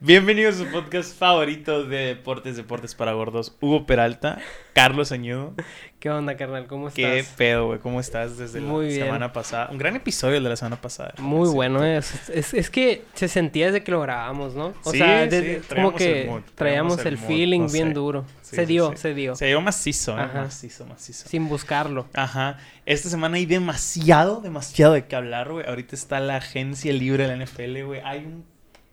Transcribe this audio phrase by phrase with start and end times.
[0.00, 3.56] Bienvenidos a su podcast favorito de deportes, deportes para gordos.
[3.60, 4.38] Hugo Peralta,
[4.72, 5.54] Carlos Añudo.
[5.98, 6.68] ¿Qué onda, carnal?
[6.68, 7.02] ¿Cómo estás?
[7.02, 7.80] ¿Qué pedo, güey?
[7.80, 9.06] ¿Cómo estás desde Muy la bien.
[9.06, 9.68] semana pasada?
[9.72, 11.14] Un gran episodio de la semana pasada.
[11.18, 14.72] Muy bueno, es, es, es que se sentía desde que lo grabábamos, ¿no?
[14.84, 17.68] O Sí, sea, sí, como traíamos el que mood, traíamos el, el mood, feeling no
[17.68, 18.24] bien duro.
[18.42, 19.34] Sí, se dio, se dio.
[19.34, 20.20] Se dio macizo, ¿eh?
[20.22, 20.42] Ajá.
[20.42, 21.28] Macizo, macizo.
[21.28, 22.06] Sin buscarlo.
[22.14, 22.58] Ajá.
[22.86, 25.66] Esta semana hay demasiado, demasiado de qué hablar, güey.
[25.66, 28.00] Ahorita está la agencia libre de la NFL, güey.
[28.04, 28.44] Hay un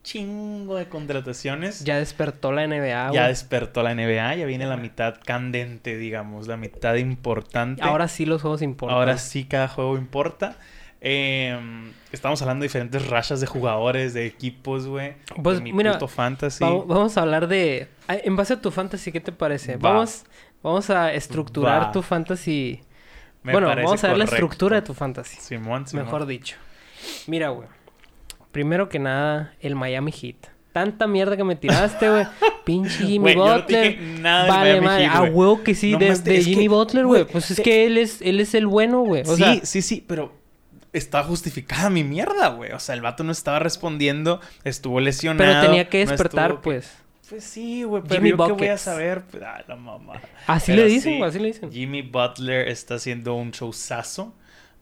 [0.05, 1.83] chingo de contrataciones.
[1.83, 6.55] Ya despertó la NBA, Ya despertó la NBA, ya viene la mitad candente, digamos, la
[6.55, 7.81] mitad importante.
[7.81, 8.97] Ahora sí los juegos importan.
[8.97, 10.57] Ahora sí cada juego importa.
[11.01, 11.57] Eh,
[12.11, 15.15] estamos hablando de diferentes rachas de jugadores, de equipos, güey.
[15.43, 16.63] Pues, de mi mira, puto fantasy.
[16.63, 17.89] Vamos, a hablar de...
[18.07, 19.77] En base a tu fantasy, ¿qué te parece?
[19.77, 19.91] Va.
[19.91, 20.23] Vamos,
[20.63, 21.91] vamos a estructurar Va.
[21.91, 22.81] tu fantasy.
[23.43, 25.37] Me bueno, vamos a ver la estructura de tu fantasy.
[25.39, 26.05] Simón, Simón.
[26.05, 26.57] Mejor dicho.
[27.27, 27.67] Mira, güey.
[28.55, 30.37] Primero que nada, el Miami Heat.
[30.71, 32.25] Tanta mierda que me tiraste, güey.
[32.63, 33.97] Pinche Jimmy yo no Butler.
[33.97, 35.03] dije nada del vale, Miami madre.
[35.03, 35.31] Heat, A güey.
[35.33, 37.25] huevo que sí, No de, de que, Jimmy Butler, güey.
[37.25, 39.25] Pues es que él es, él es el bueno, güey.
[39.25, 40.33] Sí, sea, sí, sí, pero
[40.93, 42.71] está justificada mi mierda, güey.
[42.71, 45.51] O sea, el vato no estaba respondiendo, estuvo lesionado.
[45.51, 46.93] pero tenía que no despertar, estuvo- pues.
[47.27, 49.23] Pues sí, güey, pero Jimmy yo qué voy a saber.
[49.29, 50.21] Pues, ah, la mamá.
[50.47, 51.71] Así Pero le dicen, sí, güey, así le dicen.
[51.73, 54.33] Jimmy Butler está haciendo un showzazo.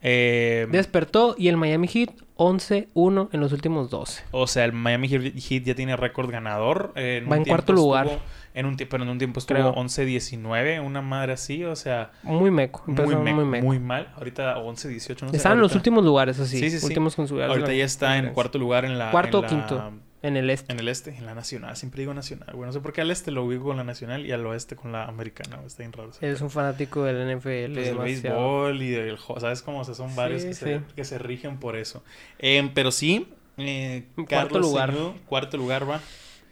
[0.02, 4.24] Eh, Despertó y el Miami Heat 11-1 en los últimos 12.
[4.32, 6.92] o sea, el Miami Heat ya tiene récord ganador.
[6.96, 8.06] eh, en Va un en cuarto tiempo lugar.
[8.08, 8.22] estuvo-
[8.56, 9.74] en un, pero en un tiempo estuvo Creo.
[9.74, 12.84] 11-19, una madre así, o sea, Muy meco.
[12.86, 13.86] muy, Empezó me- muy, muy, meco.
[13.86, 14.14] mal.
[14.16, 15.38] Ahorita 11-18, no sé.
[15.38, 16.60] Estaban en los últimos lugares, así.
[16.60, 16.86] Sí, sí, sí.
[16.86, 19.10] Últimos con su Ahorita ya está en cuarto lugar en la.
[19.12, 19.92] Cuarto en o la- quinto.
[20.24, 20.72] En el este.
[20.74, 21.76] En el este, en la nacional.
[21.76, 22.48] Siempre digo nacional.
[22.54, 24.76] Bueno, no sé por qué al este lo ubico con la nacional y al oeste
[24.76, 25.58] con la americana.
[25.58, 26.12] güey, Está bien raro.
[26.22, 27.74] Eres un fanático del NFL.
[27.74, 29.82] Pues del béisbol y del ¿Sabes cómo?
[29.82, 32.04] O sea, son varios Sí, que, se, que se rigen por eso.
[32.40, 34.94] Eh, pero sí, eh, Cuarto Carlos lugar.
[35.28, 36.00] Cuarto lugar va.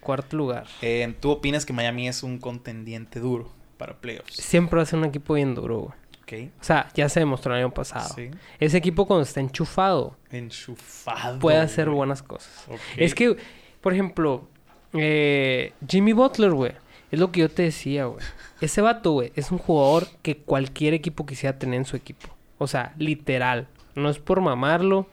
[0.02, 0.66] Cuarto lugar.
[0.82, 4.34] Eh, ¿Tú opinas que Miami es un contendiente duro para playoffs?
[4.36, 6.02] Siempre va a ser un equipo bien duro, güey.
[6.48, 6.52] Ok.
[6.60, 8.14] O sea, ya se demostró el año pasado.
[8.16, 8.32] Sí.
[8.60, 11.40] Ese equipo cuando está enchufado Enchufado.
[11.40, 11.98] puede hacer güey.
[11.98, 12.66] buenas cosas.
[12.70, 12.80] Ok.
[12.98, 13.36] Es que,
[13.82, 14.48] por ejemplo,
[14.94, 16.74] eh, Jimmy Butler, güey,
[17.12, 18.24] es lo que yo te decía, güey.
[18.62, 22.30] Ese vato, güey, es un jugador que cualquier equipo quisiera tener en su equipo.
[22.58, 23.68] O sea, literal.
[23.96, 25.08] No es por mamarlo.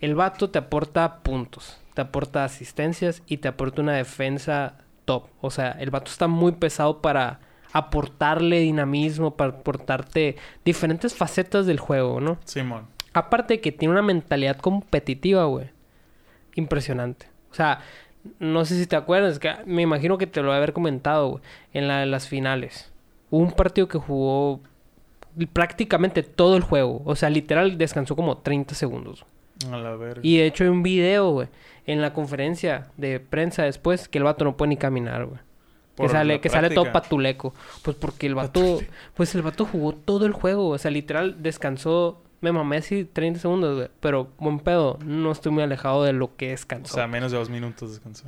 [0.00, 5.24] El vato te aporta puntos, te aporta asistencias y te aporta una defensa top.
[5.40, 7.40] O sea, el vato está muy pesado para
[7.72, 12.38] aportarle dinamismo, para aportarte diferentes facetas del juego, ¿no?
[12.44, 12.86] Simón.
[13.12, 15.70] Aparte de que tiene una mentalidad competitiva, güey.
[16.54, 17.26] Impresionante.
[17.58, 17.80] O sea,
[18.38, 21.28] no sé si te acuerdas, que me imagino que te lo voy a haber comentado,
[21.28, 21.42] güey.
[21.72, 22.92] En la de las finales.
[23.30, 24.60] Hubo un partido que jugó
[25.52, 27.02] prácticamente todo el juego.
[27.04, 29.26] O sea, literal descansó como 30 segundos.
[29.72, 30.20] A la verga.
[30.22, 31.48] Y de hecho hay un video, güey,
[31.84, 35.40] en la conferencia de prensa después que el vato no puede ni caminar, güey.
[35.96, 37.54] Que sale, que sale todo patuleco.
[37.82, 38.78] Pues porque el vato,
[39.14, 40.68] pues el vato jugó todo el juego.
[40.68, 42.22] O sea, literal descansó.
[42.40, 43.88] Me mamé así 30 segundos, güey.
[44.00, 44.98] Pero buen pedo.
[45.04, 46.94] No estoy muy alejado de lo que O descansó.
[46.94, 48.26] sea, menos de dos minutos descansó.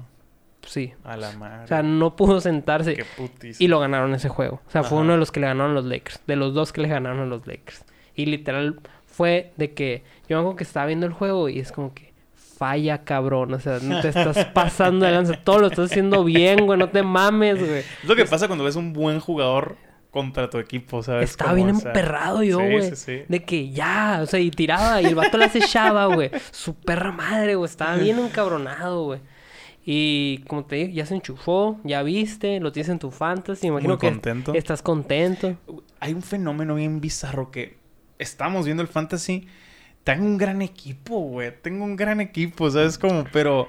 [0.66, 0.93] sí.
[1.04, 1.65] A la madre.
[1.65, 2.94] O sea, no pudo sentarse.
[2.94, 3.60] Qué putis.
[3.60, 4.60] Y lo ganaron ese juego.
[4.66, 6.20] O sea, fue uno de los que le ganaron los Lakers.
[6.26, 7.84] De los dos que le ganaron a los Lakers.
[8.16, 11.70] Y literal fue de que yo me acuerdo que estaba viendo el juego y es
[11.72, 13.54] como que falla, cabrón.
[13.54, 15.34] O sea, no te estás pasando de lanza.
[15.43, 16.78] Todo lo estás haciendo bien, güey.
[16.78, 17.78] No te mames, güey.
[17.81, 19.76] Es lo que pasa cuando ves un buen jugador
[20.10, 21.31] contra tu equipo, ¿sabes?
[21.31, 22.91] Estaba Como, bien o sea, emperrado yo, sí, güey.
[22.91, 23.22] sí, sí.
[23.28, 26.31] De que ya, o sea, y tiraba y el vato las echaba, güey.
[26.50, 27.69] Su perra madre, güey.
[27.71, 29.20] Estaba bien encabronado, güey.
[29.84, 33.69] Y como te digo, ya se enchufó, ya viste, lo tienes en tu fantasy.
[33.69, 34.54] Imagino Muy que contento.
[34.54, 35.56] estás contento.
[36.00, 37.78] Hay un fenómeno bien bizarro que
[38.19, 39.47] estamos viendo el fantasy.
[40.04, 41.53] Tengo un gran equipo, güey.
[41.62, 42.99] Tengo un gran equipo, ¿sabes?
[42.99, 43.69] Como, pero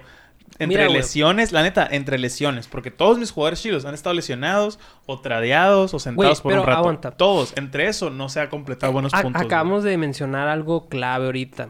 [0.59, 4.79] entre Mira, lesiones, la neta, entre lesiones, porque todos mis jugadores chidos han estado lesionados
[5.05, 6.79] o tradeados o sentados por pero un rato.
[6.79, 7.11] aguanta.
[7.11, 9.41] Todos, entre eso no se ha completado buenos A- puntos.
[9.41, 11.69] acabamos de mencionar algo clave ahorita.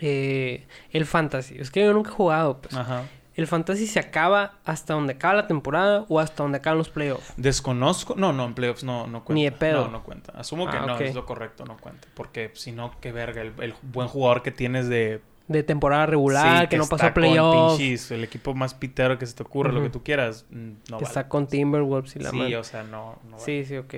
[0.00, 1.56] Eh, el fantasy.
[1.58, 2.74] Es que yo nunca he jugado, pues.
[2.74, 3.04] Ajá.
[3.34, 7.32] El fantasy se acaba hasta donde acaba la temporada o hasta donde acaban los playoffs.
[7.36, 8.14] Desconozco.
[8.16, 9.34] No, no, en playoffs no, no cuenta.
[9.34, 9.84] Ni de pedo.
[9.84, 10.32] No, no cuenta.
[10.36, 12.08] Asumo que Ah, no, es lo correcto, no cuenta.
[12.14, 13.42] Porque si no, qué verga.
[13.42, 15.20] El, el buen jugador que tienes de.
[15.48, 18.10] De temporada regular, Sí, que, no está pasó a playoffs.
[18.10, 19.86] el equipo más pitero que se te ocurra, lo Ujú.
[19.86, 20.44] que tú quieras.
[20.50, 21.06] mm, No que vale.
[21.06, 22.56] está con Timberwolves y la Sí, madre.
[22.58, 23.18] o sea, no.
[23.24, 23.42] no vale.
[23.44, 23.94] Sí, sí, ok.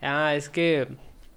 [0.00, 0.88] Ah, es que...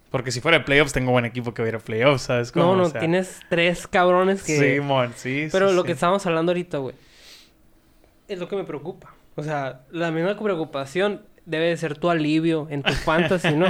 [0.09, 2.55] Porque si fuera de playoffs, tengo buen equipo que va a ir a playoffs, ¿sabes?
[2.55, 2.75] No, cómo?
[2.75, 4.57] no, O sea, tienes tres cabrones que...
[4.75, 5.47] Sí, mon, sí.
[5.51, 5.85] Pero sí, lo sí.
[5.87, 6.95] que estábamos hablando ahorita, güey,
[8.27, 9.13] es lo que me preocupa.
[9.35, 13.65] O sea, la misma preocupación debe de ser tu alivio en tu fantasy, ¿no?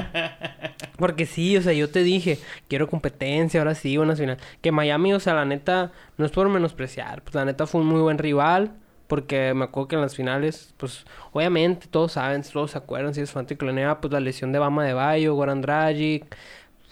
[0.98, 4.38] Porque sí, o sea, yo te dije, quiero competencia, ahora sí, una final.
[4.62, 7.24] Que Miami, o sea, la neta, no es por menospreciar.
[7.24, 8.74] Pues la neta fue un muy buen rival,
[9.08, 13.22] Porque me acuerdo que en las finales, pues, obviamente todos saben, todos se acuerdan, si
[13.22, 16.26] es fanático de pues la lesión de Bama de Bayo, Goran Dragic.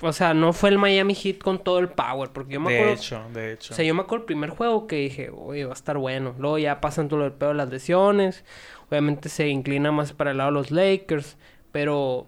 [0.02, 2.78] O sea, no fue el Miami Heat con todo el power, porque yo me De
[2.80, 2.96] acuerdo...
[2.96, 3.74] hecho, de hecho.
[3.74, 6.36] O sea, yo me acuerdo el primer juego que dije, oye, va a estar bueno.
[6.38, 8.46] Luego ya pasan todo el pedo de las lesiones.
[8.90, 11.38] Obviamente se inclina más para el lado de los Lakers.
[11.74, 12.28] Pero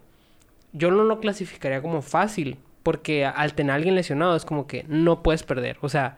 [0.73, 2.57] yo no lo clasificaría como fácil.
[2.83, 5.77] Porque al tener a alguien lesionado es como que no puedes perder.
[5.81, 6.17] O sea,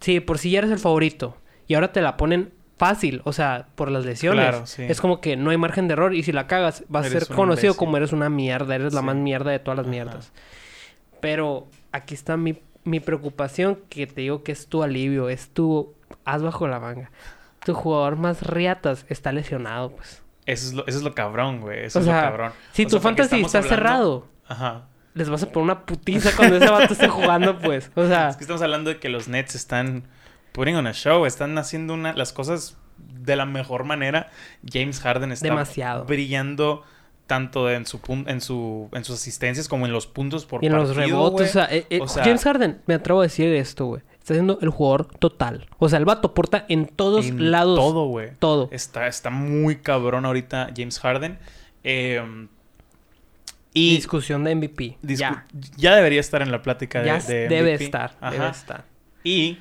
[0.00, 1.36] sí, por si ya eres el favorito.
[1.66, 3.22] Y ahora te la ponen fácil.
[3.24, 4.46] O sea, por las lesiones.
[4.48, 4.82] Claro, sí.
[4.82, 6.14] Es como que no hay margen de error.
[6.14, 7.76] Y si la cagas, vas a ser conocido imbécil.
[7.78, 8.74] como eres una mierda.
[8.74, 9.90] Eres la más mierda de todas las Ajá.
[9.90, 10.32] mierdas.
[11.20, 15.94] Pero aquí está mi, mi preocupación, que te digo que es tu alivio, es tu
[16.24, 17.10] haz bajo la manga.
[17.64, 20.22] Tu jugador más riatas está lesionado, pues.
[20.46, 21.84] Eso es lo, eso es lo cabrón, güey.
[21.86, 22.52] Eso O es sea, lo cabrón.
[22.72, 24.82] Si O tu sea, fantasy está hablando- cerrado, Ajá.
[25.14, 27.90] les vas a poner una putiza cuando ese vato esté jugando, pues.
[27.94, 30.04] O sea, Es que estamos hablando de que los Nets están
[30.54, 34.30] putting on a show, están haciendo una, las cosas de la mejor manera.
[34.66, 36.04] James Harden está Demasiado.
[36.06, 36.82] brillando
[37.26, 40.74] tanto en su en su en sus asistencias como en los puntos por y en
[40.74, 43.48] los partido, rebotes, o sea, eh, eh, O sea- James Harden, me atrevo a decir
[43.54, 44.02] esto, güey.
[44.18, 45.66] Está siendo el jugador total.
[45.78, 47.78] O sea, el vato aporta en todos En lados.
[47.78, 48.30] Todo, güey.
[48.38, 48.68] Todo.
[48.72, 51.38] Está, está muy cabrón ahorita James Harden.
[51.82, 52.22] Eh,
[53.74, 54.98] y Discusión de MVP.
[55.02, 55.46] discu- ya.
[55.76, 58.16] ya debería estar en la plática de, Ya de debe estar.
[58.20, 58.30] Ajá.
[58.30, 58.84] Debe estar.
[59.24, 59.58] Y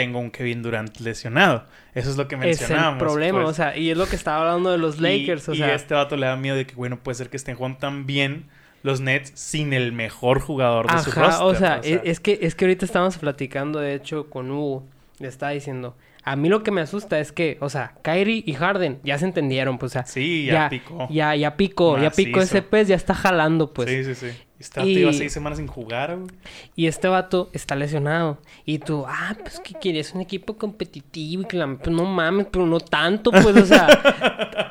[0.00, 1.64] tengo un Kevin Durant lesionado.
[1.94, 3.02] Eso es lo que Es mencionábamos.
[3.02, 3.50] el problema, pues.
[3.50, 5.74] o sea, y es lo que estaba hablando de los Y- Lakers, o y sea.
[5.74, 8.46] este vato le da miedo de que, bueno, puede ser que estén jugando tan bien
[8.82, 11.44] los Nets sin el mejor jugador de su roster.
[11.46, 14.84] o sea, e- Es, que, es que ahorita estábamos platicando, de hecho, con Hugo.
[15.18, 18.52] Le estaba diciendo, a mí lo que me asusta es que, o sea, Kyrie y
[18.54, 21.08] Harden ya se entendieron, pues, o sea, Sí, ya, picó.
[21.10, 23.90] ya, ya picó, ya picó ese pez, ya está jalando, pues.
[23.90, 24.28] sí, sí, sí.
[24.58, 26.30] Este vato Y- lleva seis semanas sin jugar, güey.
[26.74, 28.38] Y este vato está lesionado.
[28.64, 31.66] Y tú, ah, pues que quieres un equipo competitivo y que la...
[31.76, 33.86] Pues no mames, pero no tanto, pues, o sea,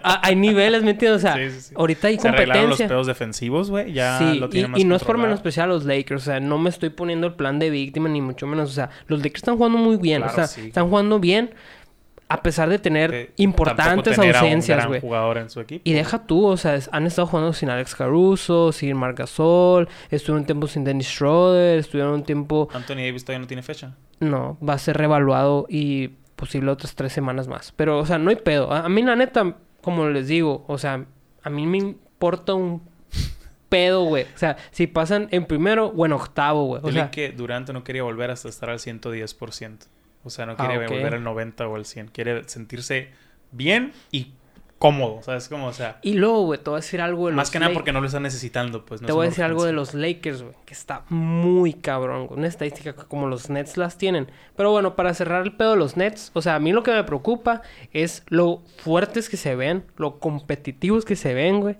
[0.23, 1.19] hay niveles, ¿me entiendes?
[1.19, 1.73] O sea, Sí, sí, sí.
[1.77, 2.87] ahorita hay Se arreglaron los competencia.
[2.87, 3.93] pedos defensivos, güey.
[3.93, 6.57] Ya lo y, más y no es por menospreciar a los Lakers, o sea, no
[6.57, 9.57] me estoy poniendo el plan de víctima ni mucho menos, o sea, los Lakers están
[9.57, 11.51] jugando muy bien, Claro, o sea, están jugando bien
[12.29, 13.85] a pesar de tener Eh, importantes
[14.15, 14.99] tener ausencias, güey.
[15.83, 19.87] Y deja tú, o sea, es- han estado jugando sin Alex Caruso, sin Marc Gasol,
[20.09, 23.95] estuvieron un tiempo sin Dennis Schroeder, estuvieron un tiempo Anthony Davis todavía no tiene fecha.
[24.19, 27.71] no, va a ser revaluado y posible otras tres semanas más.
[27.75, 28.71] Pero, o sea, no hay pedo.
[28.73, 31.05] A, a mí, la neta, como les digo, o sea,
[31.43, 32.81] a mí me importa un
[33.69, 34.23] pedo, güey.
[34.23, 36.81] O sea, si pasan en primero o en octavo, güey.
[36.83, 39.87] O sea, que Durante no quería volver hasta estar al 110%.
[40.27, 40.89] O sea, no quiere Ah, ok.
[40.89, 42.07] volver al 90 o al 100.
[42.09, 43.09] Quiere sentirse
[43.51, 44.33] bien y
[44.77, 45.23] cómodo.
[45.23, 45.65] ¿Sabes cómo?
[45.67, 47.73] O sea, y luego, güey, te voy a decir algo de más los que nada
[47.73, 49.01] porque no lo están necesitando, pues.
[49.01, 52.27] no Te voy a decir algo de los Lakers, güey, que está muy cabrón.
[52.29, 54.29] Una estadística como los Nets las tienen.
[54.55, 56.91] Pero bueno, para cerrar el pedo de los Nets, o sea, a mí lo que
[56.91, 61.77] me preocupa es lo fuertes que se ven, lo competitivos que se ven, güey,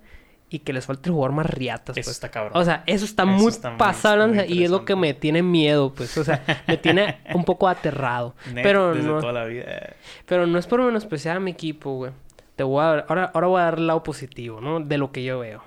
[0.50, 2.16] y que les falta el jugador más riatas, Eso pues.
[2.16, 2.54] está cabrón.
[2.56, 5.94] O sea, eso está Eso muy está muy y es lo que me tiene miedo,
[5.94, 6.18] pues.
[6.18, 8.34] O sea, me tiene un poco aterrado.
[8.54, 9.96] Net pero desde no, toda la vida.
[10.26, 12.12] pero no es por menospreciar a mi equipo, güey.
[12.56, 14.80] Te voy a dar- ahora, ahora voy a dar el lado positivo, ¿no?
[14.80, 15.64] De lo que yo veo.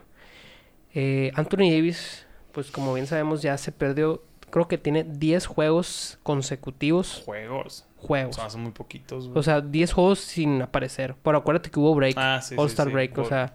[0.95, 4.23] Eh, Anthony Davis, pues como bien sabemos, ya se perdió.
[4.51, 7.23] Creo que tiene 10 juegos consecutivos.
[7.25, 7.87] Juegos.
[7.99, 8.35] Juegos.
[8.37, 9.39] Son, son muy poquitos, güey.
[9.39, 11.15] O sea, 10 juegos sin aparecer.
[11.23, 12.15] Pero acuérdate que hubo break.
[12.17, 12.93] Ah, sí, All-Star sí.
[12.93, 13.17] break.
[13.19, 13.53] O sea.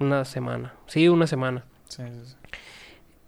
[0.00, 0.74] Una semana.
[0.86, 1.64] Sí, una semana.
[1.88, 2.36] Sí, sí, sí.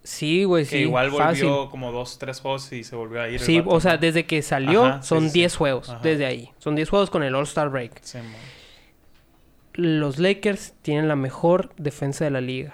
[0.03, 0.77] Sí, güey, Que sí.
[0.77, 1.49] igual volvió fácil.
[1.69, 3.41] como dos, tres juegos y se volvió a ir.
[3.41, 5.39] Sí, o sea, desde que salió Ajá, son sí, sí.
[5.39, 5.89] 10 juegos.
[5.89, 5.99] Ajá.
[6.01, 6.49] Desde ahí.
[6.59, 8.01] Son 10 juegos con el All-Star break.
[9.73, 12.73] Los Lakers tienen la mejor defensa de la liga.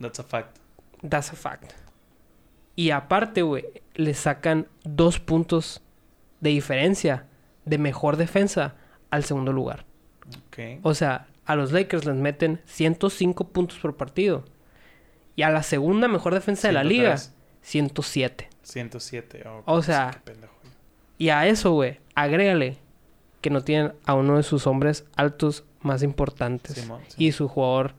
[0.00, 0.56] That's a fact.
[1.06, 1.72] That's a fact.
[2.74, 5.82] Y aparte, güey, le sacan dos puntos
[6.40, 7.26] de diferencia
[7.66, 8.74] de mejor defensa
[9.10, 9.84] al segundo lugar.
[10.48, 10.80] Ok.
[10.82, 14.44] O sea, a los Lakers les meten 105 puntos por partido.
[15.36, 17.36] Y a la segunda mejor defensa de la liga, 103.
[17.62, 18.48] 107.
[18.62, 19.42] 107.
[19.48, 20.22] oh, O pues, sea.
[21.18, 22.78] Y a eso, güey, agrégale
[23.40, 26.74] que no tienen a uno de sus hombres altos más importantes.
[26.76, 27.14] Simón, Simón.
[27.18, 27.94] Y su jugador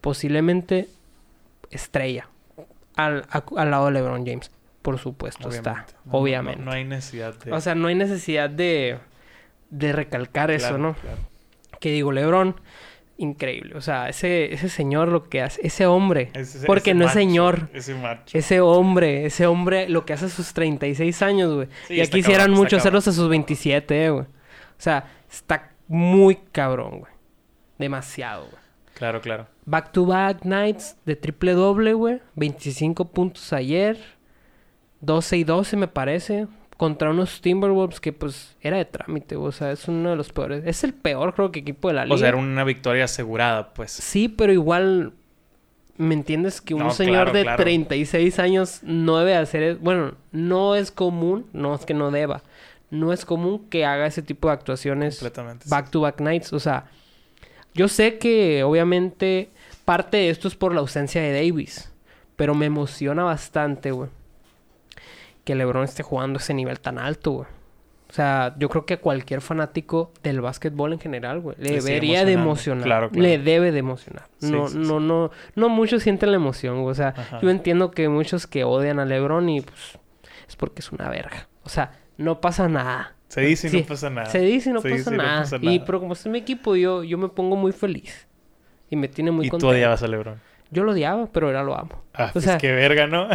[0.00, 0.88] posiblemente
[1.70, 2.28] estrella
[2.96, 4.50] al, a- al lado de LeBron James.
[4.82, 5.86] Por supuesto está.
[5.86, 5.94] Obviamente.
[6.04, 6.58] No, no, obviamente.
[6.60, 7.52] No, no hay necesidad de.
[7.52, 8.98] O sea, no hay necesidad de,
[9.70, 10.94] de recalcar eso, ¿no?
[10.94, 11.18] claro.
[11.80, 12.60] Que digo, LeBron,
[13.22, 13.74] increíble.
[13.76, 16.30] O sea, ese, ese señor lo que hace, ese hombre.
[16.34, 17.68] Ese- porque ese no es señor.
[17.72, 18.36] Ese macho.
[18.36, 21.68] Ese hombre, ese hombre, lo que hace a sus 36 años, güey.
[21.88, 24.24] Sí, ya está quisieran mucho hacerlos a sus 27, eh, güey.
[24.24, 24.28] O
[24.84, 27.12] sea, está muy cabrón, güey.
[27.78, 28.62] Demasiado, güey.
[28.94, 29.46] Claro, claro.
[29.64, 32.20] Back to back nights de triple doble, güey.
[32.36, 33.98] 25 puntos ayer.
[35.00, 36.46] 12 y 12 me parece.
[36.76, 40.64] Contra unos Timberwolves que pues era de trámite, o sea, es uno de los peores.
[40.66, 42.14] Es el peor creo que equipo de la liga.
[42.14, 43.92] O sea, era una victoria asegurada, pues.
[43.92, 45.12] Sí, pero igual
[45.98, 46.60] ¿me entiendes?
[46.60, 47.62] Que un No, señor claro, de claro.
[47.62, 52.42] 36 años no debe hacer, es- bueno, no es común, no es que no deba.
[52.90, 55.22] No es común que haga ese tipo de actuaciones
[55.68, 56.86] back to back nights, o sea,
[57.74, 59.50] yo sé que obviamente
[59.84, 61.92] parte de esto es por la ausencia de Davis,
[62.36, 64.10] pero me emociona bastante, güey,
[65.44, 67.48] que LeBron esté jugando ese nivel tan alto, güey.
[68.08, 72.32] O sea, yo creo que cualquier fanático del básquetbol en general, güey, le debería de
[72.32, 72.84] emocionar.
[72.84, 73.22] Claro, claro.
[73.22, 74.28] Le debe de emocionar.
[74.38, 76.90] Sí, no, sí, no, no, no muchos sienten la emoción, güey.
[76.90, 77.40] O sea, Ajá.
[77.40, 79.98] yo entiendo que muchos que odian a LeBron y pues
[80.46, 81.48] es porque es una verga.
[81.62, 83.16] O sea, no pasa nada.
[83.28, 84.26] Se dice y no pasa nada.
[84.26, 85.46] Se dice y no, pasa, nada.
[85.62, 88.28] Y pero como es mi equipo, yo, yo me pongo muy feliz.
[88.90, 89.70] Y me tiene muy y tú contento.
[89.70, 90.38] odiabas a LeBron.
[90.72, 92.02] Yo lo odiaba, pero ahora lo amo.
[92.14, 93.28] Ah, O pues sea, qué verga, ¿no?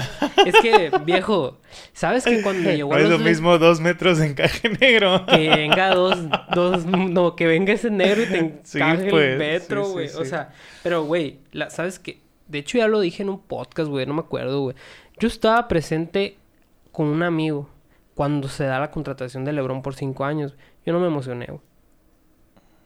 [0.46, 1.60] Es que, viejo,
[1.94, 4.70] ¿sabes que cuando llegó No a es los lo Lakers- mismo dos metros de encaje
[4.82, 5.25] negro.
[5.27, 6.17] que venga dos,
[6.56, 9.94] dos, no, que venga ese negro y te Sí, encaje pues, el metro, sí, sí,
[9.94, 10.08] güey.
[10.15, 10.50] O sea,
[10.84, 11.38] pero, güey,
[11.70, 12.20] ¿sabes qué?
[12.48, 14.75] De hecho, ya lo dije en un podcast, güey, no me acuerdo, güey.
[15.20, 16.38] Yo estaba presente
[16.91, 17.70] con un amigo
[18.15, 20.56] cuando se da la contratación de LeBron por cinco años.
[20.86, 21.62] Yo no me emocioné, güey.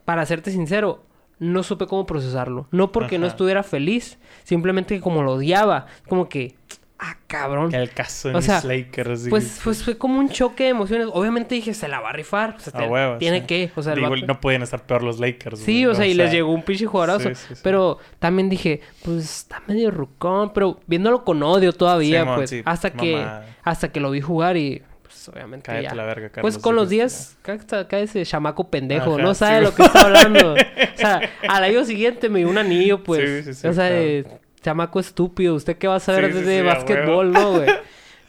[0.04, 1.04] Para serte sincero,
[1.42, 2.68] no supe cómo procesarlo.
[2.70, 6.54] No porque no estuviera feliz, simplemente como lo odiaba, como que,
[7.00, 7.74] ah, cabrón.
[7.74, 9.26] El caso de O sea, Lakers.
[9.28, 11.08] Pues, pues fue como un choque de emociones.
[11.12, 12.54] Obviamente dije, se la va a rifar.
[12.56, 13.46] O sea, A te- huevo, tiene sí.
[13.46, 13.72] que.
[13.74, 15.58] O sea, Digo, no podían estar peor los Lakers.
[15.58, 17.34] Sí, güey, o sea, y les llegó un pinche jugadorazo.
[17.34, 17.54] sí.
[17.64, 20.52] Pero también dije, pues está medio rucón.
[20.52, 22.54] Pero viéndolo con odio todavía, pues.
[22.64, 23.26] hasta que
[23.64, 25.94] hasta que lo vi jugar y pues obviamente Cállate ya.
[25.94, 26.54] la verga, Carlos.
[26.54, 27.14] Pues con los dijiste.
[27.14, 30.54] días, acá está- acá ese chamaco pendejo, Ajá, no sabe sí, lo que está hablando.
[30.94, 33.44] o sea, al año siguiente me dio un anillo, pues.
[33.44, 34.02] Sí, sí, sí, o sea, claro.
[34.02, 34.26] de
[34.62, 37.66] chamaco estúpido, ¿usted qué va a saber de básquetbol, no, güey?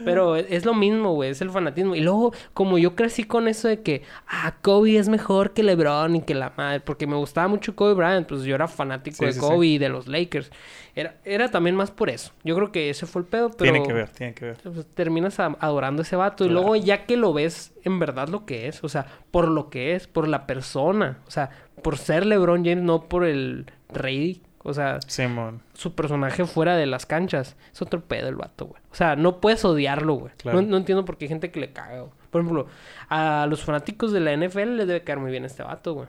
[0.03, 1.95] Pero es lo mismo, güey, es el fanatismo.
[1.95, 6.15] Y luego, como yo crecí con eso de que, ah, Kobe es mejor que LeBron
[6.17, 9.25] y que la madre, porque me gustaba mucho Kobe Bryant, pues yo era fanático Sí,
[9.25, 10.51] de sí, Kobe y de los Lakers.
[10.95, 12.31] Era, era también más por eso.
[12.43, 14.57] Yo creo que ese fue el pedo, pero Tiene que ver, tiene que ver.
[14.63, 16.45] pues, terminas a- adorando a ese vato.
[16.45, 19.69] Y luego, ya que lo ves en verdad lo que es, o sea, por lo
[19.71, 21.49] que es, por la persona, o sea,
[21.81, 24.41] por ser LeBron James, no por el rey.
[24.65, 25.61] O sea, Simón.
[25.73, 27.57] su personaje fuera de las canchas.
[27.73, 28.81] Es otro pedo el vato, güey.
[28.91, 30.31] O sea, no puedes odiarlo, güey.
[30.37, 30.61] Claro.
[30.61, 32.11] No, no entiendo por qué hay gente que le caga, güey.
[32.29, 32.67] Por ejemplo,
[33.09, 36.07] a los fanáticos de la NFL les debe caer muy bien este vato, güey.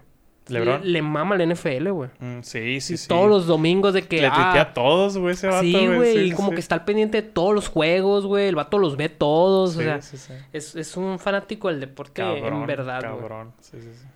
[0.48, 0.82] ¿LeBron?
[0.82, 2.10] Le, le mama la NFL, güey.
[2.20, 3.08] Mm, sí, sí, Y sí.
[3.08, 4.20] Todos los domingos de que...
[4.20, 6.12] Le ah, a todos, güey, ese vato, sí, güey.
[6.12, 6.54] Sí, y como sí.
[6.56, 8.48] que está al pendiente de todos los juegos, güey.
[8.48, 9.72] El vato los ve todos.
[9.72, 10.32] Sí, o sea, sí, sí.
[10.52, 13.20] es, es un fanático del deporte Cabrón, en verdad, güey.
[13.20, 13.52] cabrón.
[13.60, 14.06] Sí, sí, sí.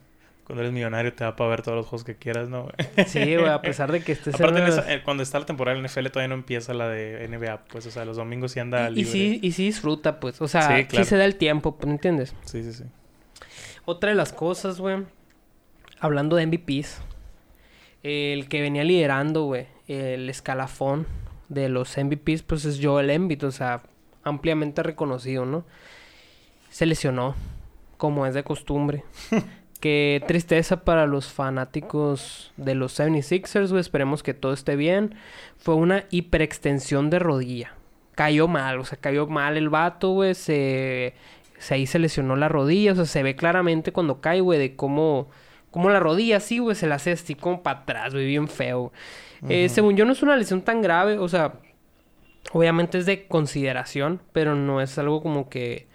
[0.45, 2.69] Cuando eres millonario te da para ver todos los juegos que quieras, ¿no?
[3.07, 5.45] Sí, güey, a pesar de que estés en Aparte, en esa- eh, cuando está la
[5.45, 8.61] temporada del NFL todavía no empieza la de NBA, pues, o sea, los domingos sí
[8.61, 9.13] anda Y, y libre.
[9.13, 10.41] sí, y sí disfruta, pues.
[10.41, 11.05] O sea, Sí, sí, claro.
[11.05, 12.35] se da el tiempo, ¿me entiendes?
[12.47, 12.85] Sí, sí, sí.
[13.85, 15.05] Otra de las cosas, güey.
[16.01, 17.01] Hablando de MVPs.
[18.03, 19.67] El que venía liderando, güey.
[19.87, 21.07] El escalafón
[21.49, 23.45] de los MVPs, pues es Joel Embiid.
[23.45, 23.83] O sea,
[24.23, 25.65] ampliamente reconocido, ¿no?
[26.71, 27.35] Se lesionó.
[27.97, 29.05] Como es de costumbre.
[29.81, 33.81] Qué tristeza para los fanáticos de los 76ers, güey.
[33.81, 35.15] Esperemos que todo esté bien.
[35.57, 37.75] Fue una hiperextensión de rodilla.
[38.17, 40.35] Cayó mal, o sea, cayó mal el vato, güey.
[40.35, 41.15] Se,
[41.59, 42.91] se ahí se lesionó la rodilla.
[42.93, 45.29] O sea, se ve claramente cuando cae, güey, de cómo,
[45.71, 48.93] cómo la rodilla así, güey, se la hace así como para atrás, güey, bien feo.
[49.49, 51.55] Eh, según yo, no es una lesión tan grave, o sea,
[52.53, 55.87] obviamente es de consideración, pero no es algo como que.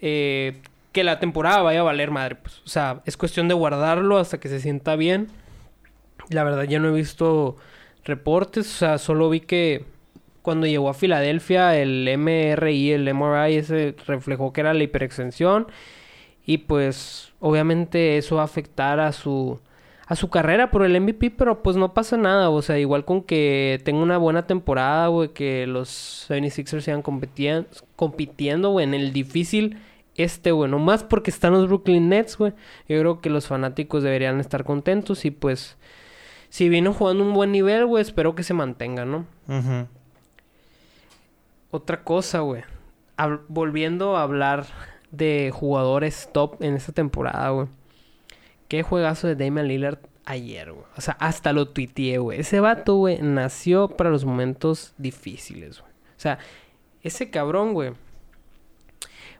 [0.00, 0.60] eh,
[0.96, 2.60] que la temporada vaya a valer madre, pues.
[2.64, 5.28] O sea, es cuestión de guardarlo hasta que se sienta bien.
[6.30, 7.56] La verdad, ya no he visto
[8.02, 9.84] reportes, o sea, solo vi que
[10.40, 15.66] cuando llegó a Filadelfia, el MRI, el MRI, ese reflejó que era la hiperextensión.
[16.46, 19.60] Y pues, obviamente, eso va a afectar a su,
[20.06, 22.50] a su carrera por el MVP, pero pues no pasa nada.
[22.50, 28.70] O sea, igual con que tenga una buena temporada, güey, que los 76ers sigan compitiendo,
[28.70, 29.78] güey, en el difícil
[30.16, 30.68] este, güey.
[30.68, 32.52] Nomás porque están los Brooklyn Nets, güey.
[32.88, 35.76] Yo creo que los fanáticos deberían estar contentos y pues.
[36.48, 39.26] Si vino jugando un buen nivel, güey, espero que se mantenga, ¿no?
[41.70, 42.62] Otra cosa, güey.
[43.48, 44.66] Volviendo a hablar
[45.10, 47.68] de jugadores top en esta temporada, güey.
[48.68, 50.84] Qué juegazo de Damian Lillard ayer, güey.
[50.96, 52.40] O sea, hasta lo tuiteé, güey.
[52.40, 55.92] Ese vato, güey, nació para los momentos difíciles, güey.
[55.92, 56.38] O sea,
[57.02, 57.92] ese cabrón, güey.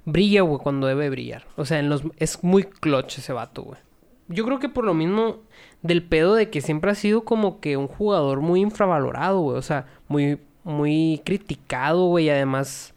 [0.05, 1.45] Brilla, güey, cuando debe brillar.
[1.57, 1.83] O sea,
[2.19, 3.81] es muy clutch ese vato, güey.
[4.29, 5.41] Yo creo que por lo mismo
[5.83, 9.59] del pedo de que siempre ha sido como que un jugador muy infravalorado, güey.
[9.59, 12.31] O sea, muy, muy criticado, güey.
[12.31, 12.95] Además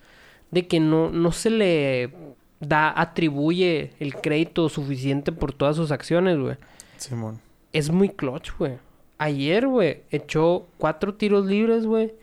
[0.52, 2.14] de que no, no se le
[2.60, 6.58] da, atribuye el crédito suficiente por todas sus acciones, güey.
[6.98, 7.40] Simón.
[7.74, 8.78] Es muy clutch, güey.
[9.18, 12.14] Ayer, güey, echó cuatro tiros libres, güey.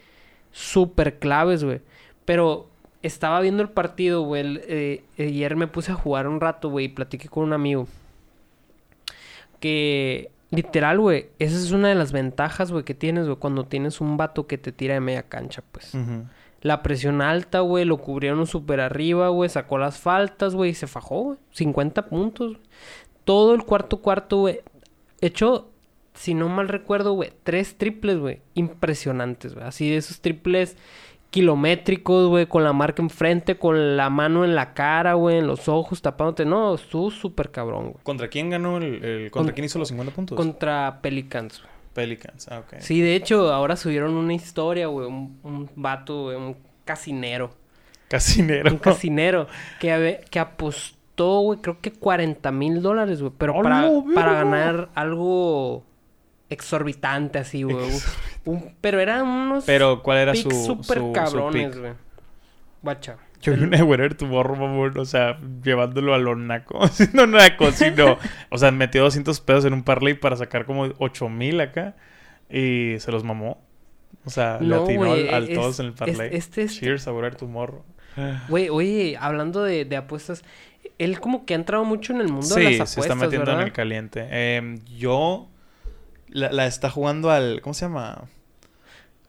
[0.53, 1.81] Súper claves, güey.
[2.25, 2.69] Pero
[3.03, 4.61] estaba viendo el partido, güey.
[4.67, 7.87] eh, ayer me puse a jugar un rato, güey, y platiqué con un amigo.
[9.61, 14.01] Que literal, güey, esa es una de las ventajas, güey, que tienes, güey, cuando tienes
[14.01, 15.95] un vato que te tira de media cancha, pues.
[15.95, 16.25] Ujú.
[16.67, 20.87] La presión alta, güey, lo cubrieron súper arriba, güey, sacó las faltas, güey, y se
[20.87, 21.39] fajó, güey.
[21.53, 22.57] 50 puntos.
[23.25, 24.61] Todo el cuarto cuarto, güey.
[25.21, 25.71] Echó,
[26.15, 28.41] si no mal recuerdo, güey, tres triples, güey.
[28.55, 29.67] Impresionantes, güey.
[29.67, 30.77] Así de esos triples
[31.31, 35.69] kilométricos, güey, con la marca enfrente, con la mano en la cara, güey, en los
[35.69, 36.45] ojos, tapándote.
[36.47, 38.05] No, estuvo súper cabrón, güey.
[38.05, 40.37] ¿Contra quién ganó el, el- ¿Contra Con- quién hizo los 50 puntos?
[40.37, 41.76] Contra Pelicans, güey.
[41.97, 42.47] Pelicans.
[42.49, 42.75] Ah, ok.
[42.81, 45.09] Sí, de hecho, ahora subieron una historia, güey.
[45.09, 47.51] Un, un vato, güey, un casinero.
[48.09, 48.71] Casinero.
[48.71, 49.49] Un casinero
[49.81, 53.33] que, que apostó, güey, creo que 40 mil dólares, güey.
[53.37, 55.83] Pero ¡A para, para ganar algo
[56.49, 57.77] exorbitante así, güey.
[57.77, 58.01] Un-
[58.55, 61.93] un- pero eran unos Pero, ¿cuál era su, picks su, súper su cabrones, güey.
[62.83, 63.17] Guacha.
[63.47, 66.83] Yo vi una de Winner Tomorrow, mamón, o sea, llevándolo a lo naco.
[66.85, 68.19] Haciendo naco, sino...
[68.51, 71.95] O sea, metió 200 pesos en un parlay para sacar como 8 mil acá.
[72.51, 73.63] Y se los mamó.
[74.25, 76.29] O sea, le No, atinó güey, al, al es- todos en el parlay.
[76.29, 77.85] es- este es- Cheers a Winner Tomorrow.
[78.49, 80.43] Güey, oye, hablando de, de apuestas,
[80.99, 83.15] él como que ha entrado mucho en el mundo Sí, de las apuestas, se está
[83.15, 83.61] metiendo ¿verdad?
[83.63, 84.27] en el caliente.
[84.31, 85.49] Em, yo...
[86.29, 87.61] La, la está jugando al...
[87.61, 88.25] ¿Cómo se llama?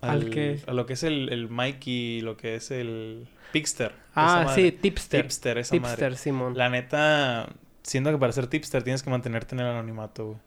[0.01, 0.59] ¿Al qué?
[0.67, 3.27] A lo que es el, el Mikey, lo que es el...
[3.51, 3.93] Pixter.
[4.13, 5.21] Ah, esa sí, tipster.
[5.23, 6.15] Tipster, esa Tipster, madre.
[6.17, 6.57] Simón.
[6.57, 7.49] La neta,
[7.81, 10.37] siento que para ser tipster tienes que mantenerte en el anonimato, güey.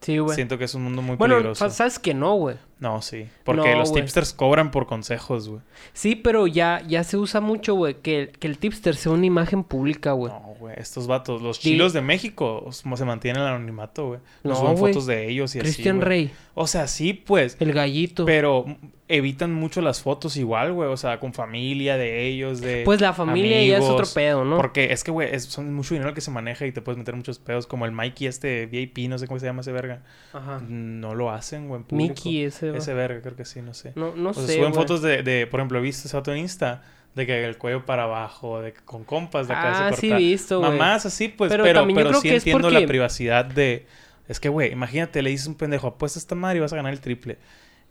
[0.00, 0.34] Sí, güey.
[0.34, 1.64] Siento que es un mundo muy Bueno, peligroso.
[1.66, 2.56] fa- sabes que no, güey.
[2.80, 3.26] No, sí.
[3.44, 5.60] Porque No, los tipsters cobran por consejos, güey.
[5.92, 9.64] Sí, pero ya, ya se usa mucho, güey, que, que el tipster sea una imagen
[9.64, 10.32] pública, güey.
[10.32, 10.74] No, güey.
[10.78, 14.20] Estos vatos, los chilos de México, se mantienen en el anonimato, güey.
[14.44, 16.08] No, suben fotos de ellos y así, Cristian güey.
[16.08, 17.56] Rey, O sea, sí, pues.
[17.60, 18.24] el gallito.
[18.24, 18.64] Pero
[19.08, 20.88] evitan mucho las fotos igual, güey.
[20.88, 24.56] O sea, con familia de ellos, de Pues la familia ya es otro pedo, ¿no?
[24.56, 27.16] Porque es que, güey, es- son mucho dinero que se maneja y te puedes meter
[27.16, 27.66] muchos pedos.
[27.66, 30.02] Como el Mikey este VIP, no sé cómo se llama ese verga.
[30.32, 30.60] Ajá.
[30.68, 31.82] No lo hacen, güey.
[31.90, 33.92] Mickey ese, Ese verga, creo que sí, no sé.
[33.94, 34.82] No, no o sea, sé, suben güey.
[34.82, 36.82] fotos de, de, por ejemplo, ¿viste esa foto en Insta?
[37.14, 40.00] De que el cuello para abajo, de que con compas, la cabeza Ah, cortada.
[40.18, 40.70] sí, visto, güey.
[40.70, 43.86] Mamás así, pues, Pero pero, pero, sí entiendo porque- la privacidad de...
[44.28, 46.92] Es que, güey, imagínate, le dices un pendejo, apuesta esta madre y vas a ganar
[46.92, 47.38] el triple.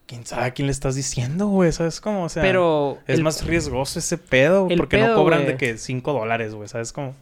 [0.07, 1.71] ¿Quién sabe a quién le estás diciendo, güey?
[1.73, 2.23] ¿Sabes cómo?
[2.23, 5.51] O sea, Pero es el, más riesgoso ese pedo, el porque no pedo, cobran güey.
[5.51, 7.13] de que 5 dólares, güey, ¿sabes cómo?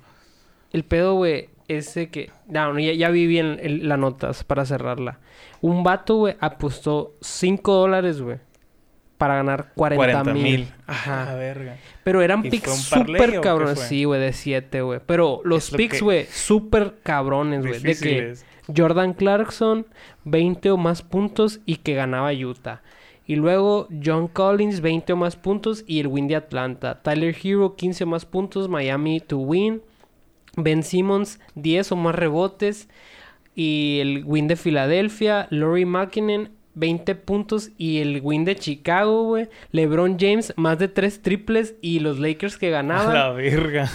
[0.72, 2.32] el pedo, güey, ese que...
[2.48, 5.20] No, no, ya, ya vi bien el- la notas para cerrarla.
[5.62, 8.38] Un vato, güey, apostó 5 dólares, güey.
[9.18, 10.72] Para ganar 40 mil.
[10.86, 11.24] Ajá.
[11.24, 11.36] Ajá.
[11.36, 11.78] verga.
[12.04, 13.80] Pero eran ¿Y picks súper cabrones.
[13.80, 15.00] Sí, güey, de 7, güey.
[15.06, 17.80] Pero los lo picks, que- güey, súper cabrones, güey.
[17.80, 18.34] De que.
[18.76, 19.88] Jordan Clarkson,
[20.26, 22.82] 20 o más puntos y que ganaba Utah.
[23.26, 27.02] Y luego John Collins, 20 o más puntos y el win de Atlanta.
[27.02, 29.82] Tyler Hero, 15 o más puntos, Miami to win.
[30.58, 32.90] Ben Simmons, 10 o más rebotes
[33.56, 35.48] y el win de Filadelfia.
[35.50, 39.48] Laurie Makinen, 20 puntos y el win de Chicago, güey.
[39.72, 43.14] LeBron James, más de 3 triples y los Lakers que A ganaban.
[43.14, 43.90] la verga.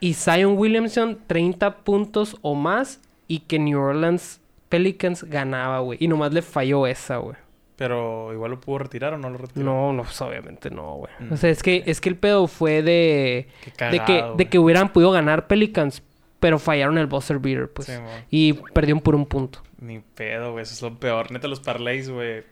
[0.00, 3.00] Y Zion Williamson, 30 puntos o más.
[3.28, 5.98] Y que New Orleans Pelicans ganaba, güey.
[6.00, 7.36] Y nomás le falló esa, güey.
[7.82, 9.66] Pero igual lo pudo retirar o no lo retiró.
[9.66, 11.12] No, no, pues obviamente no, güey.
[11.18, 11.32] Mm.
[11.32, 13.48] O sea, es que, es que el pedo fue de...
[13.90, 16.00] De, que, de que hubieran podido ganar Pelicans.
[16.38, 17.88] Pero fallaron el buzzer beater, pues.
[17.88, 17.94] Sí,
[18.30, 19.64] y perdieron por un punto.
[19.80, 20.62] Ni pedo, güey.
[20.62, 21.32] Eso es lo peor.
[21.32, 22.44] Neta, los parlays, güey,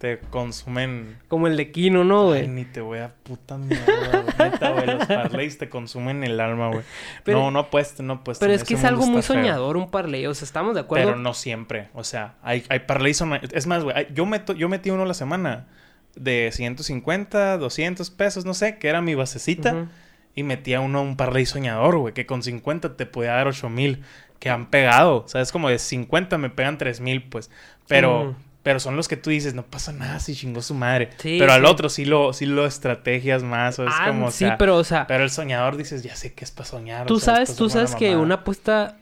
[0.00, 1.18] te consumen...
[1.28, 2.48] Como el de Kino, ¿no, Ay, güey?
[2.48, 3.84] ni te voy a puta mierda,
[4.36, 4.50] güey.
[4.50, 4.86] Neta, güey.
[4.86, 6.80] Los parlays te consumen el alma, güey.
[7.22, 8.46] Pero- No, no apuesten, no apuesten.
[8.46, 9.36] Pero es que es algo muy feo.
[9.36, 10.26] soñador un parlay.
[10.26, 11.08] O sea, ¿estamos de acuerdo?
[11.08, 11.88] Pero no siempre.
[11.92, 13.18] O sea, hay, hay parlays...
[13.18, 14.06] son- Es más, güey.
[14.14, 15.66] Yo, meto, yo metí uno a la semana
[16.16, 19.74] de 150, 200 pesos, no sé, que era mi basecita.
[19.74, 19.88] Ujú.
[20.34, 24.02] Y metía uno un parlay soñador, güey, que con 50 te podía dar 8 mil.
[24.38, 25.16] Que han pegado.
[25.24, 27.50] O sea, es como de 50 me pegan 3 mil, pues.
[27.86, 28.34] Pero.
[28.62, 31.10] Pero son los que tú dices, no pasa nada si chingó su madre.
[31.18, 31.66] Sí, pero al sí.
[31.66, 33.78] otro sí lo, sí lo estrategias más.
[33.78, 35.06] O es Ah, como, o sí, sea, pero, o sea...
[35.06, 37.06] pero el soñador dices, ya sé que es para soñar.
[37.06, 38.98] Tú o sea, sabes, tú sabes que una apuesta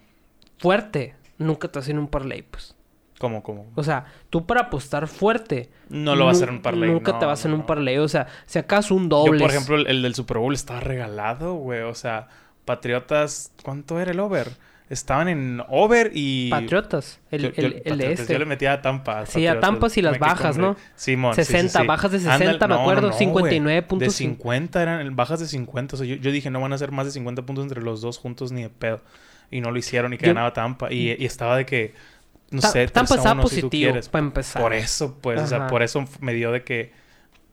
[0.59, 2.75] fuerte nunca te hacen un parlay, pues.
[3.19, 3.67] ¿Cómo, cómo?
[3.75, 5.71] O sea, tú para apostar fuerte...
[5.89, 6.89] No lo va a hacer un parlay.
[6.91, 7.67] Nunca no, te va a hacer un no.
[7.67, 7.99] parlay.
[7.99, 9.41] O sea, si acaso un Yo, doble.
[9.41, 11.81] por ejemplo, el, el del Super Bowl estaba regalado, güey.
[11.81, 12.29] O sea,
[12.65, 14.53] Patriotas, ¿cuánto era el over?
[14.91, 16.51] Estaban en over y...
[16.51, 17.21] Patriotas.
[17.31, 18.33] El, Yo- el- yo- el Patriotas, este.
[18.33, 19.27] Yo le metía a Tampa.
[19.27, 19.61] Sí, a.
[19.61, 20.77] Tampas y las bajas, ¿no?
[20.97, 21.35] Simón.
[21.35, 21.87] sí, sí, 60, sí.
[21.87, 23.61] bajas de 60, Ándale, me no, acuerdo, no, no, güey.
[23.61, 23.99] 59.5.
[23.99, 25.95] De 50 eran bajas de 50.
[25.95, 28.01] O sea, yo, yo dije, no van a ser más de 50 puntos entre los
[28.01, 29.01] dos juntos ni de pedo.
[29.51, 30.93] Y no lo hicieron y que ganaba Tampa.
[30.93, 31.95] Y, y estaba de que,
[32.51, 34.09] no Ta- sé, Tampa 3 a estaba 1 si tú positivo, quieres.
[34.09, 34.63] para empezar.
[34.63, 35.67] Por eso, pues, o sea, Ajá.
[35.69, 36.93] por eso me dio de que,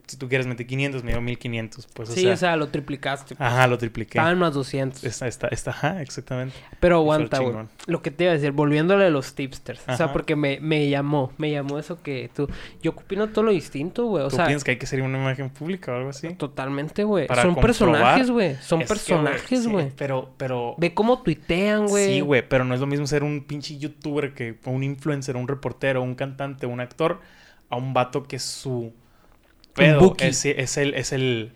[0.08, 1.88] si tú quieres meter 500, me dio 1500.
[1.94, 3.36] Pues, o sí, sea, o sea, lo triplicaste.
[3.40, 4.18] ajá, lo tripliqué.
[4.18, 5.04] Estaban más 200.
[5.04, 6.56] Está, está, está, ajá, exactamente.
[6.80, 7.66] Pero aguanta, güey.
[7.88, 9.82] Lo que te iba a decir, volviéndole a los tipsters.
[9.88, 12.48] O sea, porque me, me llamó, me llamó eso que tú...
[12.82, 14.24] Yo opino todo lo distinto, güey.
[14.26, 16.34] O ¿Tú sea, piensas que hay que ser una imagen pública o algo así?
[16.36, 17.28] totalmente, güey.
[17.42, 18.56] Son personajes, güey.
[18.62, 19.92] Son Es personajes, sí, güey.
[19.96, 20.76] pero, pero...
[20.78, 22.16] Ve cómo tuitean, güey.
[22.16, 25.48] Sí, güey, pero no es lo mismo ser un pinche youtuber que un influencer, un
[25.48, 27.22] reportero, un cantante, un actor,
[27.70, 28.94] a un vato que su
[29.76, 31.52] pedo es, es el, es el,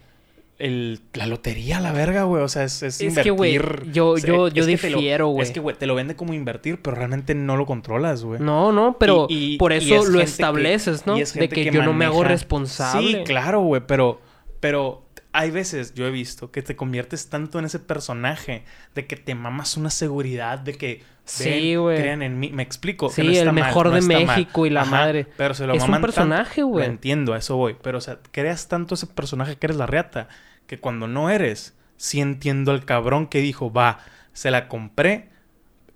[0.60, 2.44] el- la lotería, la verga, güey.
[2.44, 3.92] O sea, es, es, Es que, güey, invertir.
[3.94, 5.44] yo- O sea, yo- es yo difiero, güey.
[5.48, 8.40] Es que, güey, te lo vende como invertir, pero realmente no lo controlas, güey.
[8.42, 11.18] No, no, pero Y- y- por eso es lo que- estableces, ¿no?
[11.18, 13.20] y es De que, que yo no me hago responsable.
[13.20, 14.20] Sí, claro, güey, pero,
[14.60, 18.64] pero hay veces, yo he visto, que te conviertes tanto en ese personaje,
[18.96, 21.98] de que te mamas una seguridad, de que Sí, ven, güey.
[22.00, 22.50] crean en mí.
[22.52, 23.10] Me explico.
[23.10, 24.26] que Sí, no está el mal, mejor no de mal.
[24.26, 25.28] México y la Ajá, madre.
[25.38, 26.86] Pero se lo Es un maman personaje, tanto- güey.
[26.88, 27.76] Entiendo, a eso voy.
[27.82, 30.28] Pero, o sea, creas tanto ese personaje que eres la reata,
[30.66, 34.00] que cuando no eres, sí entiendo al cabrón que dijo, va,
[34.34, 35.30] se la compré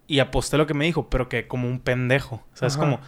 [0.05, 2.35] y aposté lo que me dijo, pero que como un pendejo.
[2.53, 2.99] O sea, es como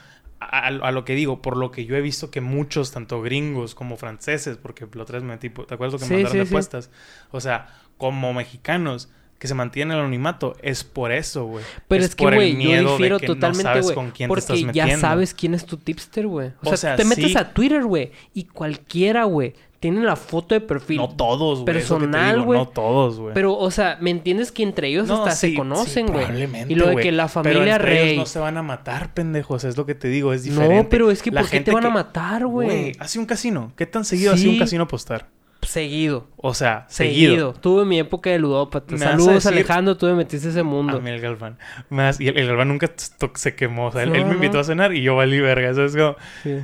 [0.46, 3.76] a, a lo que digo, por lo que yo he visto que muchos, tanto gringos
[3.76, 6.40] como franceses, porque la otra vez me metí, ¿te acuerdas lo que Sí, mandaron sí,
[6.48, 6.90] apuestas?
[7.32, 11.66] O sea, como mexicanos que se mantienen en el anonimato, es por eso, güey.
[11.90, 13.96] Pero es, que, por el güey, yo difiero que no totalmente, sabes güey.
[13.96, 15.02] con quién te Porque estás ya metiendo.
[15.02, 16.50] sabes quién es tu tipster, güey.
[16.64, 19.54] O, O sea, sea, te metes a Twitter, güey, y cualquiera, güey,
[19.92, 20.98] tiene la foto de perfil.
[20.98, 21.66] No todos, güey.
[21.74, 22.60] personal, güey.
[22.60, 23.34] No todos, güey.
[23.34, 26.26] Pero, o sea, ¿me entiendes que entre ellos No, hasta sí, se conocen, sí, güey?
[26.26, 28.18] probablemente, y lo de que la Pero familia ellos rey.
[28.18, 29.64] no se van a matar, pendejos.
[29.64, 30.76] Es lo que te digo, es diferente.
[30.84, 32.94] No, pero es que La ¿por qué te van a matar, güey?
[33.00, 33.72] Hace un casino.
[33.76, 34.60] ¿Qué tan seguido hace un Sí.
[34.60, 35.28] casino apostar?
[35.62, 36.28] Seguido.
[36.38, 37.32] O sea, seguido.
[37.32, 37.54] Seguido.
[37.54, 38.98] Tuve mi época de ludópata.
[38.98, 39.98] Saludos, decir- Alejandro.
[39.98, 40.98] Tú me metiste ese mundo.
[40.98, 41.58] A mí el Galván.
[41.90, 42.92] Más, y el, el Galván nunca
[43.34, 43.88] se quemó.
[43.88, 45.70] O sea, él, me invitó a cenar y yo valí verga.
[45.72, 46.16] Eso es como...
[46.44, 46.58] Sí.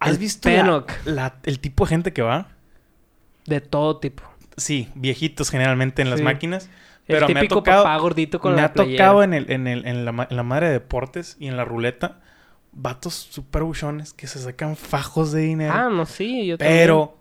[0.00, 0.92] ¿Has El visto la- Penoc.
[1.04, 2.48] la- el tipo de gente que va?
[3.46, 4.22] De todo tipo.
[4.56, 6.64] Sí, viejitos generalmente en las máquinas.
[7.06, 7.82] El Pero me ha típico tocado...
[7.84, 9.04] papá gordito con me la ha playera.
[9.06, 11.56] tocado en, el, en, el, en, la, ma- en la madre de deportes y en
[11.56, 12.20] la ruleta
[12.72, 15.72] vatos super buchones que se sacan fajos de dinero.
[15.74, 16.46] Ah, no, sí.
[16.46, 16.78] Yo también.
[16.78, 17.18] pero,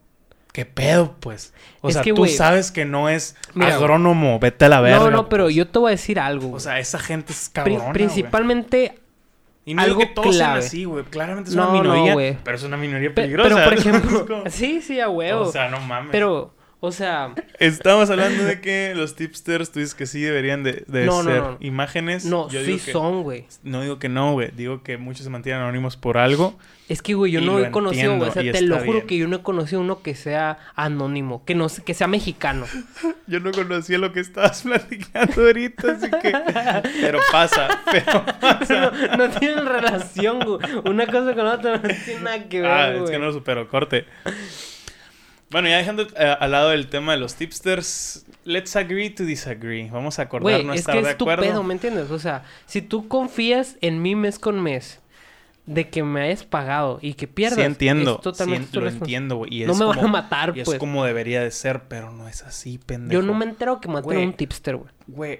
[0.53, 1.53] ¿qué pedo, pues?
[1.81, 4.99] O Es sea, que, tú sabes que no es mira, agrónomo, vete a la verga.
[4.99, 5.55] No, no, pero pues.
[5.55, 6.51] yo te voy a decir algo.
[6.51, 8.99] O sea, esa gente es Pri- cabrona, principalmente...
[9.69, 11.03] Y no digo algo que todos sean así, güey.
[11.05, 12.37] Claramente es No, una no, minoría, güey.
[12.43, 13.49] pero es una minoría pe- peligrosa.
[13.55, 14.43] pero, por ejemplo...
[14.49, 15.41] sí, sí, a huevo.
[15.41, 16.09] O sea, no mames.
[16.11, 16.51] pero,
[16.81, 17.33] o sea...
[17.59, 21.29] Estamos hablando de que los tipsters, tú dices que sí deberían de, de No, no,
[21.29, 21.57] ser no.
[21.59, 22.23] imágenes.
[22.25, 23.45] No, Yo sí digo que- son, güey.
[23.63, 24.51] No digo que no, güey.
[24.55, 26.57] Digo que muchos se mantienen anónimos por algo.
[26.87, 28.29] Es que, güey, yo no he conocido, güey.
[28.29, 29.07] O sea, te lo juro bien.
[29.07, 31.43] que yo no he conocido uno que sea anónimo.
[31.45, 32.65] Que no que sea mexicano.
[33.27, 36.33] Yo no conocía lo que estabas platicando ahorita, así que...
[36.99, 38.91] Pero pasa, pero pasa.
[38.91, 40.59] no, no tienen relación, güey.
[40.85, 43.33] Una cosa con la otra no tiene nada que ver, Ah, es que no lo
[43.33, 44.05] supero, corte.
[45.51, 49.89] Bueno, ya dejando eh, al lado el tema de los tipsters, let's agree to disagree.
[49.89, 51.43] Vamos a acordar Güey, no es estar que de es tu acuerdo.
[51.43, 52.11] pedo, ¿me entiendes?
[52.11, 54.99] O sea, si tú confías en mí mes con mes
[55.65, 59.35] de que me hayas pagado y que pierdas, sí entiendo, es totalmente sí, lo entiendo,
[59.37, 59.65] güey.
[59.65, 60.75] No me van como- a matar, y pues.
[60.75, 63.21] es como debería de ser, pero no es así, pendejo.
[63.21, 64.89] Yo no me entero que maten a un tipster, güey.
[65.07, 65.39] Güey,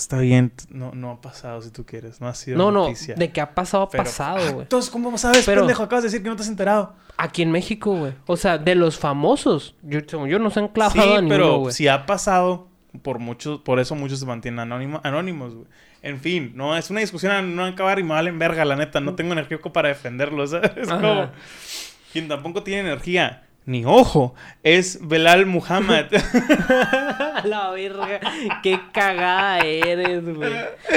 [0.00, 3.14] está bien, no, no ha pasado si tú quieres, no ha sido No, no, noticia.
[3.14, 4.62] de que ha pasado, ha pasado, Ah, güey.
[4.62, 5.82] Entonces, ¿cómo sabes, Pero- pendejo?
[5.82, 6.94] Acabas de decir que no te has enterado.
[7.16, 8.12] Aquí en México, güey.
[8.26, 11.70] O sea, de los famosos, yo, yo no se han clavado Sí, a ninguno, pero
[11.70, 12.68] si ha pasado,
[13.02, 15.66] por muchos, por eso muchos se mantienen anónimo- anónimos, güey.
[16.02, 19.00] En fin, no es una discusión a no acabar y me valen verga, la neta.
[19.00, 20.72] No tengo energía para defenderlos, ¿sabes?
[20.76, 21.28] Es como...
[22.12, 26.06] Quien tampoco tiene energía, ni ojo, es Belal Muhammad.
[27.44, 28.20] La verga.
[28.62, 30.52] Qué cagada eres, güey.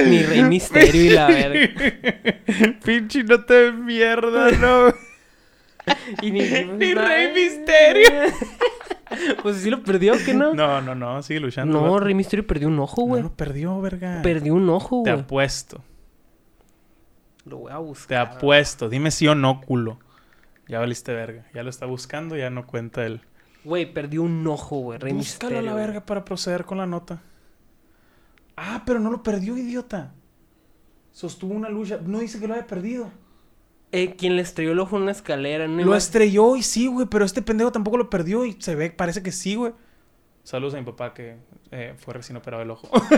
[0.08, 1.94] Mi rey misterio y la verga.
[2.84, 4.94] Pinche no te mierda, no.
[6.22, 8.10] Y ni, Ni Rey Misterio.
[9.42, 10.54] pues sí lo perdió, ¿qué no?
[10.54, 11.82] No, no, no, sigue luchando.
[11.82, 12.00] No.
[12.00, 13.24] Rey Misterio perdió un ojo, No güey.
[13.24, 14.22] lo perdió, verga.
[14.24, 15.24] Perdió un ojo, Te güey.
[15.24, 15.84] apuesto,
[17.46, 18.30] Lo voy a buscar.
[18.30, 18.88] te apuesto.
[18.90, 20.00] Dime sí o no, culo.
[20.68, 21.46] Ya valiste verga.
[21.54, 23.22] Ya lo está buscando, ya no cuenta él.
[23.64, 25.00] Güey, perdió un ojo, güey.
[25.00, 25.60] Rey Búscalo Misterio.
[25.60, 27.22] a la verga para proceder con la nota.
[28.56, 30.14] Ah, pero no lo perdió, idiota.
[31.12, 32.00] Sostuvo una lucha.
[32.04, 33.12] No dice que lo haya perdido.
[33.92, 35.66] Eh, quien le estrelló el ojo en una escalera.
[35.66, 38.90] una Lo estrelló y sí, güey, pero este pendejo tampoco lo perdió y se ve,
[38.90, 39.74] parece que sí, güey.
[40.44, 41.38] Saludos a mi papá que
[41.72, 42.90] eh, fue recién operado el ojo.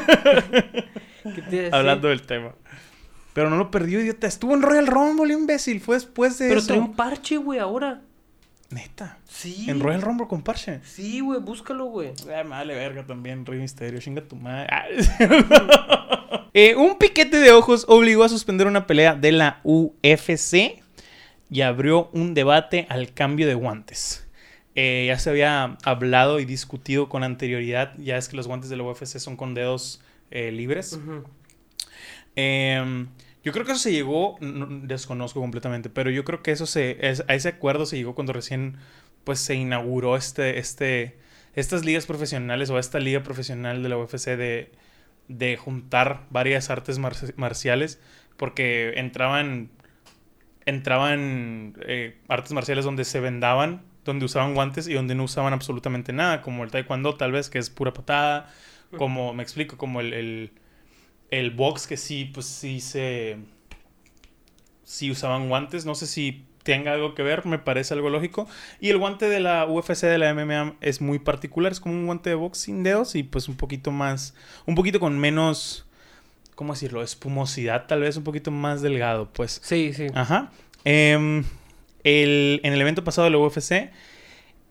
[1.23, 1.69] ¿Qué te?
[1.73, 2.53] Hablando del tema.
[3.35, 4.27] Pero no lo perdió, idiota.
[4.27, 5.81] Estuvo en Royal Rumble, imbécil.
[5.81, 6.67] Fue después de Pero eso.
[6.67, 8.01] trae un parche, güey, ahora.
[8.69, 9.17] Neta.
[9.27, 9.65] Sí.
[9.69, 10.79] En Royal Rumble con parche.
[10.85, 12.13] Sí, güey, búscalo, güey.
[12.33, 14.69] Ah, vale, verga también, Rey Misterio, chinga tu madre.
[14.71, 14.85] Ah.
[16.57, 20.81] Eh, un piquete de ojos obligó a suspender una pelea de la UFC
[21.49, 24.25] y abrió un debate al cambio de guantes.
[24.73, 28.77] Eh, ya se había hablado y discutido con anterioridad, ya es que los guantes de
[28.77, 30.97] la UFC son con dedos eh, libres.
[32.37, 33.05] Eh,
[33.45, 36.99] yo creo que eso se llegó, no- desconozco completamente, pero yo creo que eso se,
[37.29, 38.77] a ese acuerdo se llegó cuando recién
[39.23, 41.17] pues se inauguró este, este,
[41.55, 44.71] estas ligas profesionales o esta liga profesional de la UFC de,
[45.29, 47.99] de juntar varias artes mar- marciales
[48.37, 49.69] porque entraban,
[50.65, 56.13] entraban eh, artes marciales donde se vendaban, donde usaban guantes y donde no usaban absolutamente
[56.13, 58.51] nada, como el taekwondo tal vez que es pura patada,
[58.95, 60.51] como, me explico, como el
[61.31, 63.37] el box que sí, pues sí se...
[64.83, 68.47] Sí usaban guantes, no sé si tenga algo que ver, me parece algo lógico.
[68.79, 72.05] Y el guante de la UFC, de la MMA, es muy particular, es como un
[72.05, 74.35] guante de box sin dedos y pues un poquito más,
[74.65, 75.85] un poquito con menos,
[76.55, 77.01] ¿cómo decirlo?
[77.01, 79.59] Espumosidad, tal vez un poquito más delgado, pues.
[79.63, 80.07] Sí, sí.
[80.13, 80.51] Ajá.
[80.83, 81.43] Em,
[82.03, 83.91] el- en el evento pasado de la UFC,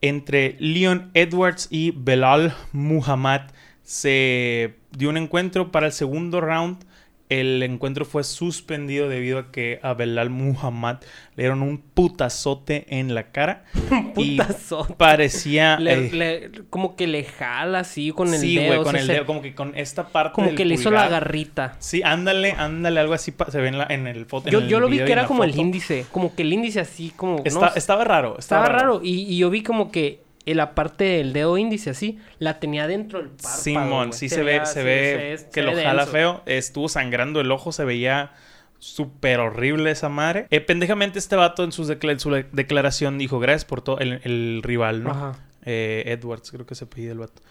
[0.01, 3.51] entre Leon Edwards y Belal Muhammad,
[3.85, 6.83] se dio un encuentro para el segundo round.
[7.27, 10.97] El encuentro fue suspendido debido a que a Belal Muhammad
[11.35, 13.63] le dieron un putazote en la cara.
[14.15, 14.93] y Putazote.
[14.93, 15.79] parecía...
[15.79, 18.67] Le- eh, le- como que le jala así con el sí, dedo.
[18.67, 20.75] güey, o con sea, el dedo, como que con esta parte Como del que le
[20.75, 21.75] hizo la garrita.
[21.79, 24.49] Sí, ándale, ándale, algo así se ve en, la, en el foto.
[24.49, 26.05] Yo, yo lo vi y que era como el índice.
[26.11, 27.41] Como que el índice así, como.
[27.43, 29.01] Está- estaba raro, estaba raro.
[29.03, 32.87] Y, y yo vi como que en la parte del dedo índice así, la tenía
[32.87, 33.57] dentro del párpado.
[33.63, 36.41] Simón, sí se, ve, se ve que lo jala feo.
[36.45, 38.31] Estuvo sangrando el ojo, se veía
[38.77, 40.47] súper horrible esa madre.
[40.51, 44.21] Eh, pendejamente este vato en, sus decla- su de- declaración dijo, gracias por todo, el,
[44.23, 45.11] el rival, ¿no?
[45.11, 45.39] Ajá.
[45.65, 47.41] Eh, Edwards, creo que se pide el vato.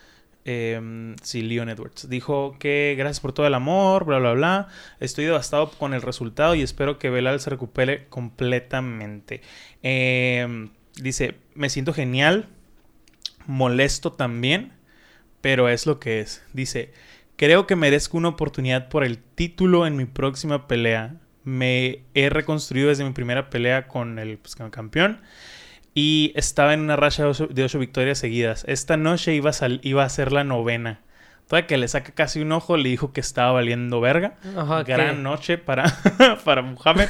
[0.44, 2.08] Eh, sí, Leon Edwards.
[2.08, 4.68] Dijo que gracias por todo el amor, bla, bla, bla.
[5.00, 9.40] Estoy devastado con el resultado y espero que Belal se recupere completamente.
[9.82, 10.68] Eh,
[11.00, 12.46] dice, me siento genial,
[13.46, 14.72] molesto también,
[15.40, 16.42] pero es lo que es.
[16.52, 16.92] Dice,
[17.36, 21.16] creo que merezco una oportunidad por el título en mi próxima pelea.
[21.44, 25.20] Me he reconstruido desde mi primera pelea con el pues, campeón
[25.94, 28.64] y estaba en una racha de ocho, de ocho victorias seguidas.
[28.66, 31.00] Esta noche iba a, sal- iba a ser la novena.
[31.46, 34.36] Todavía que le saca casi un ojo, le dijo que estaba valiendo verga.
[34.56, 35.84] Ajá, Gran noche para,
[36.44, 37.08] para Muhammad.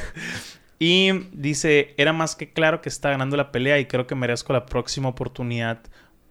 [0.77, 4.51] Y dice, era más que claro que está ganando la pelea y creo que merezco
[4.51, 5.79] la próxima oportunidad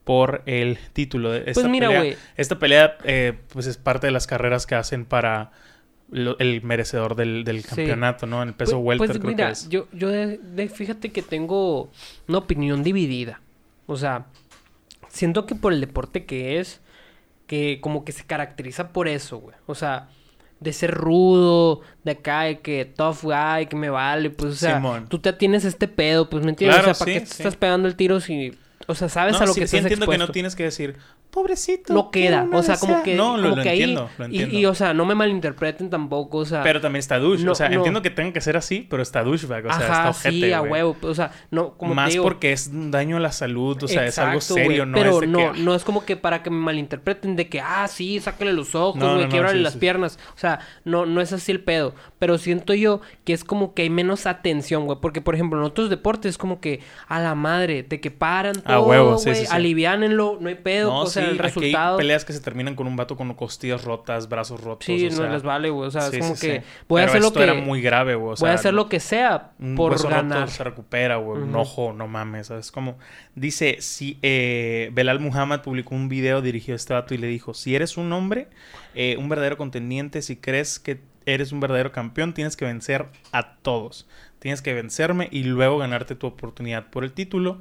[0.04, 1.30] por el título.
[1.32, 2.16] de Esta Pues mira, pelea- güey.
[2.36, 5.50] Esta pelea eh, pues es parte de las carreras que hacen para
[6.10, 7.68] lo- el merecedor del, del Sí.
[7.68, 8.42] campeonato, ¿no?
[8.42, 9.68] En el peso Pues- welter pues creo mira, que es.
[9.68, 11.90] yo, yo de- de- fíjate que tengo
[12.28, 13.40] una opinión dividida.
[13.86, 14.26] O sea,
[15.08, 16.80] siento que por el deporte que es,
[17.46, 19.56] que como que se caracteriza por eso, güey.
[19.66, 20.08] O sea,
[20.60, 24.76] de ser rudo, de acá, de que tough guy, que me vale, pues, o sea,
[24.76, 25.06] Simón.
[25.08, 26.76] tú te tienes este pedo, pues, ¿me entiendes?
[26.78, 27.42] Claro, o sea, ¿para sí, qué te sí.
[27.42, 28.56] estás pegando el tiro si,
[28.86, 30.32] o sea, sabes No, a lo sí, que sí estás entiendo que no expuesto?
[30.32, 30.96] tienes que decir,
[31.30, 31.92] pobrecito.
[31.92, 33.04] No queda, o sea, como desea".
[33.04, 34.58] que, No, lo, como lo que ahí- entiendo, lo y- entiendo.
[34.58, 37.42] Y, o sea, no me malinterpreten tampoco, o sea, Pero también está douche.
[37.44, 37.76] No, o sea, no.
[37.76, 39.64] entiendo que tenga que ser así, pero está douchebag.
[39.66, 42.24] O sea, ajá, está ojete, sí, a huevo, o sea, no, como te Más digo,
[42.24, 45.10] porque es un daño a la salud, o sea, es algo Exacto, serio, no pero
[45.14, 45.60] es de no, que...
[45.60, 49.02] no es como que para que me malinterpreten de que, ah, sí, sácale los ojos,
[49.02, 49.78] güey, quiebrale sí, las sí.
[49.80, 50.18] piernas.
[50.36, 51.94] O sea, no, no es así el pedo.
[52.18, 54.98] Pero siento yo que es como que hay menos atención, güey.
[55.00, 58.54] Porque, por ejemplo, en otros deportes es como que a la madre, de que paran
[58.64, 59.52] A todo, huevo, sí, güey, sí, sí.
[59.52, 61.96] aliviánenlo, no hay pedo, No, o sea, sí, el aquí hay resultado.
[61.98, 64.86] peleas que se terminan con un vato con costillas rotas, brazos rotos.
[64.86, 65.88] Sí, o no sea, les vale, güey.
[65.88, 66.66] O sea, sí, es como sí, que sí.
[66.88, 68.32] voy a Pero hacer lo esto que era muy grave, güey.
[68.32, 70.40] o voy a sea, hacer lo que sea Un por hueso ganar.
[70.40, 71.42] roto se recupera, güey.
[71.42, 72.46] Un ojo, no mames.
[72.48, 72.98] ¿Sabes cómo?
[73.34, 77.54] Dice, si eh, Belal Muhammad publicó un video dirigido a este vato y le dijo:
[77.54, 78.48] Si eres un hombre,
[78.94, 83.56] eh, un verdadero contendiente, si crees que eres un verdadero campeón, tienes que vencer a
[83.56, 84.06] todos.
[84.38, 87.60] Tienes que vencerme y luego ganarte tu oportunidad por el título,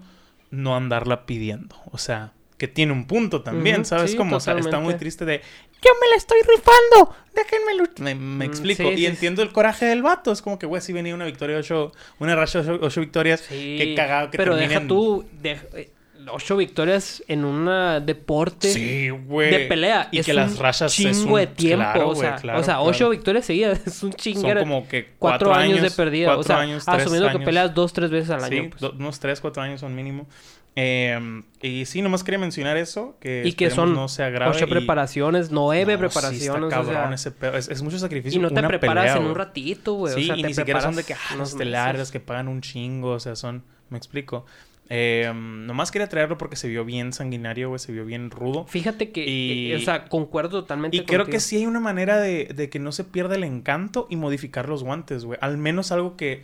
[0.53, 1.75] no andarla pidiendo.
[1.91, 4.37] O sea, que tiene un punto también, ¿sabes sí, cómo?
[4.37, 5.41] O sea, está muy triste de
[5.81, 7.99] yo me la estoy rifando, déjenme luchar.
[7.99, 8.83] Me, me Mm, explico.
[8.83, 10.31] sí, y sí, entiendo el coraje del vato.
[10.31, 13.41] Es como que, güey, si venía una victoria, ocho, una racha ocho, ocho victorias.
[13.41, 14.69] Sí, Qué cagado que Pero terminen.
[14.69, 15.91] deja tú de- eh,
[16.31, 17.65] ocho victorias en un
[18.05, 20.09] deporte Sí, de pelea.
[20.11, 21.83] Y es que las rachas es chingo un- de tiempo.
[21.83, 22.89] claro, o sea, güey, claro, o sea claro.
[22.89, 24.59] ocho victorias seguidas es un Son chinguero.
[24.61, 26.37] como que cuatro, cuatro, años, de perdida.
[26.37, 28.69] O sea, años, asumiendo que peleas dos, tres veces al Sí, año.
[28.69, 28.81] pues.
[28.81, 30.27] do- unos tres, cuatro años son mínimo.
[30.75, 33.15] Eh, y sí, nomás quería mencionar eso.
[33.19, 34.55] Que Y que son no sea grave.
[34.55, 36.41] ocho y- preparaciones, nueve No, preparaciones.
[36.41, 37.55] Sí, está o cabrón sea, ese pedo.
[37.57, 38.39] Es, es mucho sacrificio.
[38.39, 40.15] y no te una preparas pelea, en un ratito, güey.
[40.15, 42.47] Sí, o sea, y te ni siquiera son de que ah, unos estelares que pagan
[42.47, 44.47] un chingo, o sea, son, me explico.
[44.89, 48.65] Eh, nomás quería traerlo porque se vio bien sanguinario, güey, se vio bien rudo.
[48.65, 52.19] Fíjate que, Y- eh, o sea, concuerdo totalmente Y creo que sí hay una manera
[52.19, 55.39] de, de que no se pierda el encanto y modificar los guantes, güey.
[55.41, 56.43] Al menos algo que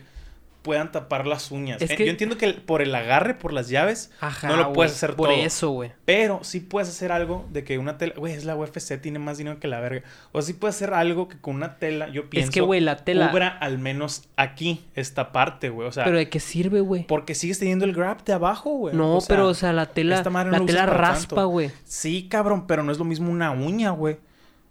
[0.62, 1.80] puedan tapar las uñas.
[1.80, 4.72] Es Eh, que- Yo entiendo que por el agarre, por las llaves, Ajá, no lo
[4.72, 5.38] puedes hacer Por todo.
[5.38, 5.92] eso, güey.
[6.04, 8.14] Pero sí puedes hacer algo de que una tela.
[8.16, 10.02] Güey, es la UFC, tiene más dinero que la verga.
[10.32, 12.48] O sí puedes hacer algo que con una tela, yo pienso.
[12.50, 13.30] Es que, güey, la tela...
[13.30, 15.88] Cubra al menos aquí, esta parte, güey.
[15.88, 17.06] O sea, ¿Pero de qué sirve, güey?
[17.06, 18.94] porque sigues teniendo el grab de abajo, güey.
[18.94, 20.16] No, O sea, pero, o sea, la tela...
[20.16, 21.70] esta madre no La tela raspa, güey.
[21.84, 24.18] Sí, cabrón, pero no es lo mismo una uña, güey.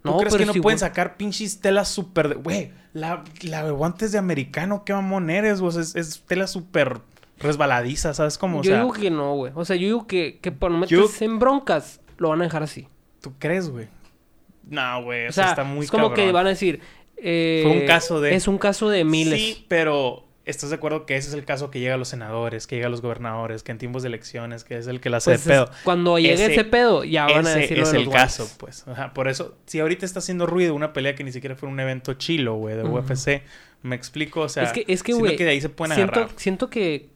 [0.04, 2.30] ¿Tú No, crees pero que no si, pueden sacar pinches telas súper...
[2.30, 5.78] de- Güey, la, la de guantes de americano, qué mamón eres, güey.
[5.78, 7.02] Es, es tela súper
[7.40, 8.60] resbaladiza, ¿sabes cómo?
[8.60, 9.52] O yo sea, digo que no, güey.
[9.56, 12.44] O sea, yo digo que, que por no Yo- meterse en broncas, lo van a
[12.46, 12.88] dejar así.
[13.22, 13.88] ¿tú crees, güey?
[14.70, 16.80] No, güey, O sea, está muy es como que van a decir...
[17.18, 19.40] eh, Fue un caso de- Es un caso de miles.
[19.42, 22.68] Sí, pero ¿estás de acuerdo que ese es el caso que llega a los senadores,
[22.68, 25.18] que llega a los gobernadores, que en tiempos de elecciones, que es el que la
[25.18, 25.64] hace Pues de pedo?
[25.66, 28.50] es- cuando llegue Ese- ese, pedo, ya van a Ese decir lo es el caso,
[28.58, 28.88] pues.
[28.88, 31.80] Ajá, por eso, si ahorita está haciendo ruido una pelea que ni siquiera fue un
[31.80, 32.84] evento chilo, güey, de.
[32.84, 33.44] UFC,
[33.84, 35.96] me explico, o sea, es que, es que, siento güey, que de ahí se pueden
[35.96, 36.36] siento, agarrar.
[36.38, 37.10] siento que,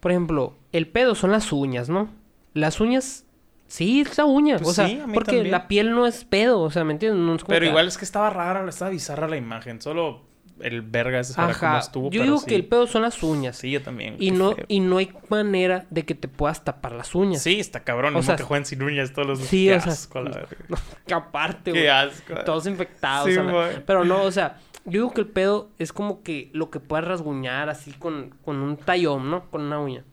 [0.00, 2.08] por ejemplo, el pedo son las uñas, ¿no?
[2.54, 3.24] Las uñas,
[3.66, 4.56] sí, es la uña.
[4.58, 5.50] Pues o sea, sí, a mí porque también.
[5.50, 7.20] la piel no es pedo, o sea, ¿me entiendes?
[7.20, 10.22] No es como Pero que- igual es que estaba rara, estaba bizarra la imagen, solo
[10.60, 12.46] el verga ese sabrá cómo estuvo, Yo pero digo sí.
[12.46, 13.56] que el pedo son las uñas.
[13.56, 14.16] Sí, yo también.
[14.18, 14.64] y qué no, feo.
[14.68, 17.42] y no hay manera de que te puedas tapar las uñas.
[17.42, 19.92] Sí, está cabrón, O sea, que jueguen sin uñas todos los sí, Qué o sea,
[19.92, 20.56] asco, la verga.
[21.06, 21.88] Que aparte, Qué güey.
[21.88, 22.34] asco.
[22.44, 23.28] Todos infectados.
[23.28, 23.82] Sí, la-.
[23.86, 27.06] Pero no, o sea, yo digo que el pedo es como que lo que puedas
[27.06, 29.50] rasguñar así con, con un tallón, ¿no?
[29.50, 30.04] Con una uña.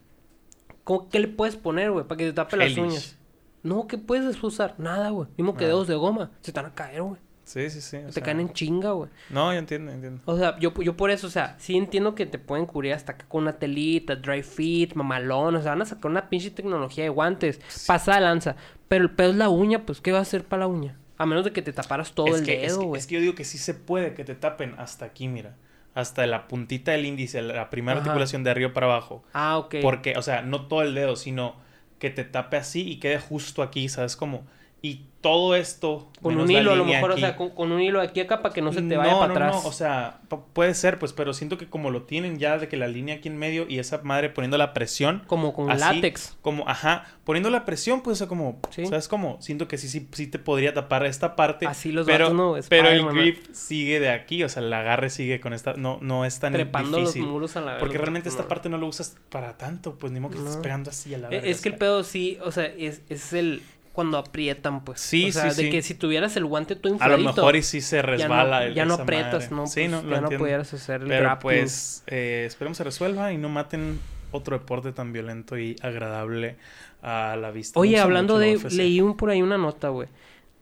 [0.84, 2.04] ¿Cómo, ¿Qué le puedes poner, güey?
[2.06, 3.18] Para que te tape las uñas.
[3.62, 4.76] No, ¿qué puedes usar?
[4.78, 5.28] Nada, güey.
[5.36, 6.30] Mismo que dedos de goma.
[6.40, 7.20] Se te van a caer, güey.
[7.46, 7.96] Sí, sí, sí.
[7.98, 9.08] o Te sea, caen en chinga, güey.
[9.30, 10.20] No, yo entiendo, entiendo.
[10.26, 13.12] O sea, yo, yo por eso, o sea, sí entiendo que te pueden cubrir hasta
[13.12, 15.54] acá con una telita, dry fit, mamalón.
[15.54, 17.60] O sea, van a sacar una pinche tecnología de guantes.
[17.86, 18.56] Pasada de lanza.
[18.88, 20.98] Pero el pedo es la uña, pues, ¿qué va a hacer para la uña?
[21.18, 22.98] A menos de que te taparas todo es el que, es dedo, que- güey.
[22.98, 25.54] es que yo digo que sí se puede que te tapen hasta aquí, mira.
[25.94, 28.00] Hasta la puntita del índice, la primera Ajá.
[28.10, 29.22] articulación de arriba para abajo.
[29.32, 29.76] Ah, ok.
[29.80, 31.56] Porque, o sea, no todo el dedo, sino
[32.00, 34.44] que te tape así y quede justo aquí, ¿sabes cómo?
[34.86, 36.08] Y todo esto.
[36.22, 37.20] Con un hilo, a lo mejor, aquí.
[37.20, 39.18] o sea, con, con un hilo aquí acá para que no se te vaya no,
[39.18, 39.62] para no, atrás.
[39.64, 42.68] No, o sea, pu- puede ser, pues, pero siento que como lo tienen ya de
[42.68, 45.22] que la línea aquí en medio y esa madre poniendo la presión.
[45.26, 46.36] como con así, látex.
[46.42, 48.86] Como, ajá, poniendo la presión, pues, o sea, como, Sí.
[48.86, 49.36] ¿sabes cómo?
[49.40, 51.66] Siento que sí, sí, sí te podría tapar esta parte.
[51.66, 52.68] Así los pero, vatos, ¿no?
[52.68, 56.24] pero el grip sigue de aquí, o sea, el agarre sigue con esta, no, no
[56.24, 57.22] es tan Trepando difícil.
[57.22, 60.20] los muros a la Porque realmente esta parte no lo usas para tanto, pues ni
[60.20, 62.52] modo que estés pegando así a la Eh, verga, Es que el pedo sí, o
[62.52, 63.62] sea, es, es el...
[63.96, 65.00] Cuando aprietan, pues.
[65.00, 65.70] Sí, o sea, sí, de sí.
[65.70, 67.40] que si tuvieras el guante todo A lo infladito...
[67.42, 69.56] mejor y sí se ya no, resbala el- ya no aprietas, madre.
[69.56, 69.66] ¿no?
[69.66, 71.60] Sí, Pues, no, lo ya no pudieras hacer el Pero grappling.
[71.62, 73.98] pues eh, esperemos se resuelva y no maten
[74.32, 76.56] otro deporte tan violento y agradable
[77.02, 77.80] a la vista.
[77.80, 78.58] Oye, hablando de...
[78.70, 80.08] Leí un, por ahí una nota, güey.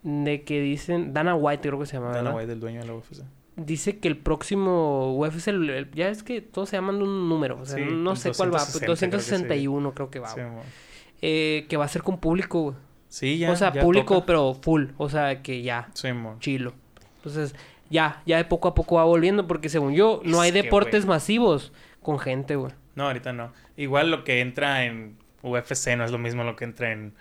[0.05, 1.13] De que dicen...
[1.13, 2.37] Dana White creo que se llama, Dana ¿verdad?
[2.39, 3.23] White, el dueño de la UFC.
[3.57, 5.49] Dice que el próximo UFC...
[5.49, 7.59] el- el- ya es que todos se llaman de un número.
[7.61, 8.59] O sea, Sí, no sé cuál va.
[8.61, 10.29] 260 Pues creo que 261 creo que va.
[10.29, 10.41] Sí,
[11.23, 12.77] Eh, que va a ser con público, güey.
[13.15, 13.53] Sí, ya.
[13.53, 14.27] o sea, ya público, toca.
[14.27, 14.87] pero full.
[14.99, 16.09] O sea, que ya, Sí,
[16.41, 16.73] chilo.
[17.19, 17.55] Entonces,
[17.89, 21.07] ya, ya de poco a poco va volviendo, porque según yo, no Es hay deportes
[21.07, 21.71] masivos
[22.03, 22.73] con gente, güey.
[22.97, 23.53] No, ahorita no.
[23.77, 27.15] Igual lo que entra en UFC no es lo mismo lo que entra en,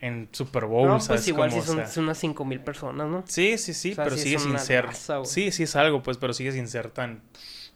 [0.00, 2.58] en Super Bowl, No, ¿sabes pues igual si O son, sea, son unas cinco mil
[2.58, 3.22] personas, ¿no?
[3.28, 4.86] Sí, sí, sí, O sea, pero sí sigue sin ser.
[4.86, 7.22] raza, sí, sí es algo, pues, pero sigue sin ser tan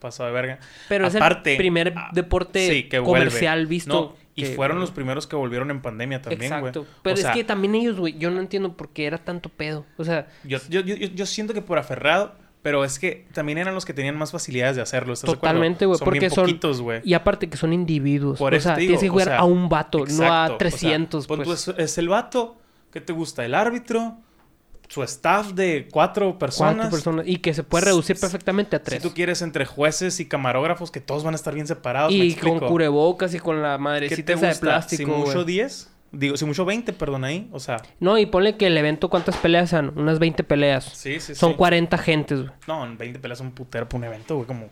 [0.00, 0.58] pasado de verga.
[0.88, 3.92] Pero Aparte, es el primer ah, deporte sí, que comercial visto.
[3.92, 6.68] No, y fueron los primeros que volvieron en pandemia también, güey.
[6.70, 6.86] Exacto.
[7.02, 9.48] Pero O es sea, que también ellos, güey, yo no entiendo por qué era tanto
[9.48, 9.84] pedo.
[9.96, 13.74] O sea, Yo, yo, yo, yo siento que por aferrado, pero es que también eran
[13.74, 15.14] los que tenían más facilidades de hacerlo.
[15.16, 17.00] Totalmente, güey, porque bien son- poquitos, güey.
[17.04, 18.38] y aparte que son individuos.
[18.38, 20.24] Por o eso sea, te tienes que digo, jugar o sea, a un vato, no
[20.32, 21.68] a o sea, 300, pon tú, pues.
[21.78, 22.58] es, el vato
[22.92, 24.18] que te gusta, el árbitro,
[24.90, 26.74] su staff de cuatro personas.
[26.74, 27.26] Cuatro personas.
[27.28, 29.02] Y que se puede reducir perfectamente a Si tres.
[29.02, 32.12] tú quieres entre jueces y camarógrafos, que todos van a estar bien separados.
[32.12, 35.44] ¿me y con cubrebocas y con la ¿Qué madrecita esa de plástico, Si mucho güey.
[35.46, 37.48] 10, digo, si mucho 20, perdón ahí.
[37.52, 39.96] O sea, No, y ponle que el evento, ¿cuántas peleas son?
[39.96, 40.84] Unas 20 peleas.
[40.86, 41.56] sí, sí, Son sí.
[41.56, 42.52] 40 gentes, güey.
[42.66, 44.46] No, en 20 peleas un putero para un evento, güey.
[44.48, 44.70] Como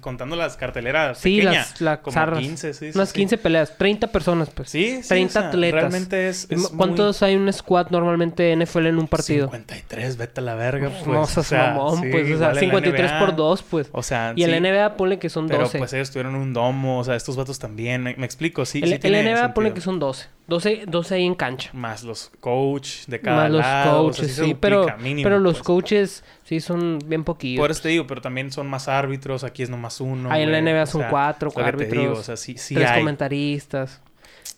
[0.00, 2.40] contando las carteleras Sí, pequeñas, las, las como zarras.
[2.40, 3.14] 15, sí, sí, Unas sí.
[3.14, 4.70] 15 peleas, 30 personas, pues.
[4.70, 5.80] Sí, sí, 30 o sea, atletas.
[5.80, 9.06] Realmente es, es ¿Cuántos hay un squad normalmente NFL en un muy...
[9.06, 9.46] partido?
[9.46, 11.06] 53, vete a la verga, pues.
[11.06, 12.24] no o seas sea, mamón, pues.
[12.24, 13.36] O sea, igual en la 53 por NBA.
[13.36, 13.88] 2, pues.
[13.92, 15.78] O sea, y la NBA ponle que son Pero 12.
[15.78, 19.00] pues ellos tuvieron un domo, o sea, estos vatos también, me, explico, sí, el, el
[19.00, 19.74] NBA sentido.
[19.74, 20.26] que son 12.
[20.48, 21.70] 12, 12 ahí en cancha.
[21.72, 24.54] Más los coach de cada Más los lado, o sea, coaches, sí.
[24.58, 25.62] Pero, mínimo, pero los pues.
[25.62, 27.60] coaches sí son bien poquillos.
[27.60, 30.30] Por eso te digo, pero también son más árbitros, aquí es nomás uno.
[30.30, 32.74] Ahí en la NBA o son sea, cuatro te árbitros, digo, o sea, sí, sí
[32.74, 33.00] tres hay.
[33.00, 34.00] comentaristas.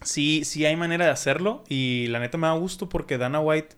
[0.02, 3.76] Sí, sí hay manera de hacerlo y la neta me da gusto porque Dana White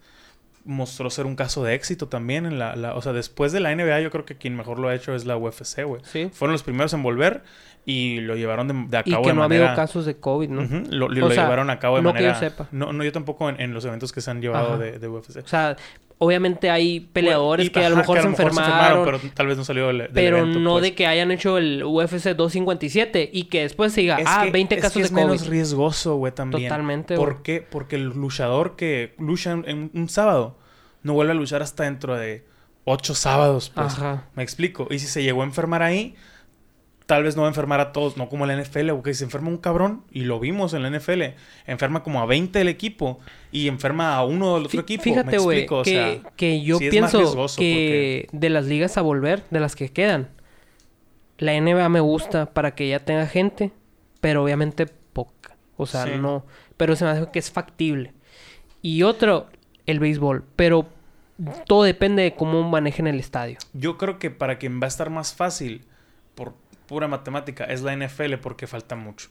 [0.65, 3.75] mostró ser un caso de éxito también en la, la- o sea, después de la
[3.75, 6.03] NBA yo creo que quien mejor lo ha hecho es la UFC, güey.
[6.05, 6.29] Sí.
[6.33, 7.45] Fueron los primeros en volver
[7.89, 9.67] y lo llevaron de, de a Y cabo que de no ha manera...
[9.69, 10.63] habido casos de COVID, ¿no?
[10.63, 12.39] Ujú, lo, O lo sea, llevaron a cabo de no que yo manera...
[12.51, 12.67] sepa.
[12.73, 14.79] No, no, yo tampoco en, en los eventos que se han llevado Ajá.
[14.79, 15.37] de, de UFC.
[15.45, 15.77] O sea,
[16.19, 19.05] obviamente hay peleadores Y, que a lo ajá, mejor que se enfermaron.
[19.05, 20.83] pero tal vez no salió del, del pero evento, no pues.
[20.83, 24.51] de que hayan hecho el UFC 257 y que después se diga, Es ah, que-
[24.51, 25.25] 20 es casos que de es COVID.
[25.25, 26.69] menos riesgoso, güey, también.
[26.69, 27.25] Totalmente, güey.
[27.25, 27.61] ¿Por qué?
[27.71, 30.59] Porque el luchador que lucha en, en un sábado
[31.03, 32.45] no vuelve a luchar hasta dentro de
[32.85, 33.95] ocho sábados, pues.
[33.95, 34.25] Ajá.
[34.35, 34.89] Me explico.
[34.91, 36.15] Y si se llegó a enfermar ahí,
[37.07, 39.49] tal vez no va a enfermar a todos, no como la NFL, porque se enferma
[39.49, 41.23] un cabrón, y lo vimos en la NFL,
[41.67, 43.21] enferma como a 20 del equipo
[43.53, 45.03] y enferma a uno del otro Fí- equipo.
[45.05, 49.03] Fíjate, güey, explico, o que, sea, que yo sí pienso que de las ligas a
[49.03, 50.29] volver, de las que quedan,
[51.39, 53.71] la NBA me gusta para que ya tenga gente,
[54.21, 55.57] pero obviamente poca.
[55.77, 56.13] O sea, Sí.
[56.19, 56.45] no.
[56.77, 58.13] Pero se me hace que es factible.
[58.83, 59.47] Y otro,
[59.87, 60.45] el béisbol.
[60.57, 60.89] Pero
[61.67, 63.59] todo depende de cómo manejen el estadio.
[63.75, 65.85] Yo creo que para quien va a estar más fácil,
[66.35, 66.55] por
[66.87, 69.29] pura matemática, es la NFL porque falta mucho.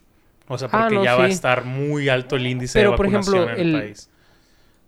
[0.48, 2.98] O sea, Ah, porque no, ya va a estar muy alto el índice Pero, de
[2.98, 4.10] por vacunación ejemplo, en el, el- país.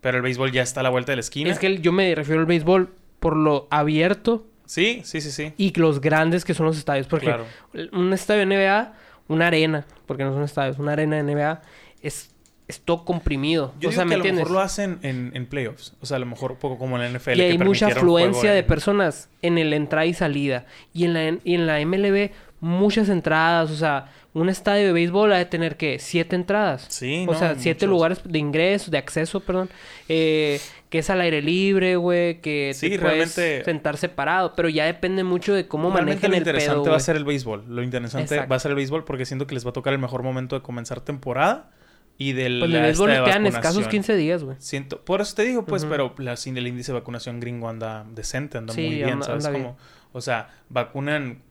[0.01, 1.49] Pero el béisbol ya está a la vuelta de la esquina.
[1.51, 5.53] Es que el- yo me refiero al béisbol por lo abierto Sí, sí, sí, sí.
[5.57, 7.07] y los grandes que son los estadios.
[7.07, 7.45] Porque Claro.
[7.93, 8.93] un estadio NBA,
[9.27, 11.61] una arena, porque no son estadios, una arena de NBA
[12.01, 12.29] es,
[12.67, 13.73] es todo comprimido.
[13.79, 14.43] Yo o digo sea, que ¿me a lo entiendes?
[14.45, 15.95] mejor lo hacen en, en playoffs.
[16.01, 17.37] O sea, a lo mejor un poco como en la NFL.
[17.39, 20.65] Y hay que mucha afluencia de en- personas en el entrada y salida.
[20.93, 23.71] Y en la, y en la MLB, muchas entradas.
[23.71, 25.99] O sea, un estadio de béisbol ha de tener, ¿qué?
[25.99, 26.85] Siete entradas.
[26.89, 27.89] Sí, O no, sea, siete muchos.
[27.97, 29.69] lugares de ingreso, de acceso, perdón.
[30.09, 32.39] Eh, que es al aire libre, güey.
[32.41, 34.53] Que Sí, te puedes realmente- sentar separado.
[34.55, 37.15] Pero ya depende mucho de cómo Realmente manejen lo el interesante pedo, va a ser
[37.17, 37.65] el béisbol.
[37.67, 38.49] Lo interesante Exacto.
[38.49, 40.55] va a ser el béisbol porque siento que les va a tocar el mejor momento
[40.55, 41.71] de comenzar temporada
[42.19, 43.91] y del Pues el béisbol le quedan escasos vacunación.
[43.91, 44.55] 15 días, güey.
[44.59, 48.05] Siento, por eso te digo, pues, pero la, sin el índice de vacunación gringo anda
[48.13, 49.77] decente, anda Sí, muy bien, anda- ¿sabes anda cómo?
[50.13, 51.41] O sea, vacunan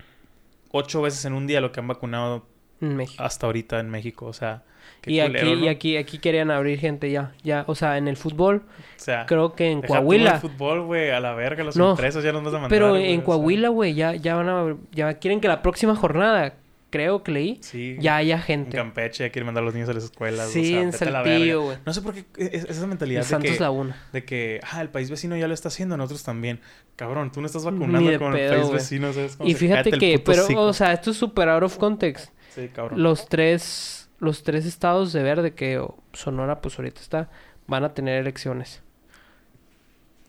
[0.71, 2.47] ocho veces en un día lo que han vacunado
[2.81, 3.23] México.
[3.23, 4.63] hasta ahorita en México, o sea,
[5.01, 7.33] qué Y culero, aquí, y aquí, aquí querían abrir gente ya.
[7.43, 10.35] Ya, o sea, en el fútbol, O sea, creo que en Coahuila.
[10.35, 12.97] el fútbol, güey, a la verga, los No, impresos ya nos vas a mandar, Pero
[12.97, 14.77] en Coahuila, güey, ya, ya van a...
[14.93, 16.55] Ya quieren que la próxima jornada,
[16.91, 18.77] creo que leí, sí, ya haya en gente.
[18.77, 21.63] Campeche ya quieren mandar a los niños a las escuelas, Sí, o sea, en Saltillo,
[21.63, 21.79] güey.
[21.85, 23.97] No sé por qué es- es- esa mentalidad En de Santos que, Laguna.
[24.13, 26.61] de que, ah, el país vecino ya lo está haciendo, nosotros también.
[26.97, 29.37] Cabrón, tú no estás vacunando con pedo, el país vecino, ¿sabes?
[29.37, 32.31] Como Y fíjate que, pero, o sea, esto es super out of context.
[32.55, 33.03] Sí, cabrón.
[33.03, 37.29] Los tres, los tres estados de verde que oh, Sonora, pues ahorita está,
[37.67, 38.81] van a tener elecciones.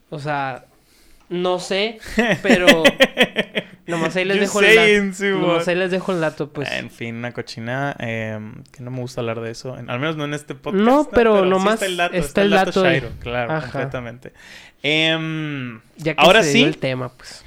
[0.09, 0.65] O sea,
[1.29, 1.99] no sé,
[2.43, 2.67] pero
[3.87, 5.17] nomás ahí les dejo el dato.
[5.17, 6.71] sí, Nomás ahí les dejo el dato, pues.
[6.71, 7.95] En fin, una cochinada.
[7.99, 8.39] eh,
[8.71, 9.73] que no me gusta hablar de eso.
[9.73, 10.83] Al menos no en este podcast.
[10.83, 12.15] No, pero sí nomás está el dato.
[12.15, 13.71] está el dato de- claro, Ajá.
[13.71, 14.33] completamente.
[14.83, 17.43] Em, ya que ahora se sí, dio el tema, pues.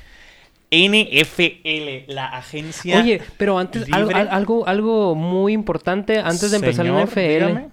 [0.73, 3.01] NFL, la agencia.
[3.01, 4.17] Oye, pero antes, al- libre.
[4.17, 7.69] al- algo, algo muy importante, antes de empezar la NFL, dígame.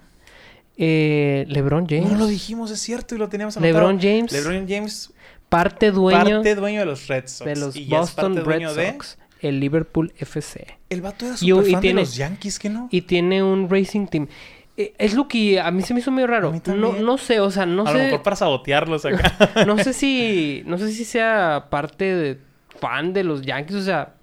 [0.78, 3.72] eh, LeBron James, No lo dijimos, es cierto, y lo teníamos anotado.
[3.74, 5.12] LeBron James, LeBron James,
[5.48, 7.44] parte dueño parte dueño de los Red Sox.
[7.48, 10.66] de los y Boston parte Red de- Sox, el Liverpool FC.
[10.90, 12.88] El vato era super y fan tiene- de los Yankees, ¿que no?
[12.90, 14.28] Y tiene un racing team.
[14.76, 16.52] Eh, es lo que a mí se me hizo medio raro.
[16.66, 18.04] No, no sé, o sea, no a lo sé.
[18.04, 19.34] mejor para sabotearlos acá.
[19.66, 20.62] No sé si.
[20.66, 22.38] No sé si sea parte de
[22.80, 23.76] fan de los Yankees.
[23.76, 24.14] O sea,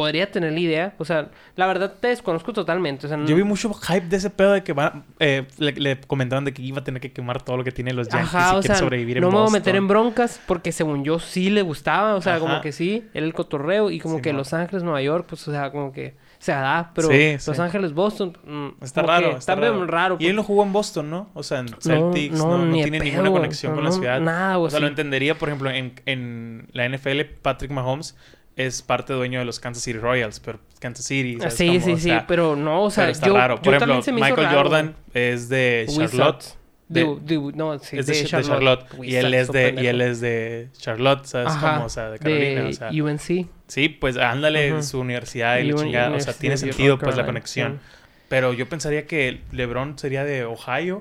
[0.00, 0.94] podría tener la idea.
[0.96, 3.04] O sea, la verdad te desconozco totalmente.
[3.04, 5.72] O sea, no- Yo vi mucho hype de ese pedo de que va, eh, le,
[5.72, 8.34] le comentaban de que iba a tener que quemar todo lo que tiene los Yankees
[8.34, 11.18] Ajá, o sea, sobrevivir en no me voy a meter en broncas porque según yo
[11.18, 12.40] sí le gustaba, o sea, Ajá.
[12.40, 14.32] como que sí, era el cotorreo y como Sí, que.
[14.32, 17.60] Los Ángeles, Nueva York, pues o sea, como que se da, pero Sí, Los sí.
[17.62, 19.84] Ángeles, Boston, mm, Está raro, está raro.
[19.86, 20.16] raro.
[20.18, 21.28] Y él no jugó en Boston, ¿no?
[21.34, 24.20] O sea, en Celtics, no, no, ni de tiene pedo, ninguna conexión con la ciudad.
[24.20, 28.16] nada, o sea, lo entendería, por ejemplo, en, en la NFL, Patrick Mahomes
[28.66, 31.80] es parte dueño de los Kansas City Royals, pero Kansas City, ¿sabes Sí, cómo?
[31.84, 33.56] sí, O sí, pero no, o sea, pero está yo, raro.
[33.56, 35.86] yo Por ejemplo, también se me hizo Michael raro, Jordan es de.
[35.88, 36.44] Charlotte.
[36.88, 37.04] De-
[37.54, 38.84] no, sí, es de, Ch- de Charlotte.
[39.02, 41.46] Y él es de, y él es de Charlotte, ¿sabes?
[41.48, 42.66] Ajá, Como, o sea, de Carolina.
[42.68, 43.46] o sea, UNC.
[43.68, 44.82] sí, pues ándale, Ujú.
[44.82, 46.16] su universidad y la chingada.
[46.16, 47.78] O sea, tiene sentido, pues, la conexión.
[48.28, 51.00] Pero yo pensaría que LeBron sería de Ohio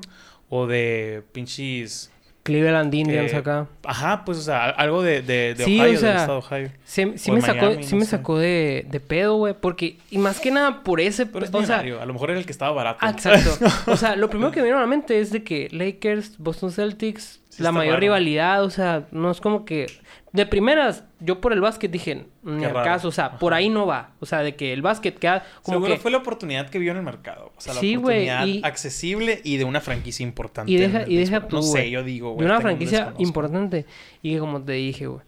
[0.49, 2.11] o de pinches.
[2.49, 3.67] Cleveland Indians Eh, acá.
[3.83, 6.45] Ajá, pues, o sea, algo de, de, de Sí, Ohio, o sea, del estado de
[6.47, 6.71] Ohio.
[6.83, 9.53] Sí, sí me sacó, sí no me sacó de, de pedo, güey.
[9.59, 11.25] Porque, y más que nada por ese...
[11.25, 12.99] Pero es o sea, a lo mejor era el que estaba barato.
[13.01, 13.51] ah, exacto.
[13.91, 16.71] O sea, lo primero que me vino a la mente es de que Lakers, Boston
[16.71, 18.01] Celtics, Sí la mayor raro.
[18.01, 19.87] rivalidad, o sea, no es como que...
[20.31, 23.67] De primeras, yo por el básquet dije, ni Qué al caso, o sea, por ahí
[23.69, 24.11] no va.
[24.19, 25.99] O sea, de que el básquet queda como Seguro que...
[25.99, 27.51] fue la oportunidad que vio en el mercado.
[27.57, 30.71] O sea, la Sí, oportunidad y- accesible y de una franquicia importante.
[30.71, 32.45] Y deja, y deja tú, No sé, yo digo, De güey.
[32.45, 33.85] una tengo- franquicia importante.
[34.21, 35.21] Y como te dije, güey,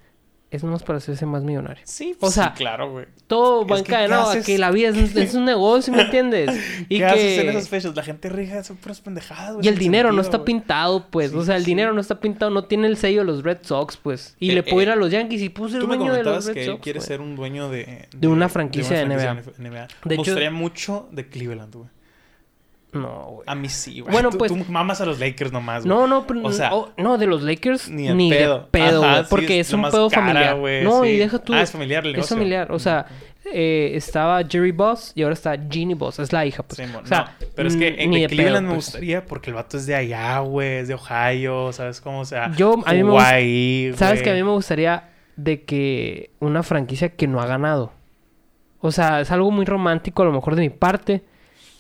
[0.51, 1.81] es nomás para hacerse más millonario.
[1.85, 3.05] Sí, O sea, sí, claro, güey.
[3.27, 4.45] Todo va que, encadenado ¿qué a haces?
[4.45, 6.49] que la vida es, un- es un negocio, ¿me entiendes?
[6.89, 7.05] Y ¿Qué que...
[7.05, 7.95] haces en esas fechas?
[7.95, 9.53] La gente rija, son puras pendejadas.
[9.53, 11.31] güey, Y el dinero no está pintado, pues.
[11.31, 11.71] Sí, o sea, el sí.
[11.71, 14.35] dinero no está pintado, no tiene el sello de los Red Sox, pues.
[14.39, 16.13] Y Eh, le puedo ir eh, a los Yankees y puse el Tú me dueño
[16.13, 16.83] de los Red que él Sox.
[16.83, 17.07] quiere güey.
[17.07, 18.07] ser un dueño de...
[18.13, 19.35] De una franquicia de NBA.
[19.35, 19.69] De me
[20.03, 21.87] De hecho- gustaría mucho de Cleveland, güey.
[22.93, 23.43] No, güey.
[23.47, 24.11] A mí sí, güey.
[24.11, 25.97] Bueno, Tú- pues- Tú mamas a los Lakers nomás, güey.
[25.97, 28.67] No, no, pero- O sea, oh, no, de los Lakers ni ni, de de pedo.
[28.69, 29.23] pedo, Ajá, güey.
[29.23, 30.55] sí, porque es un pedo cara, familiar.
[30.59, 31.09] güey, no, sí.
[31.09, 31.53] y deja tú.
[31.53, 32.69] Ah, es familiar el Es familiar.
[32.71, 33.05] O sea,
[33.53, 36.19] eh, estaba Jerry Boss y ahora está Jeannie Boss.
[36.19, 36.79] Es la hija, pues.
[36.79, 38.85] O sea, no, pero es que en Cleveland pedo, me pues.
[38.85, 42.19] gustaría porque el vato es de allá, güey, es de Ohio, ¿sabes cómo?
[42.19, 46.31] O sea, Yo- a mí me ahí, ¿Sabes que a mí me gustaría de que
[46.39, 47.93] una franquicia que no ha ganado?
[48.81, 51.23] O sea, es algo muy romántico a lo mejor de mi parte.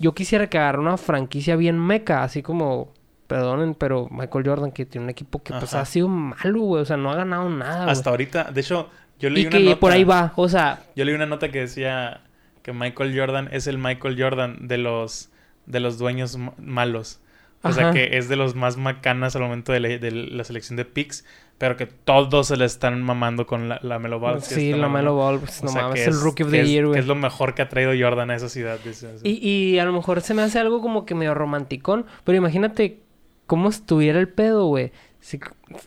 [0.01, 2.91] Yo quisiera que agarre una franquicia bien meca, así como,
[3.27, 6.81] perdonen, pero Michael Jordan, que tiene un equipo que pues ha sido malo, güey.
[6.81, 7.91] O sea, no ha ganado nada, güey.
[7.91, 8.89] Hasta ahorita, de hecho,
[9.19, 9.79] yo leí Y una que nota.
[9.79, 12.21] por ahí va, o sea, Yo leí una nota que decía
[12.63, 15.29] que Michael Jordan es el Michael Jordan de los
[15.67, 17.19] de los dueños ma- malos.
[17.63, 20.75] O sea, que es de los más macanas al momento de la, de la selección
[20.77, 21.23] de picks,
[21.61, 24.41] pero que todos se le están mamando con la, la Melo Ball.
[24.41, 24.89] sí, la.
[24.89, 26.99] Melo Ball, pues, no sea, mames, es el Rookie of the es- Year, güey.
[26.99, 28.79] es lo mejor que ha traído Jordan a esa ciudad.
[28.83, 29.15] dice.
[29.23, 32.99] Y, y a lo mejor se me hace algo como que medio romanticón, pero imagínate
[33.47, 34.91] cómo estuviera el pedo, güey.
[35.19, 35.39] Si-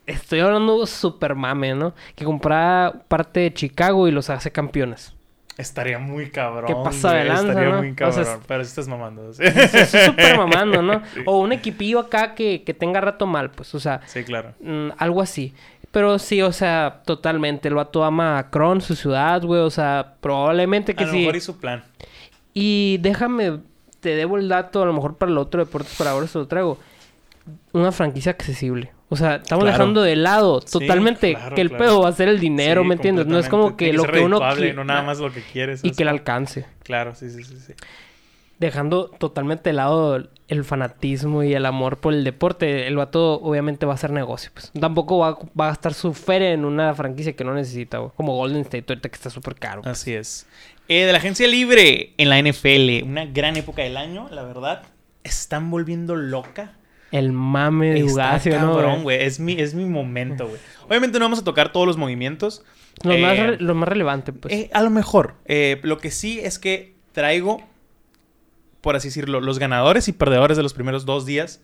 [0.07, 1.93] estoy hablando super mame, ¿no?
[2.15, 5.14] Que comprara parte de Chicago y los hace campeones.
[5.57, 6.67] Estaría muy cabrón.
[6.67, 7.79] ¿Qué pasa de lanza, Estaría no?
[7.79, 8.41] muy O sea, cabrón.
[8.49, 9.33] Pero si estás mamando.
[9.33, 11.03] Sí, es súper mamando, ¿no?
[11.27, 14.53] O un equipillo acá que, que tenga rato mal, pues, o sea, Sí, claro.
[14.61, 15.55] mm, algo así.
[15.93, 17.69] Pero sí, o sea, totalmente.
[17.69, 19.61] El vato ama a Kron, su ciudad, güey.
[19.61, 21.19] O sea, probablemente que A lo sí.
[21.21, 21.85] mejor hizo plan.
[22.53, 23.61] Y déjame,
[24.01, 26.49] te debo el dato, a lo mejor para el otro deportes, para ahora se lo
[26.49, 26.79] traigo.
[27.73, 28.91] Una franquicia accesible.
[29.15, 29.79] O sea, estamos Claro.
[29.79, 31.85] dejando de lado Sí, totalmente claro, que el claro.
[31.85, 33.27] pedo va a ser el dinero, Sí, ¿me entiendes?
[33.27, 35.81] No es como que lo que uno quiere No nada más lo que quieres.
[35.85, 36.67] y que le alcance.
[36.83, 37.57] Claro, sí, sí, sí.
[37.67, 37.73] sí.
[38.59, 43.85] Dejando totalmente de lado el fanatismo y el amor por el deporte, el vato obviamente
[43.85, 44.51] va a hacer negocio.
[44.55, 44.71] Pues.
[44.79, 48.13] Tampoco va, va a gastar su feria en una franquicia que no necesita, güey.
[48.17, 49.83] Como Golden State ahorita que está súper caro.
[49.85, 50.47] Así es.
[50.89, 54.83] Eh, de la agencia libre en la NFL, una gran época del año, la verdad.
[55.25, 56.73] Están volviendo loca.
[57.17, 58.73] El mame de Está Ugacio, ¿no?
[58.75, 59.23] cabrón, güey?
[59.23, 60.59] Es mi, es mi momento, güey.
[60.89, 62.65] Obviamente no vamos a tocar todos los movimientos.
[63.03, 64.53] Lo, Eh, más re- lo más relevante, pues.
[64.55, 65.35] eh, a lo mejor.
[65.47, 67.63] Eh, lo que sí es que traigo,
[68.81, 71.61] por así decirlo, los ganadores y perdedores de los primeros dos días,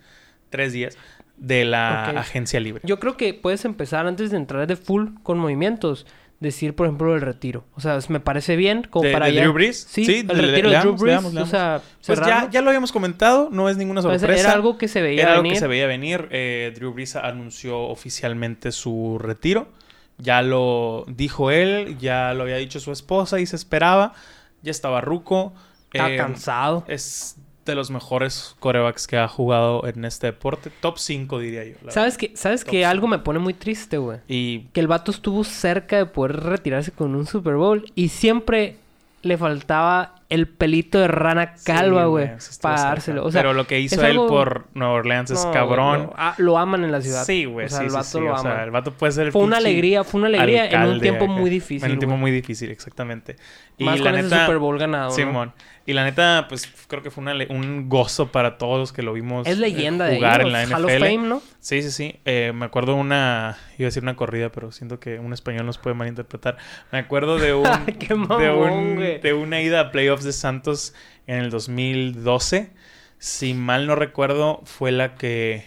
[0.50, 0.96] tres días,
[1.36, 2.82] de la agencia libre.
[2.84, 6.06] Yo creo que puedes empezar antes de entrar de full con movimientos.
[6.40, 7.64] Decir, por ejemplo, el retiro.
[7.74, 9.86] O sea, me parece bien como ¿De- para de ya- Drew Brees?
[9.88, 11.02] Sí, Sí, el retiro de Drew Brees.
[11.02, 11.48] leamos, leamos.
[11.48, 14.44] O sea, Pues ya, ya lo habíamos comentado, no es ninguna Pues sorpresa.
[14.44, 15.52] Era algo que se veía Era algo venir.
[15.54, 16.28] que se veía venir.
[16.30, 19.68] Eh, Drew Brees anunció oficialmente su retiro.
[20.16, 24.14] Ya lo dijo él, ya lo había dicho su esposa y se esperaba.
[24.62, 25.52] Ya estaba ruco.
[25.92, 26.84] Estaba Eh, cansado.
[26.88, 27.36] Es
[27.70, 30.70] de los mejores corebacks que ha jugado en este deporte.
[30.80, 31.74] Top 5, diría yo.
[31.88, 32.90] ¿Sabes que ¿Sabes Top que cinco.
[32.90, 34.18] algo me pone muy triste, güey?
[34.28, 38.76] Y Que el vato estuvo cerca de poder retirarse con un Super Bowl y siempre
[39.22, 43.24] le faltaba el pelito de rana calva, güey, sí para dárselo.
[43.24, 46.02] O sea, Pero lo que hizo él algo- por Nueva Orleans es no, cabrón.
[46.04, 47.24] Lo, ah, lo aman en la ciudad.
[47.24, 47.66] Sí, güey.
[47.66, 48.20] O sea, sí, el vato sí.
[48.20, 50.88] lo O sea, el vato puede ser el Fue una alegría, fue una alegría en
[50.88, 51.32] un tiempo acá.
[51.32, 51.84] muy difícil.
[51.86, 53.36] En un tiempo muy difícil, exactamente.
[53.76, 55.14] Y Más la con ese neta, Super Bowl ganado, ¿no?
[55.14, 55.52] Simón.
[55.86, 59.14] Y la neta, pues creo que fue una un gozo para todos los que lo
[59.14, 60.54] vimos Es eh, leyenda de jugar ellos.
[60.54, 61.04] en la Hall of NFL.
[61.04, 61.42] Fame, ¿no?
[61.58, 62.20] Sí, sí, sí.
[62.26, 65.78] Eh, me acuerdo una, iba a decir una corrida, pero siento que un español nos
[65.78, 66.58] puede malinterpretar.
[66.92, 67.64] Me acuerdo de un,
[67.98, 69.90] Qué mamón, de, un de una ida a
[70.20, 70.94] playoffs de Santos
[71.26, 72.70] en el 2012.
[73.18, 75.64] Si mal no recuerdo, fue la que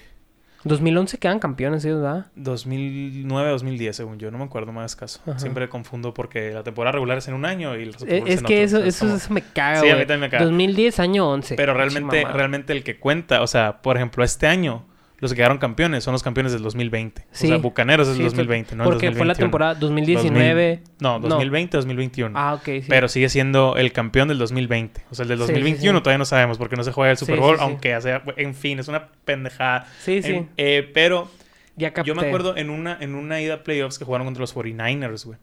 [0.64, 2.28] 2011 quedan campeones ellos, ¿verdad?
[2.36, 5.20] 2009, 2010, según yo, no me acuerdo más caso.
[5.28, 5.38] Ajá.
[5.38, 8.64] Siempre confundo porque la temporada regular es en un año y los Es en que
[8.64, 10.00] otro, eso, es eso, como- eso me caga, Sí, a güey.
[10.04, 10.46] mí también me caga.
[10.46, 11.56] 2010, año 11.
[11.56, 14.86] Pero realmente, realmente el que cuenta, o sea, por ejemplo, este año,
[15.24, 17.26] los que quedaron campeones son los campeones del 2020.
[17.32, 17.46] Sí.
[17.48, 19.46] O sea, Bucaneros es Sí, el estoy- 2020, no el Porque fue la 2021.
[19.48, 20.82] temporada 2019.
[21.00, 22.38] No, 2020, 2021.
[22.38, 22.84] Ah, ok, sí.
[22.88, 25.02] Pero sigue siendo el campeón del 2020.
[25.10, 26.04] O sea, el del Sí, sí, 2021 sí.
[26.04, 28.88] todavía no sabemos porque no se juega el Super Bowl, aunque sea, en fin, es
[28.88, 29.88] una pendejada.
[30.02, 30.46] Sí, sí.
[30.58, 31.32] Eh, pero
[31.76, 34.54] ya yo me acuerdo en una, en una ida a playoffs que jugaron contra los
[34.54, 35.40] 49ers, güey.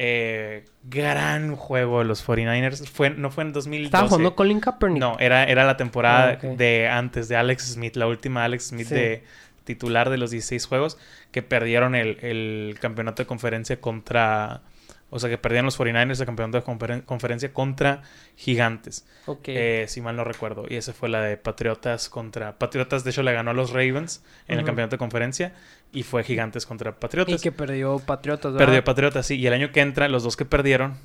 [0.00, 2.86] Eh, gran juego de los 49ers.
[2.86, 3.86] Fue, no fue en 2012.
[3.86, 5.00] Estaba jugando Colin Kaepernick.
[5.00, 8.86] No, era, era la temporada Ah, de antes de Alex Smith, la última Alex Smith
[8.86, 8.94] Sí.
[8.94, 9.24] de
[9.64, 10.98] titular de los 16 juegos,
[11.32, 14.62] que perdieron el, el campeonato de conferencia contra...
[15.10, 18.02] O sea, que perdieron los 49ers el campeonato de conferen- conferencia contra
[18.36, 19.40] Gigantes, Ok.
[19.48, 20.66] eh, si mal no recuerdo.
[20.68, 22.58] Y esa fue la de Patriotas contra...
[22.58, 25.54] Patriotas, de hecho, le ganó a los Ravens en el campeonato de conferencia
[25.92, 27.40] y fue Gigantes contra y Patriotas.
[27.40, 28.66] que perdió Patriotas, ¿verdad?
[28.66, 29.36] Perdió Patriotas, sí.
[29.38, 30.96] Y el año que entra, los dos que perdieron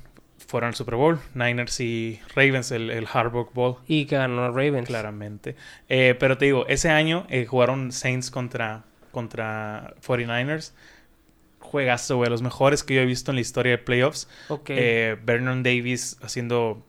[0.46, 3.76] fueron al Super Bowl, Niners y Ravens, el, el Harbaugh Bowl.
[3.86, 4.86] Y que ganó Ravens.
[4.86, 5.56] Claramente.
[5.88, 10.72] Eh, pero te digo, ese año eh, jugaron Saints contra, contra 49ers.
[11.74, 12.30] Juegazo, güey.
[12.30, 14.28] Los mejores que yo he visto en la historia de playoffs.
[14.48, 14.70] Ok.
[14.70, 16.86] Eh, Vernon Davis haciendo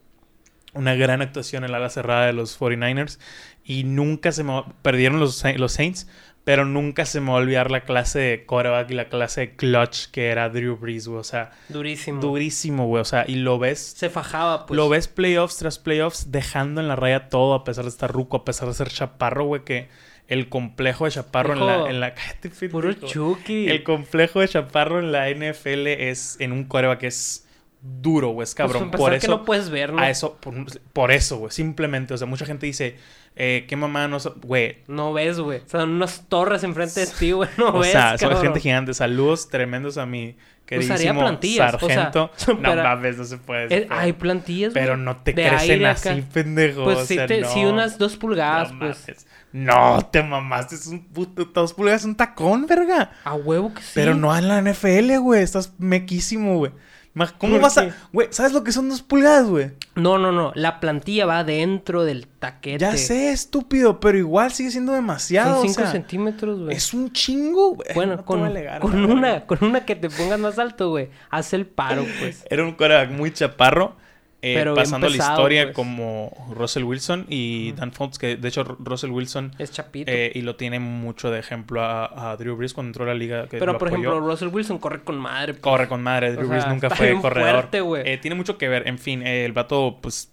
[0.74, 3.18] una gran actuación en la ala cerrada de los 49ers.
[3.64, 4.64] Y nunca se me...
[4.84, 6.08] Perdieron los, los Saints,
[6.44, 9.56] pero nunca se me va a olvidar la clase de quarterback y la clase de
[9.56, 11.20] clutch que era Drew Brees, güey.
[11.20, 12.22] O sea, Durísimo.
[12.22, 13.02] durísimo, güey.
[13.02, 14.78] O sea, y lo ves Se fajaba, pues.
[14.78, 18.38] lo ves playoffs tras playoffs dejando en la raya todo a pesar de estar ruco,
[18.38, 19.90] a pesar de ser chaparro, güey, que
[20.28, 21.90] el complejo de chaparro en Hijo, la...
[21.90, 22.14] En la
[22.72, 22.94] Puro.
[22.94, 23.68] Chucky.
[23.68, 27.48] El complejo de chaparro en la NFL es en un coreback que es
[27.82, 28.90] duro, güey, es Pues, cabrón.
[28.92, 29.22] para por eso...
[29.22, 30.02] que no puedes ver, ¿no?
[30.02, 30.56] A eso, por,
[30.94, 32.14] por eso, güey, simplemente.
[32.14, 32.98] O sea, mucha gente dice,
[33.36, 34.20] eh, ¿qué mamá no...
[34.20, 35.60] so-?" Güey, No ves, güey.
[35.60, 37.50] O sea, unas torres enfrente de ti, güey.
[37.58, 38.94] No o ves, sea, son gente gigante.
[38.96, 42.32] Saludos tremendos a mi queridísimo plantillas, o sea, sargento.
[42.54, 43.68] no para- mames, no se puede.
[43.68, 43.88] puede.
[43.92, 44.74] hay plantillas.
[44.74, 46.86] Pero no te de crecen así, pendejo.
[46.86, 47.50] Pues o sí, te- no.
[47.54, 49.00] sí, unas dos pulgadas, No pues.
[49.08, 49.28] mames.
[49.56, 50.76] No, te mamaste.
[50.76, 51.46] Es un puto.
[51.46, 53.12] Dos pulgadas es un tacón, verga.
[53.24, 53.92] A huevo que sí.
[53.94, 55.42] Pero no en la NFL, güey.
[55.44, 56.74] Estás mequísimo, güey.
[57.38, 57.80] ¿Cómo ¿Por vas qué?
[57.80, 57.96] a.?
[58.12, 59.72] Güey, ¿sabes lo que son dos pulgadas, güey?
[59.96, 60.52] No, no, no.
[60.56, 62.80] La plantilla va dentro del taquete.
[62.80, 65.56] Ya sé, estúpido, pero igual sigue siendo demasiado.
[65.56, 66.76] Son o 5 sea, centímetros, güey.
[66.76, 67.88] Es un chingo, güey.
[67.96, 71.10] Bueno, No con, alegar, con una, con una que te pongas más alto, güey.
[71.30, 72.46] Haz el paro, pues.
[72.50, 73.96] Era un quarterback muy chaparro.
[74.46, 75.76] Eh, Pero pasando pesado, la historia pues.
[75.76, 80.12] como Russell Wilson y Dan Fouts, que de hecho Russell Wilson Es chapito.
[80.12, 83.14] Eh, y lo tiene mucho de ejemplo a, a Drew Brees cuando entró a la
[83.16, 83.48] liga.
[83.48, 84.10] Que Pero, lo por apoyó.
[84.12, 85.54] ejemplo, Russell Wilson corre con madre.
[85.54, 85.62] pues.
[85.62, 86.34] corre con madre.
[86.34, 87.70] Drew O Brees nunca fue corredor.
[87.72, 88.14] fuerte.
[88.14, 88.88] Eh, tiene mucho que ver.
[88.88, 90.32] En fin, el vato, pues,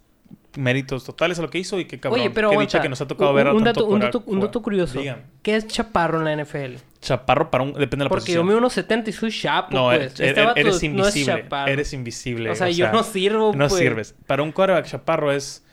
[0.56, 2.20] méritos totales a lo que hizo y qué cabrón.
[2.20, 2.68] Oye, pero qué aguanta.
[2.78, 4.42] dicha que nos ha tocado un, ver a un dato, un, dato, un jugar.
[4.42, 4.98] dato curioso.
[4.98, 5.22] Digan.
[5.42, 6.76] ¿Qué es chaparro en la NFL?
[7.00, 7.72] Chaparro para un...
[7.72, 8.46] Depende de la Porque yo posición.
[8.46, 9.96] mido unos 70 y soy chapo, no, pues.
[9.98, 11.42] eres, Este eres- vato eres no es invisible.
[11.42, 11.72] chaparro.
[11.72, 12.50] eres invisible.
[12.50, 13.80] O sea, yo no sirvo, No pues.
[13.80, 14.14] sirves.
[14.26, 15.64] Para un quarterback chaparro es...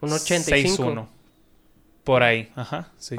[0.00, 0.84] Un 85.
[0.84, 1.06] 6'1".
[2.04, 2.50] Por ahí.
[2.54, 3.16] Ajá, sí.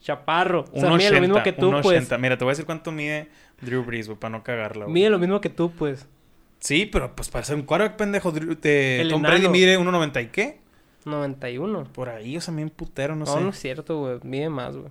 [0.00, 0.64] Chaparro.
[0.72, 1.96] O sea, mide lo mismo que tú, un pues.
[1.98, 2.18] 80.
[2.18, 3.28] Mira, te voy a decir cuánto mide
[3.60, 4.94] Drew Brees, güey, para no cagarla, güey.
[4.94, 6.06] Mide lo mismo que tú, pues.
[6.58, 10.58] Sí, pero pues para ser un quarterback pendejo, El Tom Brady mide 1.90 y qué?
[11.04, 11.84] 91.
[11.92, 13.40] Por ahí, o sea, bien putero, no, No, sé.
[13.40, 14.18] no es cierto, güey.
[14.24, 14.90] Mide más, güey.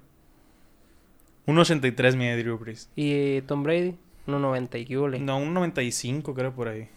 [1.48, 2.90] 1.83 mide Drew Brees.
[2.96, 3.96] Y eh, Tom Brady,
[4.28, 5.20] 1.90 y qué.
[5.20, 6.88] No, 1.95 creo por ahí.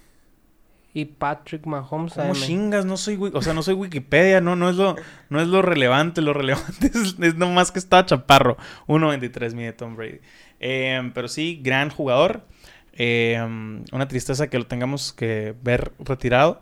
[0.94, 2.34] Y Patrick Mahomes, ¿Cómo AM.
[2.34, 2.84] chingas?
[2.86, 4.96] No soy, o sea, no soy Wikipedia, no, no es lo,
[5.28, 8.56] no es lo relevante, lo relevante es, es nomás que estaba chaparro.
[8.86, 10.20] 1.93 mide Tom Brady.
[10.60, 12.42] Eh, pero sí, gran jugador.
[12.98, 13.40] Eh,
[13.92, 16.60] una tristeza que lo tengamos que ver retirado.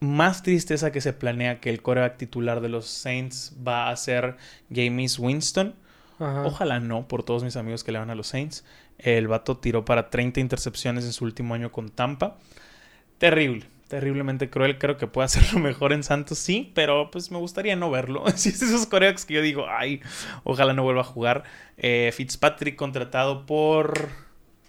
[0.00, 4.36] Más tristeza que se planea que el coreback titular de los Saints va a ser
[4.72, 5.74] James Winston.
[6.20, 6.44] Ajá.
[6.46, 8.64] Ojalá no, por todos mis amigos que le van a los Saints.
[8.98, 12.38] El vato tiró para 30 intercepciones en su último año con Tampa.
[13.18, 14.78] Terrible, terriblemente cruel.
[14.78, 18.24] Creo que puede hacerlo mejor en Santos, sí, pero pues me gustaría no verlo.
[18.36, 20.00] Si es esos corebacks que yo digo, ay,
[20.44, 21.44] ojalá no vuelva a jugar.
[21.78, 24.08] Eh, Fitzpatrick contratado por.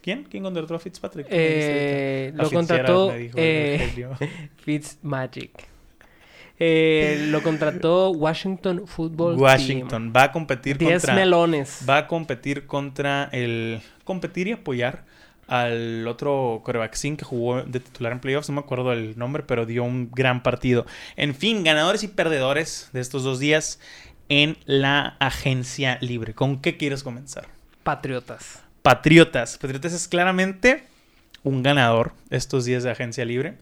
[0.06, 0.24] ¿Quién?
[0.26, 1.28] ¿Quién contrató a Fitzpatrick?
[1.28, 2.34] ¿Qué me dijiste Eh?
[2.38, 4.20] A lo contrató eh.
[4.58, 5.68] Fitzmagic.
[6.60, 10.78] Eh, lo contrató Washington Football Washington va a competir.
[10.78, 11.16] 10 contra.
[11.16, 11.84] melones.
[11.89, 13.82] Va a competir contra el.
[14.03, 15.06] Competir y apoyar
[15.47, 18.47] al otro coreback que jugó de titular en playoffs.
[18.47, 20.86] No me acuerdo el nombre, pero dio un gran partido.
[21.16, 23.80] En fin, ganadores y perdedores de estos dos días
[24.30, 26.36] en la agencia libre.
[26.36, 27.47] ¿Con qué quieres comenzar?
[27.82, 28.64] Patriotas.
[28.86, 29.57] Patriotas.
[29.57, 30.83] Patriotas es claramente
[31.41, 33.55] un ganador estos días de agencia libre.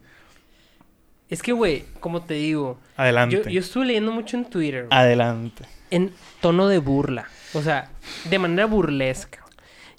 [1.30, 3.36] Es que, güey, como te digo, Adelante.
[3.42, 4.86] yo, yo estuve leyendo mucho en Twitter.
[4.90, 5.64] Adelante.
[5.90, 6.12] en
[6.42, 7.26] tono de burla.
[7.54, 7.90] O sea,
[8.28, 9.42] de manera burlesca.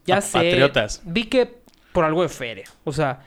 [0.05, 0.38] Ya A sé.
[0.38, 1.01] Patriotas.
[1.05, 1.57] Vi que
[1.91, 2.65] por algo de feria.
[2.84, 3.21] O sea,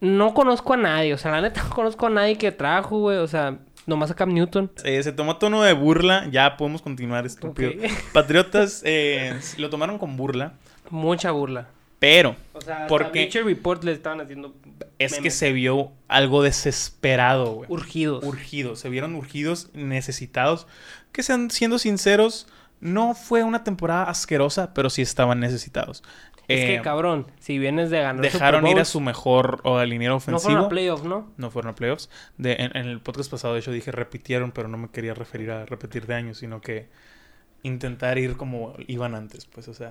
[0.00, 1.14] no conozco a nadie.
[1.14, 3.18] O sea, la neta no conozco a nadie que trajo, güey.
[3.18, 4.72] O sea, Nomás a Cam Newton.
[4.82, 6.26] Eh, se tomó tono de burla.
[6.32, 7.70] Ya podemos continuar, estúpido.
[8.12, 10.54] Patriotas eh, lo tomaron con burla.
[10.90, 11.68] Mucha burla.
[11.98, 14.54] Pero O sea, Porque- Report le estaban haciendo
[14.98, 17.70] es que se vio algo desesperado, güey.
[17.70, 18.22] urgidos.
[18.24, 20.66] urgidos, se vieron urgidos, necesitados.
[21.12, 22.46] Que sean, siendo sinceros,
[22.80, 26.02] no fue una temporada asquerosa, pero sí estaban necesitados.
[26.48, 29.78] es Eh, que cabrón, si vienes de ganar dejaron Super ir a su mejor o
[29.78, 30.40] al liniero No ofensivo.
[30.50, 31.32] fueron a playoffs, ¿no?
[31.38, 32.08] No fueron a playoffs.
[32.36, 35.50] De, en, en el podcast pasado, de hecho, dije repitieron, pero no me quería referir
[35.50, 36.88] a repetir de años, sino que
[37.66, 39.90] intentar ir como iban antes, pues, o sea,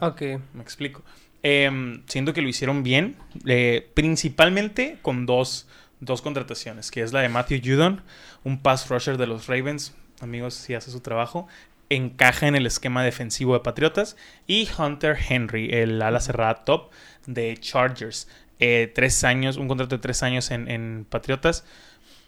[0.54, 1.04] me explico.
[1.44, 3.16] Em, siento que lo hicieron bien,
[3.46, 5.68] eh, principalmente con dos,
[6.00, 8.02] dos contrataciones, que es la de Matthew Judon,
[8.44, 11.48] un pass rusher de los Ravens, amigos, si hace su trabajo,
[11.90, 14.18] encaja en el esquema defensivo de Patriotas,
[14.48, 16.90] y Hunter Henry, el ala cerrada top
[17.28, 18.28] de Chargers.
[18.60, 21.66] Eh, tres años, un contrato de tres años en, en Patriotas.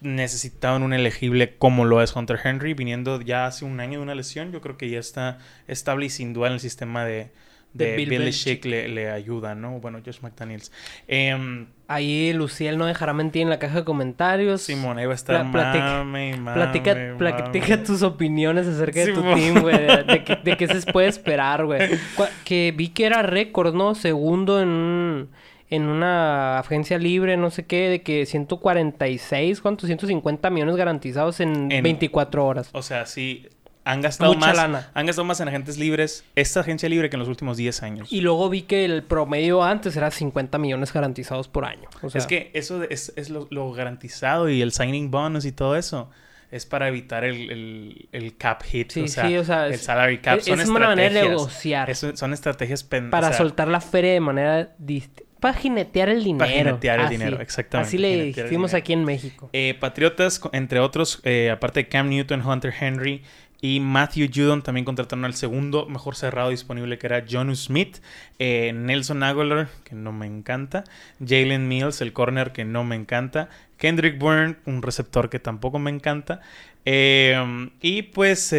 [0.01, 4.15] Necesitaban un elegible como lo es Hunter Henry, viniendo ya hace un año de una
[4.15, 4.51] lesión.
[4.51, 7.29] Yo creo que ya está estable y sin duda en el sistema de,
[7.73, 9.79] de, De Bill Belichick le, le ayuda, ¿no?
[9.79, 10.71] Bueno, Josh McDaniels.
[11.07, 14.61] Em, Ahí Luciel no dejará mentir en la caja de comentarios.
[14.61, 17.13] Simón, ahí va a estar Pla- platica- mame, y mame, Platica, mame.
[17.15, 19.77] platica tus opiniones acerca de tu team, güey.
[19.77, 21.79] De, de de qué se puede esperar, güey.
[22.45, 23.95] Que vi que era récord, ¿no?
[23.95, 25.29] Segundo en un-
[25.69, 29.87] en una agencia libre, no sé qué, de que 146, ¿cuántos?
[29.87, 32.69] 150 millones garantizados en, En- 24 horas.
[32.73, 33.47] O sea, sí,
[33.83, 34.55] han gastado Mucha más.
[34.57, 34.91] lana.
[34.93, 38.11] Han gastado más en agentes libres, esta agencia libre que en los últimos 10 años.
[38.11, 41.89] Y luego vi que el promedio antes era 50 millones garantizados por año.
[42.01, 45.51] O sea, es que eso es, es lo, lo garantizado y el signing bonus y
[45.51, 46.09] todo eso.
[46.49, 48.91] Es para evitar el, el, el cap hit.
[48.91, 50.37] Sí, o sea, sí, o sea, el es- salary cap.
[50.39, 51.93] es- son es una manera de negociar.
[51.93, 55.23] Son estrategias pen- para o sea, soltar la feria de manera distinta.
[55.39, 56.49] Para jinetear el dinero.
[56.51, 57.15] jinetear el Así.
[57.17, 59.49] dinero, exactamente, Así le hicimos aquí en México.
[59.53, 63.21] Eh, Patriotas, entre otros, eh, aparte de Cam Newton, Hunter Henry
[63.61, 67.97] y Matthew Judon, también contrataron al segundo mejor cerrado disponible, que era John Smith,
[68.39, 70.83] eh, Nelson Aguilar, que no me encanta,
[71.25, 75.89] Jalen Mills, el corner, que no me encanta, Kendrick Bourne, un receptor que tampoco me
[75.91, 76.41] encanta,
[76.85, 78.53] eh, y pues,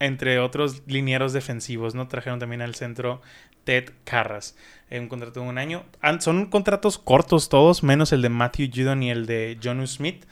[0.00, 2.06] entre otros linieros defensivos, ¿no?
[2.08, 3.20] Trajeron también al centro
[3.64, 4.56] Ted Carras.
[5.00, 5.84] Un contrato de un año.
[6.20, 10.24] Son contratos cortos todos, menos el de Matthew Judon y el de John Smith.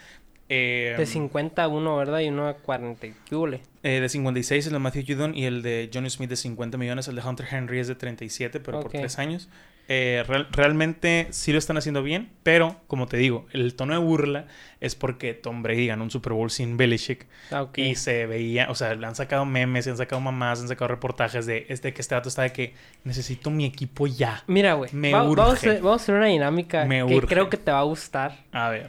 [0.49, 2.21] Eh, De 50 a 1, ¿verdad?
[2.21, 3.07] Y uno a 40.
[3.07, 3.61] y ¿Qué hule?
[3.83, 7.09] eh, de 56 el de Matthew Judon y el de John Smith de 50 millones.
[7.09, 8.93] El de Hunter Henry es de 37, pero por Ok.
[8.99, 9.49] 3 años.
[9.89, 13.99] Eh, real- realmente sí lo están haciendo bien, pero como te digo, el tono de
[13.99, 14.47] burla
[14.81, 17.27] es porque Tom Brady ganó un Super Bowl sin Belichick.
[17.51, 17.67] Ah.
[17.77, 20.89] Y se veía, o sea, le han sacado memes, se han sacado mamás, han sacado
[20.89, 22.75] reportajes de este que este dato está de que
[23.05, 24.45] necesito mi equipo ya.
[24.47, 24.89] Mira, güey.
[24.95, 25.37] Me va- urge.
[25.37, 27.27] vamos, a hacer, vamos a hacer una dinámica Me que urge.
[27.29, 28.39] creo que te va a gustar.
[28.53, 28.89] A ver,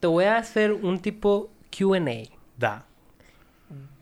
[0.00, 2.28] Te voy a hacer un tipo QA
[2.58, 2.84] da.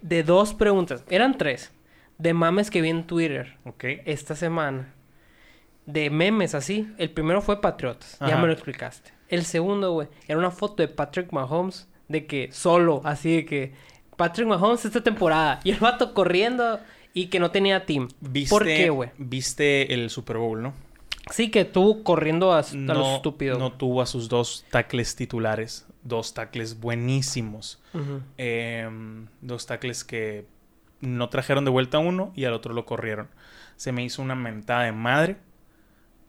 [0.03, 1.05] de dos preguntas.
[1.09, 1.73] Eran tres.
[2.19, 3.85] De mames que vi en Twitter ¿Ok?
[4.05, 4.93] esta semana.
[5.87, 6.89] De memes así.
[6.99, 8.17] El primero fue Patriotas.
[8.21, 9.13] Ya me lo explicaste.
[9.29, 11.89] El segundo, güey, era una foto de Patrick Mahomes.
[12.09, 13.73] De que solo, así de que
[14.17, 15.61] Patrick Mahomes esta temporada.
[15.65, 16.79] Y el vato corriendo
[17.15, 18.09] y que no tenía team.
[18.21, 19.11] ¿Viste, ¿Por qué, güey?
[19.19, 20.75] Viste el Super Bowl, ¿no?
[21.31, 23.59] Sí, que estuvo corriendo a, a lo No, estúpido.
[23.59, 25.87] no tuvo a sus dos tackles titulares.
[26.03, 27.81] Dos tackles buenísimos.
[28.37, 30.47] Em, dos tackles que
[31.01, 33.29] no trajeron de vuelta a uno y al otro lo corrieron.
[33.77, 35.37] Se me hizo una mentada de madre.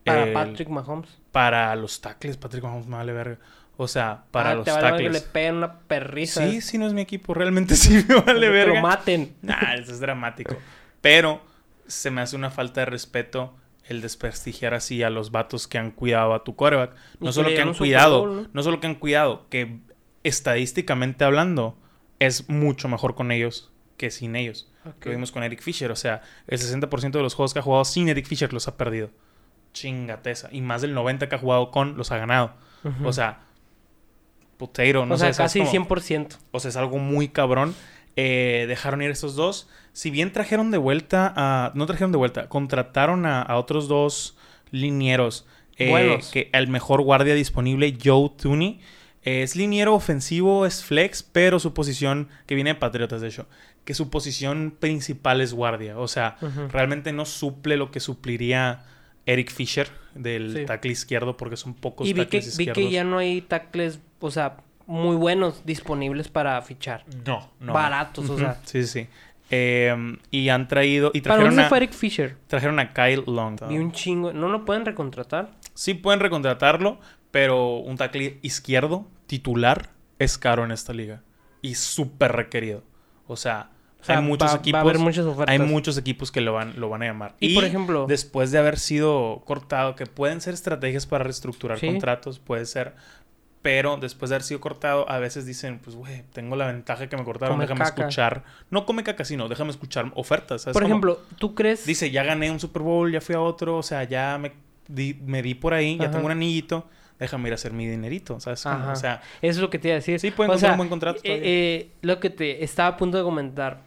[0.06, 1.08] Para El- Patrick Mahomes.
[1.32, 3.38] Para los tackles, Patrick Mahomes me vale verga.
[3.76, 5.22] O sea, para Ah, los te vale verga que tackles.
[5.24, 6.48] le peguen una perrisa.
[6.48, 7.34] Sí, sí, no es mi equipo.
[7.34, 8.74] Realmente sí me vale que verga.
[8.76, 9.34] lo maten.
[9.42, 10.56] Nah, eso es dramático.
[11.02, 11.42] Pero
[11.86, 13.54] se me hace una falta de respeto
[13.84, 16.94] el desprestigiar así a los vatos que han cuidado a tu coreback.
[17.20, 18.48] No Y solo que que han cuidado, ¿no?
[18.52, 18.62] ¿no?
[18.62, 19.78] solo que han cuidado, que
[20.24, 21.78] estadísticamente hablando
[22.18, 24.70] es mucho mejor con ellos que sin ellos.
[24.84, 25.06] Ok.
[25.06, 27.84] Lo vimos con Eric Fisher, o sea, el 60% de los juegos que ha jugado
[27.84, 29.10] sin Eric Fisher los ha perdido.
[29.76, 30.48] Chingateza.
[30.50, 32.52] Y más del 90% que ha jugado con los ha ganado.
[33.04, 33.40] O sea,
[34.56, 35.86] potato, no o sea, sé, ¿sabes casi cómo?
[35.88, 36.38] 100%.
[36.52, 37.74] O sea, es algo muy cabrón.
[38.16, 39.68] Eh, dejaron ir estos dos.
[39.92, 41.72] Si bien trajeron de vuelta a.
[41.74, 44.36] No trajeron de vuelta, contrataron a, a otros dos
[44.70, 45.46] linieros.
[45.76, 46.30] eh, Buenos.
[46.30, 48.80] que el mejor guardia disponible, Joe Tooney.
[49.24, 53.46] eh, es liniero ofensivo, es flex, pero su posición, que viene de Patriotas de hecho,
[53.84, 55.98] que su posición principal es guardia.
[55.98, 56.36] O sea,
[56.72, 58.84] realmente no suple lo que supliría
[59.26, 60.64] Eric Fisher del Sí.
[60.66, 62.84] tackle izquierdo, porque son pocos Y vi que, tackles vi izquierdos.
[62.84, 64.56] que ya no hay tackles, o sea,
[64.86, 67.04] muy buenos disponibles para fichar.
[67.26, 67.72] No, no.
[67.72, 68.54] Baratos, o sea.
[68.64, 69.08] Sí, sí, sí.
[69.50, 71.10] Eh, y han traído.
[71.14, 72.36] Y ¿Para dónde a, fue Eric Fisher?
[72.48, 73.58] trajeron a Kyle Long.
[73.68, 74.32] Vi un chingo.
[74.32, 75.50] ¿No lo pueden recontratar?
[75.74, 76.98] Sí pueden recontratarlo,
[77.30, 81.22] pero un tackle izquierdo titular es caro en esta liga.
[81.62, 82.84] y súper requerido.
[83.26, 83.70] O sea,
[84.00, 84.74] O sea, hay muchos va- equipos.
[84.76, 85.52] Va a haber muchas ofertas.
[85.52, 87.34] Hay muchos equipos que lo van, lo van a llamar.
[87.40, 91.86] Y, por ejemplo- después de haber sido cortado, que pueden ser estrategias para reestructurar Sí.
[91.88, 92.94] contratos, puede ser.
[93.62, 97.16] Pero después de haber sido cortado, a veces dicen, pues, güey, tengo la ventaja que
[97.16, 98.02] me cortaron, Come déjame caca.
[98.02, 98.44] escuchar.
[98.70, 100.62] No come caca, sino déjame escuchar ofertas.
[100.62, 100.94] ¿sabes Por cómo?
[100.94, 101.84] ejemplo, ¿tú crees?
[101.84, 104.52] Dice, ya gané un Super Bowl, ya fui a otro, o sea, ya me
[104.86, 106.12] di, me di por ahí, ya Ajá.
[106.12, 106.86] tengo un anillito,
[107.18, 108.62] déjame ir a hacer mi dinerito, ¿sabes?
[108.62, 108.92] cómo?
[108.92, 110.20] O sea, Eso es lo que te iba a decir.
[110.20, 113.18] Sí, pueden encontrar sea, un buen contrato eh, eh, lo que te estaba a punto
[113.18, 113.80] de comentar.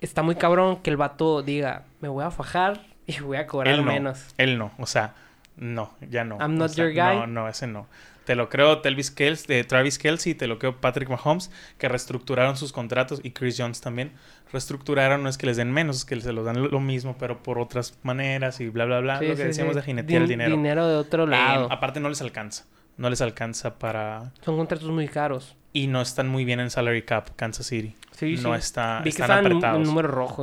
[0.00, 3.74] Está muy cabrón que el vato diga, me voy a fajar y voy a cobrar
[3.74, 4.24] él no, menos.
[4.38, 5.14] él no, o sea,
[5.56, 6.36] no, ya no.
[6.40, 7.16] I'm O not sea, your guy.
[7.18, 7.86] No, no, ese no.
[8.24, 12.56] Te lo creo Telvis Kels, de Travis Kelsey, te lo creo Patrick Mahomes, que reestructuraron
[12.56, 14.12] sus contratos y Chris Jones también.
[14.52, 17.42] Reestructuraron, no es que les den menos, es que se los dan lo, mismo, pero
[17.42, 19.18] por otras maneras y bla, bla, bla.
[19.18, 19.80] Sí, lo que sí, decíamos sí.
[19.80, 20.50] de jinetear el Din- dinero.
[20.56, 21.72] Dinero de otro Eh, lado.
[21.72, 22.64] aparte no les alcanza.
[23.00, 24.30] No les alcanza para...
[24.44, 25.56] Son contratos muy caros.
[25.72, 27.96] Y no están muy bien en salary cap, Kansas City.
[28.12, 28.58] Sí, no sí.
[28.58, 29.88] está, están apretados.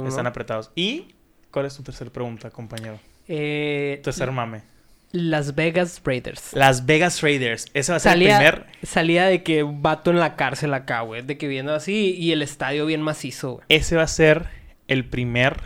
[0.07, 0.71] Están apretados.
[0.73, 1.13] ¿Y
[1.51, 2.99] cuál es tu tercera pregunta, compañero?
[3.27, 4.63] Eh, Tercer mame.
[5.11, 6.53] Las Vegas Raiders.
[6.53, 7.67] Las Vegas Raiders.
[7.75, 8.75] Ese va a ser Salía, el primer...
[8.81, 11.21] salía de que vato en la cárcel acá, güey.
[11.21, 13.65] De que viendo así y el estadio bien macizo, güey.
[13.69, 14.47] Ese va a ser
[14.87, 15.61] el primer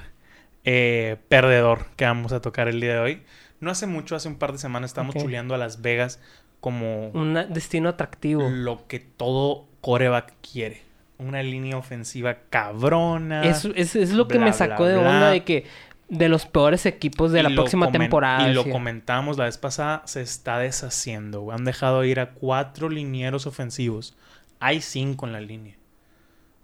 [0.65, 3.23] eh, perdedor que vamos a tocar el día de hoy.
[3.61, 6.19] No hace mucho, hace un par de semanas, estamos chuleando a Las Vegas
[6.61, 8.47] como Un destino atractivo.
[8.49, 10.81] lo que todo coreback quiere.
[11.17, 13.43] Una línea ofensiva cabrona.
[13.43, 15.65] Eso, eso es lo que me bla, sacó de onda de que
[16.09, 18.49] de los peores equipos de Y la próxima temporada.
[18.49, 21.41] Y lo comentamos la vez pasada, se está deshaciendo.
[21.41, 21.57] güey.
[21.57, 24.15] Han dejado ir a cuatro linieros ofensivos.
[24.59, 25.75] Hay cinco en la línea.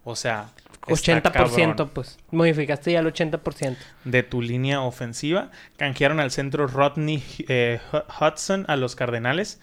[0.03, 0.49] O sea,
[0.87, 1.89] está 80%, cabrón.
[1.93, 2.17] pues.
[2.31, 3.75] Modificaste ya el 80%.
[4.05, 5.51] de tu línea ofensiva.
[5.77, 9.59] Canjearon al centro Rodney eh, Hu- Hudson a los Cardenales.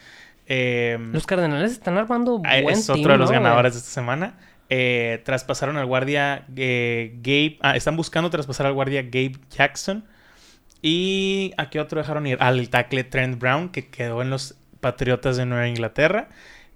[0.46, 3.90] Eh, Los Cardenales están armando ah, buen es team, otro de los ganadores de esta
[3.90, 4.38] semana.
[4.70, 7.58] Eh, traspasaron al guardia eh, Gabe.
[7.60, 10.04] Ah, están buscando traspasar al guardia Gabe Jackson.
[10.82, 12.38] Y a qué otro dejaron ir?
[12.40, 16.28] Al tackle Trent Brown, que quedó en los Patriotas de Nueva Inglaterra.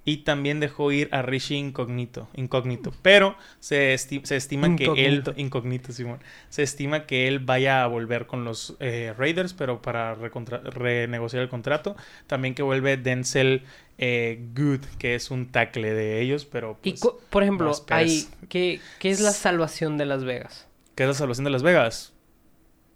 [0.05, 2.29] Y también dejó ir a Rishi Incognito.
[2.35, 2.95] Incógnito.
[3.03, 5.17] Pero se, esti- se estima que él.
[5.17, 5.35] Incógnito.
[5.37, 6.21] Incógnito, Simón.
[6.49, 11.51] Se estima que él vaya a volver con los eh, Raiders, pero para renegociar el
[11.51, 11.95] contrato.
[12.27, 13.65] También que vuelve Denzel
[13.99, 16.79] eh, Good, que es un tackle de ellos, pero.
[16.85, 20.69] Y, Pues, por ejemplo, hay, ¿qué, ¿qué es la salvación de Las Vegas?
[20.95, 22.15] ¿Qué es la salvación de Las Vegas?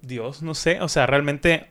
[0.00, 0.80] Dios, no sé.
[0.80, 1.68] O sea, realmente.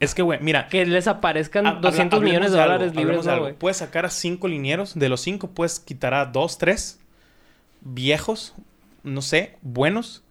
[0.00, 0.66] Es que, güey, mira.
[0.68, 3.44] Que les aparezcan habla- 200 hablemos millones de algo, dólares libres, hablemos de ¿no, algo.
[3.46, 3.54] güey?
[3.56, 4.98] Puedes sacar a cinco linieros.
[4.98, 6.98] De los cinco puedes quitar a dos, tres
[7.82, 8.54] viejos,
[9.02, 10.22] no sé, buenos.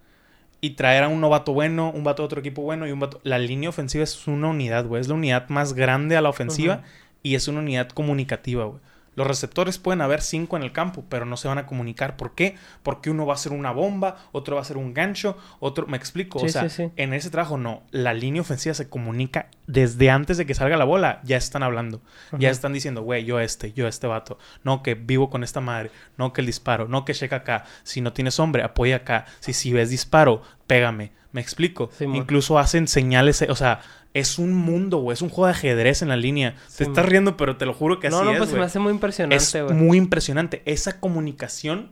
[0.61, 3.21] Y traer a un novato bueno, un vato de otro equipo bueno y un vato...
[3.23, 4.99] La línea ofensiva es una unidad, güey.
[4.99, 6.83] Es la unidad más grande a la ofensiva
[7.23, 8.79] y es una unidad comunicativa, güey.
[9.15, 12.17] Los receptores pueden haber cinco en el campo, pero no se van a comunicar.
[12.17, 12.55] ¿Por qué?
[12.83, 15.87] Porque uno va a ser una bomba, otro va a ser un gancho, otro...
[15.87, 16.39] Me explico.
[16.39, 16.91] Sí, o sea, sí, sí.
[16.95, 17.83] en ese trabajo no.
[17.91, 21.21] La línea ofensiva se comunica desde antes de que salga la bola.
[21.23, 22.01] Ya están hablando.
[22.37, 24.37] Ya están diciendo, güey, yo este, yo este vato.
[24.63, 25.91] No, que vivo con esta madre.
[26.17, 26.87] No, que el disparo.
[26.87, 27.65] No, que checa acá.
[27.83, 29.25] Si no tienes hombre, apoya acá.
[29.39, 31.11] Si, si ves disparo, pégame.
[31.31, 31.89] ¿Me explico?
[31.99, 33.45] Incluso hacen señales.
[33.49, 33.81] O sea,
[34.15, 35.13] es un mundo, güey.
[35.13, 36.55] Es un juego de ajedrez en la línea.
[36.55, 36.91] Te Simón.
[36.93, 38.79] estás riendo, pero te lo juro que No, así no, es, pues se me hace
[38.79, 39.75] muy Es impresionante, güey.
[39.75, 40.61] muy impresionante.
[40.65, 41.91] Esa comunicación,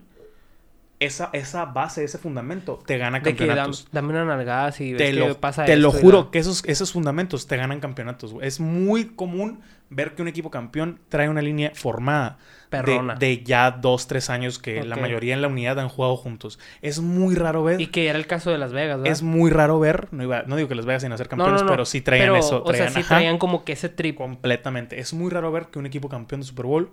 [1.00, 4.92] esa, esa base, ese fundamento, te gana De que dam- campeonatos dame una nalgada si
[4.94, 7.78] ves te que lo, pasa te lo esto juro que esos, esos fundamentos te ganan
[7.78, 8.32] campeonatos.
[8.32, 8.48] güey.
[8.48, 9.60] Es muy común
[9.90, 12.38] ver que un equipo campeón trae una línea formada.
[12.70, 13.14] De- Perrona.
[13.14, 16.58] De, ya dos, tres años que la mayoría en la unidad han jugado juntos.
[16.82, 17.80] Es muy raro ver.
[17.80, 19.12] Y que era el caso de Las Vegas, ¿verdad?
[19.12, 20.08] Es muy raro ver.
[20.12, 21.72] No, iba- no digo que les vayas sin hacer campeones, no, no.
[21.72, 22.62] pero sí traían Pero, eso.
[22.62, 24.16] O sea, traían, sí traían como que ese trip.
[24.16, 25.00] completamente.
[25.00, 26.90] Es muy raro ver que un equipo campeón de Super Bowl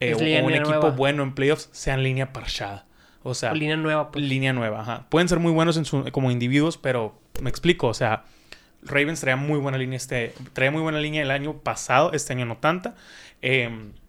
[0.00, 0.90] eh, o, o un equipo nueva.
[0.90, 2.86] bueno en playoffs sea en línea parchada.
[3.22, 4.24] O sea, línea nueva, pues.
[4.24, 5.06] línea nueva, ajá.
[5.08, 8.24] Pueden ser muy buenos en su- como individuos, pero me explico, o sea,
[8.82, 12.46] Ravens traía muy buena línea este, traía muy buena línea el año pasado, este año
[12.46, 12.94] no tanta.
[13.42, 13.68] Eh,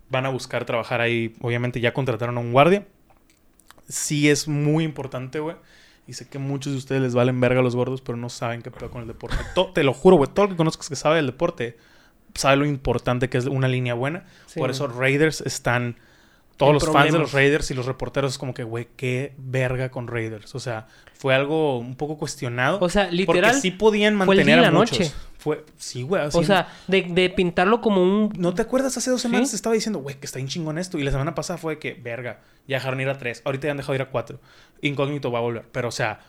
[0.09, 2.85] van a buscar trabajar ahí, obviamente ya contrataron a un guardia.
[3.87, 5.55] Sí es muy importante, güey.
[6.07, 8.61] Y sé que muchos de ustedes les valen verga a los gordos, pero no saben
[8.61, 9.37] qué pedo con el deporte.
[9.55, 11.77] To- te lo juro, güey, todo el que conozcas que sabe del deporte
[12.33, 14.25] sabe lo importante que es una línea buena.
[14.45, 14.59] Sí.
[14.59, 15.97] Por eso Raiders están
[16.57, 19.89] todos los fans de los Raiders y los reporteros es como que, güey, qué verga
[19.89, 20.53] con Raiders.
[20.55, 22.79] O sea, fue algo un poco cuestionado.
[22.81, 23.51] O sea, literal.
[23.51, 24.99] porque sí podían fue el mantener día a la muchos.
[24.99, 25.11] noche.
[25.37, 26.23] Fue, sí, güey.
[26.33, 28.33] O sea, de, de pintarlo como un.
[28.37, 28.97] ¿No te acuerdas?
[28.97, 29.55] Hace dos semanas Sí.
[29.55, 30.97] estaba diciendo, güey, que está bien chingón esto.
[30.97, 33.41] Y la semana pasada fue de que, verga, ya dejaron ir a tres.
[33.45, 34.39] Ahorita ya han dejado ir a cuatro.
[34.81, 35.65] Incógnito va a volver.
[35.71, 36.19] Pero, o sea,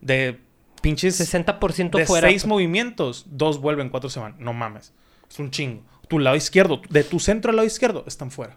[0.00, 0.40] de
[0.82, 1.18] pinches...
[1.20, 2.28] 60% de fuera.
[2.28, 4.34] seis movimientos, dos vuelven, cuatro se van.
[4.40, 4.92] No mames.
[5.30, 5.82] Es un chingo.
[6.08, 8.56] Tu lado izquierdo, de tu centro al lado izquierdo, están fuera.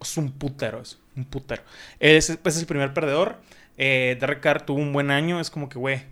[0.00, 1.62] Es un putero eso, un putero.
[2.00, 3.36] Ese, ese es el primer perdedor.
[3.76, 5.40] Eh, Derek Carr tuvo un buen año.
[5.40, 6.02] Es como que, güey,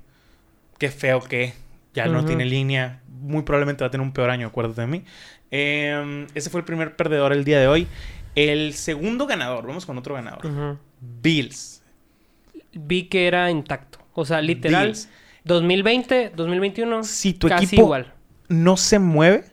[0.79, 1.55] qué feo que
[1.95, 3.01] ya no tiene línea.
[3.09, 5.05] Muy probablemente va a tener un peor año, acuérdate de mí.
[5.51, 7.87] Eh, ese fue el primer perdedor el día de hoy.
[8.35, 10.79] El segundo ganador, vamos con otro ganador.
[11.01, 11.83] Bills.
[12.73, 13.99] Vi que era intacto.
[14.13, 15.09] O sea, literal, Bills.
[15.45, 18.13] 2020, 2021, Si tu casi equipo igual.
[18.49, 19.45] no se mueve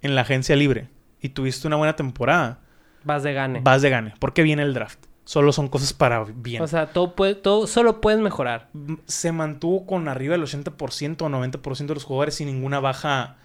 [0.00, 0.88] en la agencia libre
[1.20, 2.60] y tuviste una buena temporada,
[3.04, 3.60] Vas de gane.
[3.62, 4.14] vas de gane.
[4.18, 4.98] Porque viene el draft.
[5.24, 6.62] Solo son cosas para bien.
[6.62, 8.68] O sea, todo puede, todo, solo puedes mejorar.
[9.06, 13.36] se mantuvo con arriba del 80% o 90% de los jugadores sin ninguna baja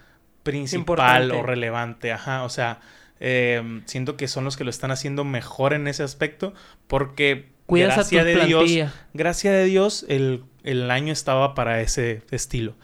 [0.43, 1.36] principal Importante.
[1.36, 2.12] o relevante.
[2.12, 2.80] Ajá, o sea,
[3.20, 6.53] eh, siento que son los que lo están haciendo mejor en ese aspecto
[6.88, 8.93] porque Cuidas a tu gracias de Dios, plantilla.
[9.14, 12.76] gracias de Dios el, el año estaba para ese estilo.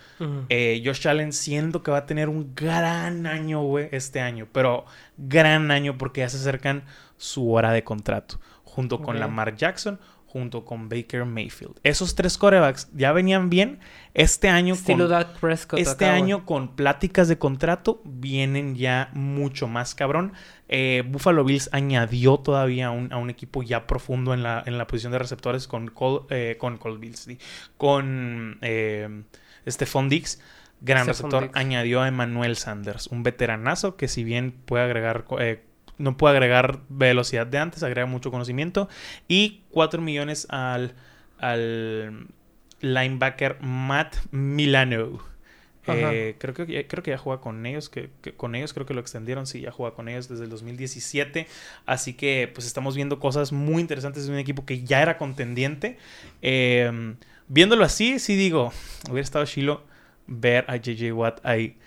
[0.47, 4.47] Eh, Josh Allen siento que va a tener un gran año, güey, este año.
[4.53, 4.85] Pero
[5.17, 6.83] gran año porque ya se acercan
[7.17, 8.39] su hora de contrato.
[8.63, 9.19] Junto con.
[9.19, 9.99] Lamar Jackson,
[10.33, 11.79] junto con Baker Mayfield.
[11.83, 13.79] Esos tres corebacks ya venían bien.
[14.15, 15.25] Este año Estilo con...
[15.39, 15.79] Prescott.
[15.79, 20.33] Este año con pláticas de contrato vienen ya mucho más cabrón.
[20.69, 24.79] Eh, Buffalo Bills añadió todavía a un, a un equipo ya profundo en la, en
[24.79, 27.29] la posición de receptores con Cole, eh, con Cole Bills,
[27.77, 29.23] con eh,
[29.67, 30.41] Stephon Diggs.
[30.81, 35.63] Gran Stephon receptor añadió a Emmanuel Sanders, un veteranazo que si bien puede agregar eh,
[35.97, 38.89] no puede agregar velocidad de antes, agrega mucho conocimiento
[39.27, 40.95] y 4 millones al,
[41.39, 42.27] al
[42.81, 45.19] linebacker Matt Milano.
[45.85, 48.85] Eh, creo, que, ya- creo que ya juega con ellos, que, que con ellos creo
[48.85, 51.47] que lo extendieron, sí, ya juega con ellos desde el 2017.
[51.85, 55.97] Así que pues estamos viendo cosas muy interesantes de un equipo que ya era contendiente.
[56.41, 57.15] Eh,
[57.49, 58.71] viéndolo así, sí digo,
[59.09, 59.83] hubiera estado chilo
[60.27, 61.77] ver a JJ Watt ahí.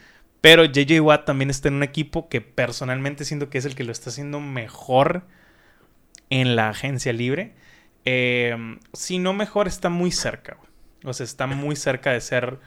[0.41, 3.85] Pero JJ Watt también está en un equipo que personalmente siento que es el que
[3.85, 5.25] lo está haciendo mejor
[6.31, 7.55] en la agencia libre.
[8.05, 8.57] Eh,
[8.93, 10.57] si no mejor, está muy cerca.
[11.05, 12.59] O sea, está muy cerca de ser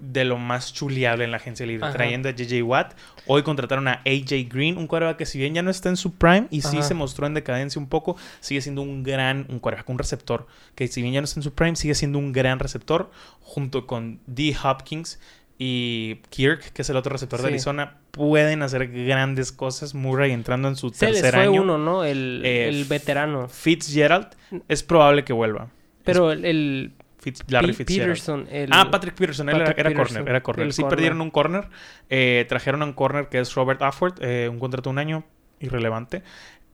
[0.00, 1.86] de lo más chuleable en la agencia libre.
[1.86, 1.96] Ajá.
[1.96, 2.94] Trayendo a JJ Watt.
[3.26, 6.14] Hoy contrataron a AJ Green, un quarterback que si bien ya no está en su
[6.14, 9.88] prime y sí se mostró en decadencia un poco, sigue siendo un gran, un quarterback,
[9.88, 12.58] un receptor, que si bien ya no está en su prime, sigue siendo un gran
[12.58, 14.56] receptor, junto con D.
[14.62, 15.18] Hopkins
[15.58, 17.48] y Kirk, que es el otro receptor de.
[17.48, 19.94] Arizona, pueden hacer grandes cosas.
[19.94, 21.62] Murray entrando en su Se les tercer fue año.
[21.62, 22.04] uno, ¿no?
[22.04, 23.48] El, Eh, el veterano.
[23.48, 24.28] Fitzgerald
[24.68, 25.68] es probable que vuelva.
[26.04, 28.10] Pero el, el Fitz- Larry Fitzgerald.
[28.12, 28.46] Peterson.
[28.50, 30.72] El, Ah, Patrick Peterson, él era- era, Peterson, corner, era corner.
[30.72, 30.96] Sí corner.
[30.96, 31.64] perdieron un corner,
[32.10, 35.24] eh, trajeron a un corner que es Robert Afford, eh, un contrato de un año,
[35.58, 36.22] irrelevante.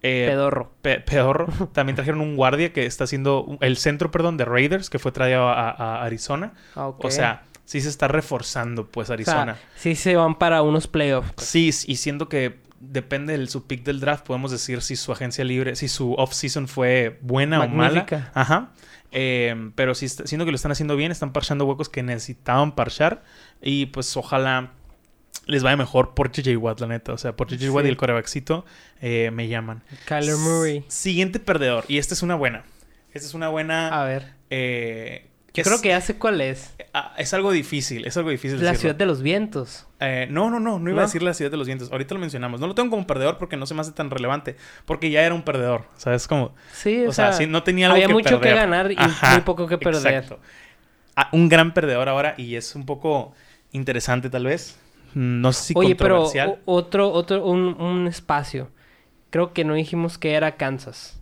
[0.03, 0.73] Eh, pedorro.
[0.83, 1.47] pe- pedorro.
[1.73, 5.49] También trajeron un guardia que está haciendo el centro, perdón, de Raiders, que fue traído
[5.49, 6.53] a, a Arizona.
[6.75, 7.05] Ah, ok.
[7.05, 9.57] O sea, sí se está reforzando, pues, O sea, Arizona.
[9.77, 11.33] sí se van para unos playoffs.
[11.35, 11.47] pues.
[11.49, 15.43] Sí, y siendo que depende de su pick del draft, podemos decir si su agencia
[15.45, 18.07] libre, si su off-season fue buena o mala.
[18.35, 18.73] Ajá.
[19.11, 23.23] Eh, pero sí, siendo que lo están haciendo bien, están parchando huecos que necesitaban parchar.
[23.63, 24.73] Y pues ojalá
[25.47, 27.13] les vaya mejor por JJ Watt, la neta.
[27.13, 28.65] O sea, por JJ Watt y el corebackcito
[29.01, 29.83] eh, me llaman.
[30.07, 30.79] Kyler Murray.
[30.79, 31.85] S- Siguiente perdedor.
[31.89, 32.65] Y esta es una buena.
[33.15, 33.89] Esta es una buena.
[33.89, 34.33] A ver.
[34.51, 36.75] eh, Yo es, creo que ya sé cuál es.
[36.95, 38.07] ah, es algo difícil.
[38.07, 38.57] Es algo difícil.
[38.59, 38.81] La decirlo.
[38.81, 39.87] ciudad de los vientos.
[40.01, 41.03] Eh, no, no, no, no iba ¿No?
[41.03, 41.93] a decir la ciudad de los vientos.
[41.93, 42.59] Ahorita lo mencionamos.
[42.61, 44.57] No lo tengo como perdedor porque no se me hace tan relevante.
[44.87, 45.85] Porque ya era un perdedor.
[45.99, 46.27] ¿Sabes?
[46.27, 46.55] Como.
[46.73, 48.97] Sí, o, O sea, sea, sí, no tenía algo había que mucho que ganar y
[48.99, 50.15] Ajá, muy poco que perder.
[50.15, 50.41] Exacto.
[51.17, 53.35] Ah, un gran perdedor ahora y es un poco
[53.73, 54.79] interesante tal vez.
[55.15, 56.61] No sé si Oye, pero controversial.
[56.65, 58.71] o- otro, otro, un, un espacio.
[59.29, 61.21] Creo que no dijimos que era Kansas.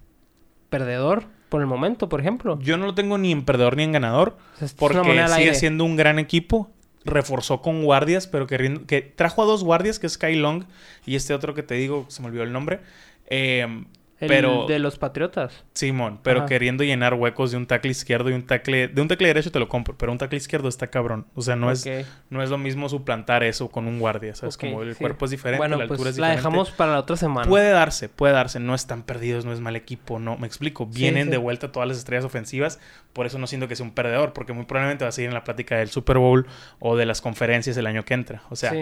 [0.69, 2.59] Perdedor, por el momento, por ejemplo.
[2.61, 5.97] Yo no lo tengo ni en perdedor ni en ganador es porque sigue siendo un
[5.97, 6.71] gran equipo.
[7.03, 10.65] Reforzó con guardias, pero que, que trajo a dos guardias, que es Sky Long
[11.07, 12.81] y este otro que te digo, se me olvidó el nombre.
[13.27, 13.85] Eh,
[14.21, 15.65] El pero de los Patriotas.
[15.73, 16.49] Simón, pero Ajá.
[16.49, 18.89] queriendo llenar huecos de un tackle izquierdo y un tackle...
[18.89, 21.27] De un tackle derecho te lo compro, pero un tackle izquierdo está cabrón.
[21.35, 21.89] O sea, no, es,
[22.29, 24.57] no es lo mismo suplantar eso con un guardia, ¿sabes?
[24.57, 25.01] Ok, Como el sí.
[25.01, 26.49] cuerpo es diferente, Bueno, la altura pues es la diferente.
[26.49, 27.49] dejamos para la otra semana.
[27.49, 28.61] Puede darse, puede darse.
[28.61, 30.37] No están perdidos, no es mal equipo, no.
[30.37, 30.87] Me explico.
[30.87, 31.31] Vienen sí.
[31.31, 32.79] de vuelta todas las estrellas ofensivas.
[33.13, 35.35] Por eso no siento que sea un perdedor, porque muy probablemente va a seguir en
[35.35, 36.47] la plática del Super Bowl
[36.79, 38.43] o de las conferencias el año que entra.
[38.51, 38.73] O sea,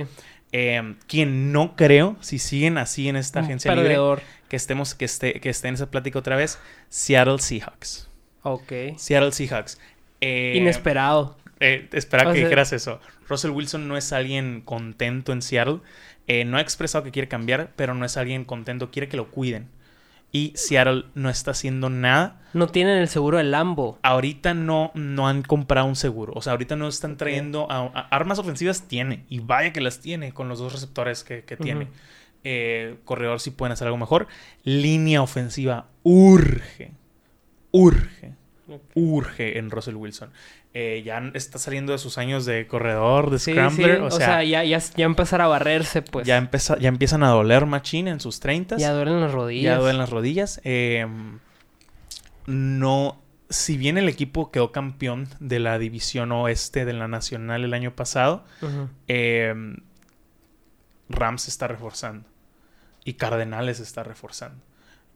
[0.53, 4.21] eh, quien no creo, si siguen así en esta Un agencia libre, perdedor.
[4.49, 8.09] Que estemos, que esté, que esté en esa plática otra vez, Seattle Seahawks.
[8.43, 8.73] Ok.
[8.97, 9.79] Seattle Seahawks.
[10.21, 11.37] Eh, Inesperado.
[11.61, 13.01] eh, espera O que sea- dijeras eso.
[13.29, 15.81] Russell Wilson no es alguien contento en Seattle.
[16.27, 18.91] Eh, no ha expresado que quiere cambiar, pero no es alguien contento.
[18.91, 19.69] Quiere que lo cuiden.
[20.31, 22.43] Y Seattle no está haciendo nada.
[22.53, 23.99] No tienen el seguro del Lambo.
[24.03, 26.35] Ahorita no, no han comprado un seguro.
[26.37, 27.67] O sea, ahorita no están trayendo...
[27.71, 29.25] a- a- armas ofensivas tiene.
[29.31, 31.89] Y vaya que las tiene con los dos receptores que, que tiene.
[32.51, 34.27] Eh, corredor sí pueden hacer algo mejor.
[34.65, 36.93] Línea ofensiva urge.
[37.73, 38.33] Urge.
[38.95, 40.31] Urge en Russell Wilson.
[40.73, 43.97] Eh, ya está saliendo de sus años de corredor, de Sí, scrambler.
[43.99, 46.27] sí, O sea, ya, ya, ya empezar a barrerse, pues.
[46.27, 48.77] ya, empeza- ya empiezan a doler machine en sus 30.
[48.79, 49.75] Ya duelen las rodillas.
[49.75, 50.61] Ya duelen las rodillas.
[50.65, 51.07] Eh,
[52.47, 53.21] no.
[53.51, 57.95] Si bien el equipo quedó campeón de la división oeste de la nacional el año
[57.97, 58.45] pasado,
[59.07, 59.55] eh,
[61.09, 62.29] Rams se está reforzando.
[63.05, 64.63] Y Cardenales está reforzando.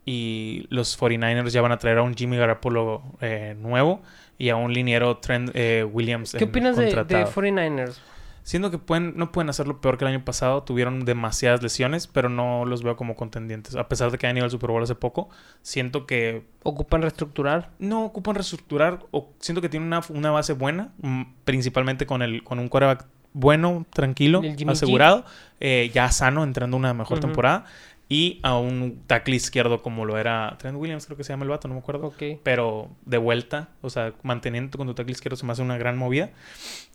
[0.04, 4.02] Y los 49ers ya van a traer a un Jimmy Garoppolo eh, nuevo
[4.36, 6.32] y a un liniero Trent eh, Williams.
[6.32, 7.32] ¿Qué en- opinas de, de contratado.
[7.32, 7.98] 49ers?
[8.44, 10.64] Siendo que pueden, no pueden hacerlo peor que el año pasado.
[10.64, 13.76] Tuvieron demasiadas lesiones, pero no los veo como contendientes.
[13.76, 15.28] A pesar de que han ido al Super Bowl hace poco,
[15.62, 17.70] siento que ¿Ocupan reestructurar?
[17.78, 22.42] no ocupan reestructurar o siento que tienen una, una base buena, mm, principalmente con, el,
[22.42, 25.24] con un quarterback bueno, tranquilo, asegurado,
[25.60, 27.64] eh, ya sano, entrando una mejor temporada.
[28.08, 31.48] Y a un tackle izquierdo como lo era Trent Williams, creo que se llama el
[31.48, 32.12] vato, no me acuerdo.
[32.42, 35.96] Pero de vuelta, o sea, manteniendo con tu tackle izquierdo se me hace una gran
[35.96, 36.30] movida.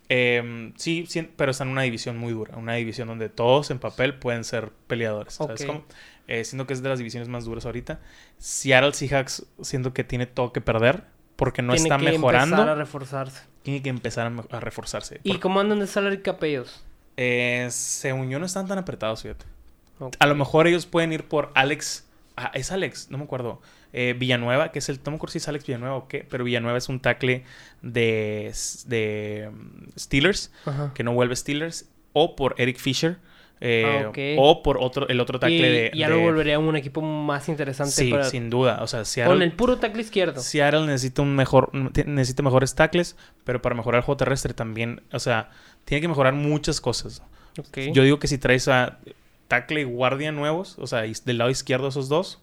[0.10, 2.56] Eh, sí, sí, pero está en una división muy dura.
[2.56, 5.34] Una división donde todos en papel pueden ser peleadores.
[5.34, 5.86] ¿Sabes cómo?
[6.28, 8.00] Eh, siento que es de las divisiones más duras ahorita.
[8.38, 11.06] Seattle Seahawks siento que tiene todo que perder
[11.38, 12.56] porque no Tiene está que mejorando.
[12.58, 13.42] empezar a reforzarse.
[13.64, 15.22] Tiene que empezar a, reforzarse.
[15.24, 16.84] ¿Y Porque, cómo andan de salary cap ellos?
[17.16, 19.46] eh, según yo no están tan apretados, fíjate.
[20.20, 22.06] A lo mejor ellos pueden ir por Alex.
[22.36, 23.62] Ah, es Alex, no me acuerdo.
[23.94, 25.00] Eh, Villanueva, que es el.
[25.04, 27.44] No me acuerdo si es Alex Villanueva o qué, pero Villanueva es un tackle
[27.82, 28.54] de,
[28.86, 30.92] de mm, Steelers, Ajá.
[30.94, 33.18] que no vuelve Steelers, o por Eric Fisher,
[33.60, 35.92] eh, Ah, o por otro, el otro tackle y de.
[35.96, 38.24] ya de- lo volvería un equipo más interesante Sí, para...
[38.26, 38.80] sin duda.
[38.82, 40.40] O sea, Seattle, Con el puro tackle izquierdo.
[40.42, 45.20] Seattle necesita un mejor, necesita mejores tackles, pero para mejorar el juego terrestre también, o
[45.20, 45.50] sea,
[45.86, 47.22] tiene que mejorar muchas cosas.
[47.94, 49.00] Yo digo que si traes a
[49.48, 52.40] tackle y guardia nuevos, o sea, del lado izquierdo esos dos,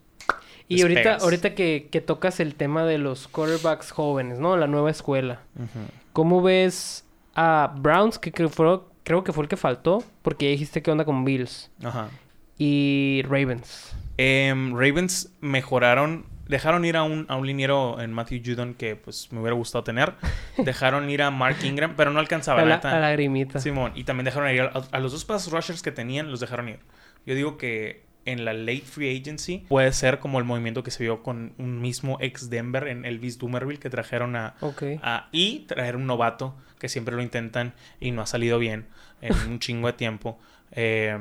[0.67, 1.23] y ahorita, despegas.
[1.23, 4.57] ahorita que, que tocas el tema de los quarterbacks jóvenes, ¿no?
[4.57, 5.41] La nueva escuela.
[6.15, 7.05] ¿Cómo ves
[7.35, 10.03] a Browns, que creo, fue- creo que fue el que faltó?
[10.23, 11.71] Porque ya dijiste que onda con Bills.
[11.83, 12.09] Ajá.
[12.59, 13.97] Y Ravens.
[14.17, 19.33] Em, Ravens mejoraron, dejaron ir a un, a un liniero en Matthew Judon que pues
[19.33, 20.15] me hubiera gustado tener.
[20.59, 22.61] Dejaron ir a Mark Ingram, pero no alcanzaba.
[22.61, 22.97] A la la, neta.
[22.97, 23.59] a la grimita.
[23.59, 26.69] Simón, y también dejaron ir a, a los dos pass rushers que tenían, los dejaron
[26.69, 26.79] ir.
[27.27, 31.03] Yo digo que en la late free agency puede ser como el movimiento que se
[31.03, 34.55] vio con un mismo ex Denver en Elvis Dumerville que trajeron a,
[35.03, 38.85] a- y traer un novato que siempre lo intentan y no ha salido bien
[39.23, 40.39] en un chingo de tiempo
[40.73, 41.17] eh,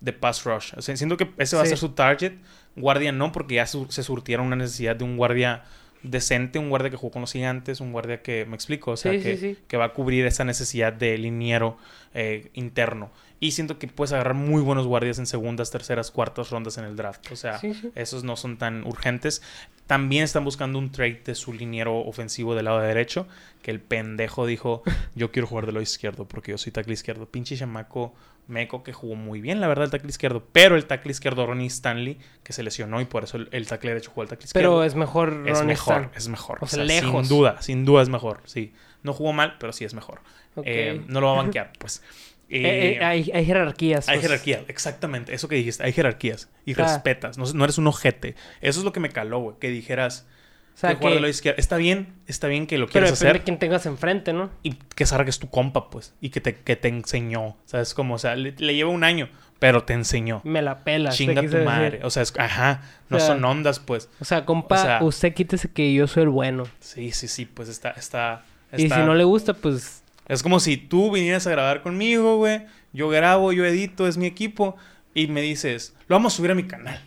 [0.00, 0.72] de pass rush.
[0.76, 2.32] O sea, siento que ese va a ser su target.
[2.74, 5.62] Guardia no, porque ya su- se surtieron una necesidad de un guardia
[6.02, 9.12] decente, un guardia que jugó con los gigantes, un guardia que, me explico, o sea,
[9.12, 9.58] Sí, que, sí, sí.
[9.68, 11.78] que va a cubrir esa necesidad de liniero
[12.12, 13.10] eh, interno.
[13.40, 16.96] Y siento que puedes agarrar muy buenos guardias en segundas, terceras, cuartas rondas en el
[16.96, 17.30] draft.
[17.32, 17.90] O sea, Sí, sí.
[17.94, 19.42] esos no son tan urgentes.
[19.86, 23.26] También están buscando un trade de su liniero ofensivo del lado derecho.
[23.60, 24.82] Que el pendejo dijo:
[25.14, 27.26] Yo quiero jugar del lado izquierdo porque yo soy tackle izquierdo.
[27.26, 28.14] Pinche chamaco
[28.46, 30.46] meco que jugó muy bien, la verdad, el tackle izquierdo.
[30.52, 33.90] Pero el tackle izquierdo, Ronnie Stanley, que se lesionó y por eso el, el tackle
[33.90, 34.70] derecho jugó el tackle izquierdo.
[34.70, 36.10] Pero es mejor es Ronnie mejor, Stan.
[36.14, 36.58] es mejor.
[36.60, 37.26] O sea, lejos.
[37.26, 38.40] Sin duda, sin duda es mejor.
[38.44, 38.72] Sí.
[39.02, 40.20] No jugó mal, pero sí es mejor.
[40.64, 42.02] Eh, no lo va a banquear, pues.
[42.50, 44.08] Eh, eh, Eh, hay, hay jerarquías.
[44.08, 44.26] hay pues.
[44.28, 45.34] jerarquías, exactamente.
[45.34, 46.48] Eso que dijiste, hay jerarquías.
[46.64, 47.38] Y respetas.
[47.38, 48.34] No, no eres un ojete.
[48.60, 49.56] Eso es lo que me caló, güey.
[49.58, 50.26] Que dijeras,
[50.74, 51.54] O sea, que de.
[51.56, 53.40] Está bien, está bien que lo Pero quieras depende hacer.
[53.40, 54.50] de quién tengas enfrente, ¿no?
[54.62, 56.14] Y que salgas tu compa, pues.
[56.20, 57.56] Y que te, que te enseñó.
[57.64, 57.94] ¿Sabes?
[57.94, 59.28] Como, o sea, le, le lleva un año,
[59.58, 60.40] pero te enseñó.
[60.44, 61.16] Me la pelas.
[61.16, 61.64] te Chinga tu decir.
[61.64, 62.00] madre.
[62.02, 62.82] O sea, es, ajá.
[63.08, 64.10] No O sea- son ondas, pues.
[64.20, 66.64] O sea, compa, O sea- usted quítese que yo soy el bueno.
[66.80, 67.46] Sí, sí, sí.
[67.46, 68.44] Pues está, está.
[68.76, 70.02] Y si no le gusta, pues...
[70.28, 72.62] Es como si tú vinieras a grabar conmigo, güey.
[72.92, 74.76] Yo grabo, yo edito, es mi equipo.
[75.14, 77.00] Y me dices, lo vamos a subir a mi canal.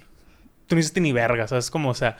[0.67, 1.71] Tú no hiciste ni verga, ¿sabes?
[1.71, 2.17] Como, o sea,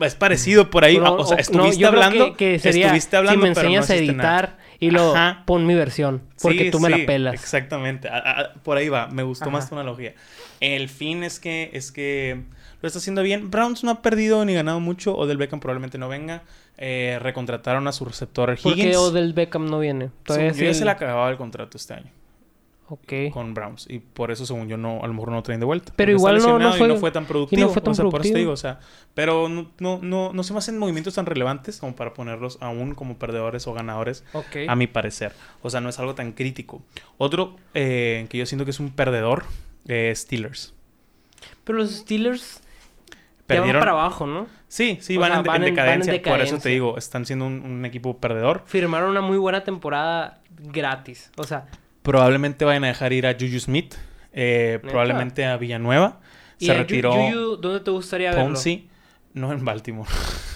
[0.00, 0.96] es parecido por ahí.
[0.98, 2.36] O sea, o- estuviste no, hablando.
[2.36, 4.04] que, que sería, estuviste hablando, si me pero no enseñas a nada.
[4.04, 5.42] editar y lo Ajá.
[5.46, 6.22] pon mi versión.
[6.42, 7.34] Porque Sí, tú me sí, la pelas.
[7.34, 8.08] Exactamente.
[8.08, 9.06] A- a- por ahí va.
[9.08, 10.14] Me gustó más tu analogía.
[10.60, 12.42] El fin es que, es que
[12.82, 13.50] lo está haciendo bien.
[13.50, 15.16] Browns no ha perdido ni ganado mucho.
[15.16, 16.42] Odell Beckham probablemente no venga.
[16.76, 18.90] Eh, recontrataron a su receptor ¿Por Higgins.
[18.90, 20.10] qué Odell Beckham no viene?
[20.24, 22.10] Todavía Según yo, se le acababa el contrato este año.
[22.86, 23.12] Ok.
[23.32, 23.86] con Browns.
[23.88, 25.92] Y por eso, según yo, no, a lo mejor no traen de vuelta.
[25.96, 27.68] Pero Porque igual no- no lesionado y fue- no fue tan productivo.
[27.70, 28.38] fue tan o sea, por eso te productivo.
[28.38, 28.78] digo, o sea,
[29.14, 32.94] pero no, no, no, no se me hacen movimientos tan relevantes como para ponerlos aún
[32.94, 34.68] como perdedores o ganadores, Ok.
[34.68, 35.32] a mi parecer.
[35.62, 36.82] O sea, no es algo tan crítico.
[37.16, 39.44] Otro eh, que yo siento que es un perdedor,
[39.88, 40.74] eh, Steelers.
[41.64, 42.60] Pero los Steelers
[43.48, 43.80] ya van Perdieron.
[43.80, 44.46] para abajo, ¿no?
[44.68, 46.32] Sí, sí, O van, sea, en, van en en- van en decadencia.
[46.32, 48.62] Por eso te digo, están siendo un, un equipo perdedor.
[48.66, 51.30] Firmaron una muy buena temporada gratis.
[51.36, 51.66] O sea,
[52.02, 53.94] Probablemente vayan a dejar ir a Juju Smith.
[54.32, 56.20] Eh, probablemente a Villanueva.
[56.58, 58.44] ¿Y Se retiró Yuyu, dónde te gustaría verlo?
[58.46, 58.88] Ponzi.
[59.32, 60.08] No en Baltimore.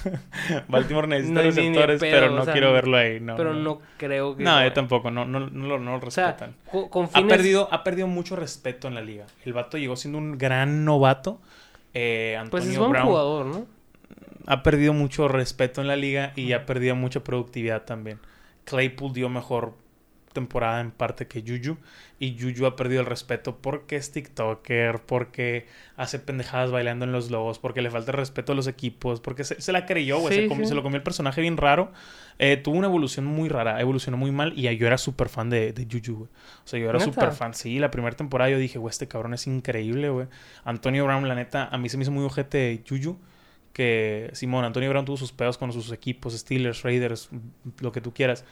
[0.68, 3.18] Baltimore necesita No, receptores, pedo, pero no o sea, quiero verlo ahí.
[3.20, 4.44] No, Pero no creo que...
[4.44, 5.10] No, yo tampoco.
[5.10, 6.54] No, no, no, lo- no lo O sea, respetan.
[6.70, 7.28] co- con ha, fines...
[7.36, 9.26] perdido, ha perdido mucho respeto en la liga.
[9.44, 11.40] El vato llegó siendo un gran novato.
[12.00, 13.66] Eh, Antonio Pues es buen Brown jugador, ¿no?
[14.46, 18.18] ha perdido mucho respeto en la liga y ha perdido mucha productividad también.
[18.64, 19.74] Claypool dio mejor
[20.32, 21.76] temporada en parte que Juju
[22.18, 27.30] y Juju ha perdido el respeto porque es TikToker, porque hace pendejadas bailando en los
[27.30, 30.34] logos, porque le falta el respeto a los equipos, porque se, se la creyó, güey,
[30.34, 30.68] Sí, se, comió- sí.
[30.70, 31.92] se lo comió el personaje bien raro.
[32.38, 35.72] Eh, tuvo una evolución muy rara, evolucionó muy mal y yo era súper fan de,
[35.72, 36.30] de Juju, güey.
[36.64, 37.54] O sea, yo era súper fan.
[37.54, 40.26] Sí, la primera temporada yo dije, güey, este cabrón es increíble, güey.
[40.64, 43.18] Antonio Brown, la neta, a mí se me hizo muy ojete Juju
[43.72, 47.28] que Simón Antonio Brown tuvo sus pedos con sus equipos, Steelers, Raiders,
[47.80, 48.44] lo que tú quieras.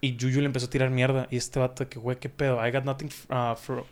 [0.00, 1.26] Y Juju le empezó a tirar mierda.
[1.30, 2.64] Y este vato, que güey, qué pedo.
[2.66, 3.84] I got nothing uh, for-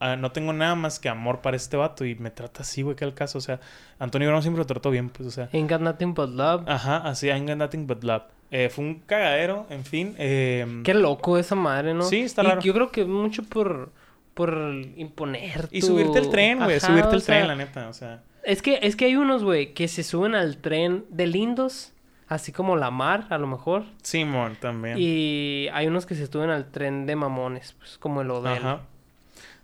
[0.00, 2.04] uh, no tengo nada más que amor para este vato.
[2.04, 3.38] Y me trata así, güey, que el caso.
[3.38, 3.60] O sea,
[3.98, 5.48] Antonio Brown siempre lo trató bien, pues, o sea.
[5.52, 6.62] Ain't got nothing but love.
[6.66, 8.22] Ajá, así, I got nothing but love.
[8.50, 10.14] Eh, fue un cagadero, en fin.
[10.18, 12.02] eh, Qué loco esa madre, ¿no?
[12.02, 12.60] Sí, está Y raro.
[12.62, 13.92] Yo creo que mucho por...
[14.34, 16.80] Por imponer Y subirte el tren, güey.
[16.80, 17.88] Subirte el tren, la neta.
[17.88, 21.26] O sea, Es que, es que hay unos, güey, que se suben al tren de
[21.26, 21.92] lindos,
[22.30, 23.84] así como la mar, a lo mejor.
[24.02, 24.96] Simón también.
[24.98, 28.56] Y hay unos que se suben al tren de mamones, pues como el Odell.
[28.58, 28.80] Ajá.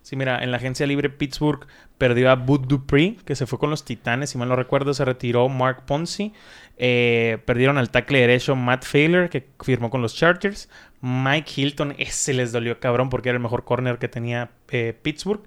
[0.03, 1.67] Sí, mira, en la agencia libre Pittsburgh
[1.99, 5.05] perdió a Bud Dupree, que se fue con los Titanes, si mal no recuerdo, se
[5.05, 6.33] retiró Mark Ponzi.
[6.77, 10.69] Eh, perdieron al tackle derecho Matt Failer, que firmó con los Chargers.
[11.01, 15.43] Mike Hilton, ese les dolió cabrón porque era el mejor corner que tenía eh, Pittsburgh.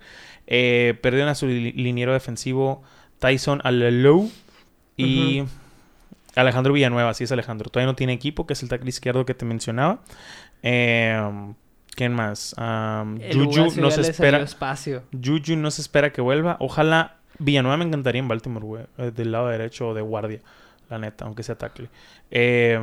[0.47, 2.81] Eh, perdieron a su li- liniero defensivo
[3.19, 4.29] Tyson Alelou
[4.97, 5.43] y
[6.35, 7.69] Alejandro Villanueva, sí es Alejandro.
[7.69, 10.01] Todavía no tiene equipo, que es el tackle izquierdo que te mencionaba.
[10.63, 11.19] Eh,
[11.95, 12.55] ¿Quién más?
[12.57, 14.39] Um, Juju no se espera.
[14.39, 15.03] espacio.
[15.11, 16.55] Juju no se espera que vuelva.
[16.59, 18.83] Ojalá Villanueva me encantaría en Baltimore, güey.
[18.97, 20.39] eh, Del lado derecho o de guardia.
[20.89, 21.89] La neta, aunque sea tackle.
[22.31, 22.79] Eh,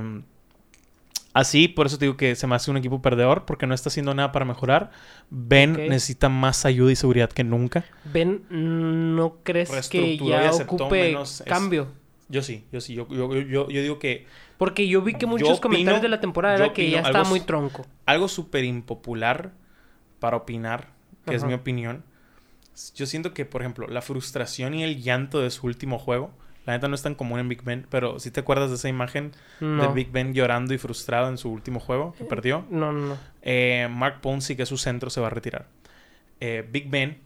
[1.33, 3.45] así, por eso te digo que se me hace un equipo perdedor.
[3.47, 4.91] Porque no está haciendo nada para mejorar.
[5.31, 7.85] Ben necesita más ayuda y seguridad que nunca.
[8.13, 11.89] Ben, ¿no crees que ya ocupe menos cambio?
[12.29, 12.95] Yo sí, yo sí.
[12.95, 14.27] Yo, yo, yo, yo digo que
[14.59, 17.41] Porque yo vi que muchos opino- comentarios de la temporada era que ya estaba muy
[17.41, 17.87] tronco.
[18.05, 19.53] algo súper impopular
[20.19, 20.89] para opinar,
[21.25, 22.03] que es mi opinión.
[22.95, 26.31] Yo siento que, por ejemplo, la frustración y el llanto de su último juego,
[26.67, 28.89] la neta no es tan común en Big Ben, pero si te acuerdas de esa
[28.89, 29.89] imagen de.
[29.95, 33.19] Big Ben llorando y frustrado en su último juego que perdió, No, no, no.
[33.43, 35.67] eh, Mark Ponzi, que es su centro, se va a retirar.
[36.41, 37.19] Eh, Big Ben,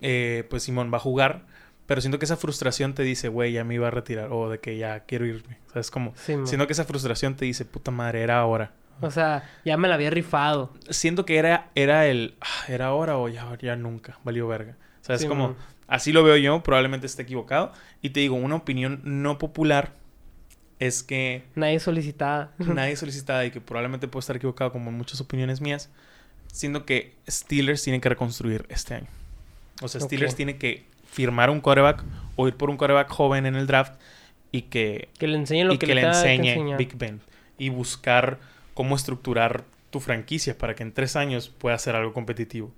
[0.00, 1.44] eh, pues Simón va a jugar,
[1.86, 4.58] pero siento que esa frustración te dice, güey, ya me iba a retirar, o de
[4.60, 5.58] que ya quiero irme.
[5.68, 8.72] O sea, es como, Sí, siento que esa frustración te dice, puta madre, era ahora.
[9.00, 10.72] O sea, ya me la había rifado.
[10.90, 12.36] siento que era, era el.
[12.40, 14.18] ah, ¿Era ahora o ya, ya nunca?
[14.22, 14.76] Valió verga.
[15.00, 15.48] O sea, es Sí, como.
[15.48, 15.56] man.
[15.88, 17.72] Así lo veo yo, probablemente esté equivocado.
[18.00, 19.92] Y te digo, una opinión no popular
[20.78, 22.52] es que Nadie solicitada.
[22.58, 25.90] nadie solicitada y que probablemente puedo estar equivocado, como en muchas opiniones mías.
[26.52, 29.08] Siendo que Steelers tienen que reconstruir este año.
[29.80, 32.02] O sea, Steelers tiene que firmar un quarterback
[32.36, 33.94] o ir por un quarterback joven en el draft
[34.50, 36.76] y que Que le enseñen lo y que, que, le enseñe.
[36.76, 37.20] Big Ben
[37.58, 38.38] y buscar
[38.74, 42.72] cómo estructurar tu franquicia para que en tres años pueda ser algo competitivo.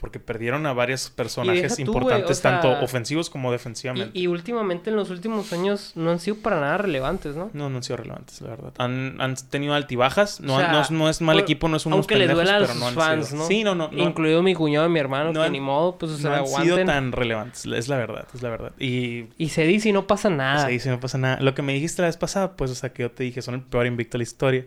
[0.00, 4.18] Porque perdieron a varios personajes tú, importantes, o sea, tanto ofensivos como defensivamente.
[4.18, 7.50] Y, y últimamente, en los últimos años, no han sido para nada relevantes, ¿no?
[7.52, 8.72] No, no han sido relevantes, la verdad.
[8.78, 10.40] Han, han tenido altibajas.
[10.40, 12.26] No, O sea, no, es- no es mal por- equipo, no es unos Aunque le
[12.28, 13.38] pendejos, duela a sus no fans, sido.
[13.40, 13.46] ¿no?
[13.46, 13.90] Sí, no, no.
[13.92, 16.30] no Incluido mi cuñado y mi hermano, no que han- ni modo, pues, o sea,
[16.30, 16.74] no han aguanten.
[16.74, 17.66] sido tan relevantes.
[17.66, 18.72] Es la verdad, es la verdad.
[18.78, 20.66] Y Y se dice y no pasa nada.
[20.66, 21.38] Sí, sí, no pasa nada.
[21.42, 23.54] Lo que me dijiste la vez pasada, pues, o sea, que yo te dije, son
[23.56, 24.64] el peor invicto de la historia.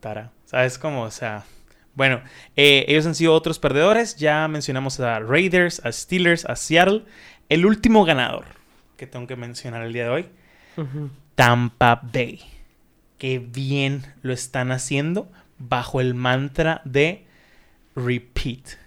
[0.00, 0.30] Tara.
[0.44, 1.04] ¿Sabes cómo?
[1.04, 1.44] O sea.
[2.00, 2.22] Bueno,
[2.56, 4.16] eh, ellos han sido otros perdedores.
[4.16, 7.02] Ya mencionamos a Raiders, a Steelers, a Seattle.
[7.50, 8.46] El último ganador
[8.96, 10.26] que tengo que mencionar el día de hoy.
[11.34, 12.40] Tampa Bay.
[13.18, 17.26] Qué bien lo están haciendo bajo el mantra de
[17.94, 18.78] repeat.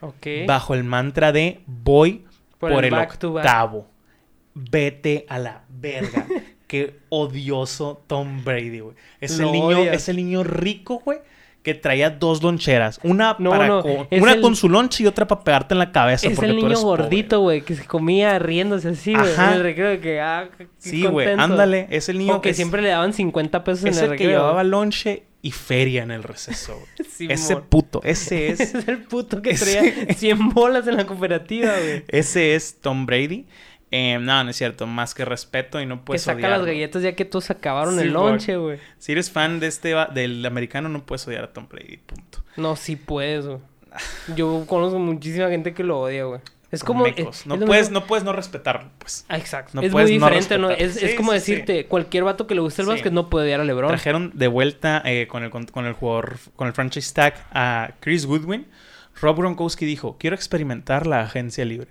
[0.00, 0.26] Ok.
[0.48, 2.24] Bajo el mantra de voy
[2.58, 3.86] Por por, el octavo.
[4.54, 6.26] Vete a la verga.
[6.66, 8.96] Qué odioso Tom Brady, güey.
[9.20, 11.20] Es, el niño, es el niño rico, güey,
[11.62, 12.98] que traía dos loncheras.
[13.02, 15.78] Una, No, para no, con, una el- con su lonche y otra para pegarte en
[15.78, 16.28] la cabeza.
[16.28, 19.34] Es el niño gordito, güey, que se comía riéndose así, güey.
[19.34, 21.86] En el recreo que, ah, qué Sí, güey, ándale.
[21.90, 24.16] Es el niño O que es- siempre le daban 50 pesos Es en el el
[24.16, 24.38] que recreo.
[24.40, 27.08] llevaba lonche y feria en el receso, güey.
[27.10, 27.32] Simón.
[27.32, 28.60] Ese puto, ese es...
[28.60, 32.04] es el puto que Ese- traía 100 bolas en la cooperativa, güey.
[32.08, 33.46] Ese es Tom Brady.
[33.90, 34.86] Eh, no, no es cierto.
[34.86, 36.56] Más que respeto y no Que puedes saca odiarlo.
[36.58, 38.78] las galletas ya que todos acabaron Sí, el lonche, güey.
[38.98, 42.42] Si eres fan de este del americano, no puedes odiar a Tom Brady, punto.
[42.56, 43.58] No, sí puedes, güey.
[44.36, 46.40] Yo conozco muchísima gente que lo odia, güey.
[46.70, 47.06] Es como...
[47.06, 49.24] es- no, es puedes, mismo- no puedes no respetarlo, pues.
[49.30, 49.70] Ah, exacto.
[49.74, 50.70] no es muy no diferente, ¿no?
[50.70, 53.60] Es, es como sí, decirte, cualquier vato que le guste el básquet no puede odiar
[53.60, 53.88] a LeBron.
[53.88, 57.92] Trajeron de vuelta eh, con, el, con, con el jugador, con el franchise tag a
[58.00, 58.66] Chris Goodwin.
[59.20, 61.88] Rob Gronkowski dijo, quiero experimentar la agencia libre.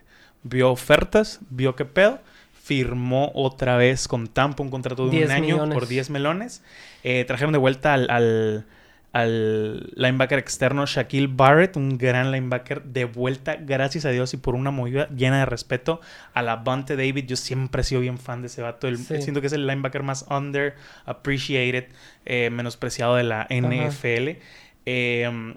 [0.50, 2.20] Vio ofertas, vio qué pedo,
[2.64, 5.74] firmó otra vez con Tampa un contrato de 10 un año millones.
[5.74, 6.64] por 10 melones.
[7.04, 8.66] Eh, trajeron de vuelta al, al,
[9.14, 14.54] al linebacker externo Shaquille Barrett, un gran linebacker, de vuelta, gracias a Dios y por
[14.56, 16.02] una movida llena de respeto
[16.34, 17.26] a la Bunte David.
[17.26, 18.88] Yo siempre he sido bien fan de ese vato.
[18.88, 19.22] El- Sí.
[19.22, 21.86] Siento que es el linebacker más underappreciated,
[22.26, 24.40] eh, menospreciado de la NFL.
[24.86, 25.56] Eh,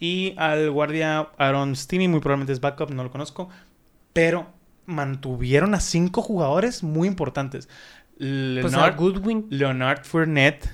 [0.00, 3.48] y al guardia Aaron Stinney, muy probablemente es backup, no lo conozco.
[4.20, 4.46] Pero
[4.86, 7.68] mantuvieron a cinco jugadores muy importantes.
[8.16, 10.68] Pues Leonard, Goodwin, Leonard Fournette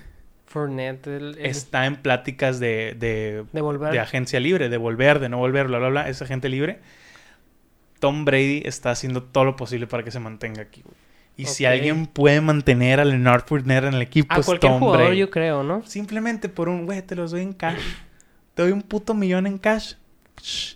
[0.46, 3.92] Fournette, el, el- está en pláticas de, de, de volver.
[3.92, 6.08] de agencia libre, de volver, de no volver, bla, bla, bla.
[6.08, 6.78] Es agente libre.
[7.98, 10.96] Tom Brady está haciendo todo lo posible para que se mantenga aquí, güey.
[11.36, 14.80] Y si alguien puede mantener a Leonard Fournette en el equipo, a es cualquier Tom
[14.80, 15.18] jugador, Brady.
[15.18, 15.84] yo creo, ¿no?
[15.84, 17.80] Simplemente por un, güey, te los doy en cash.
[18.54, 19.94] Te doy un puto millón en cash.
[20.40, 20.73] Shh.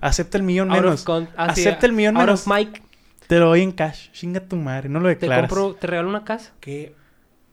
[0.00, 1.04] Acepta el millón Out menos.
[1.04, 2.46] con- ah, sí, Acepta el millón out menos.
[2.46, 2.82] of Mike,
[3.26, 4.10] Te lo doy en cash.
[4.12, 4.88] Chinga tu madre.
[4.88, 5.48] No lo te declaras.
[5.50, 6.52] compro, te regalo una casa.
[6.60, 6.94] Qué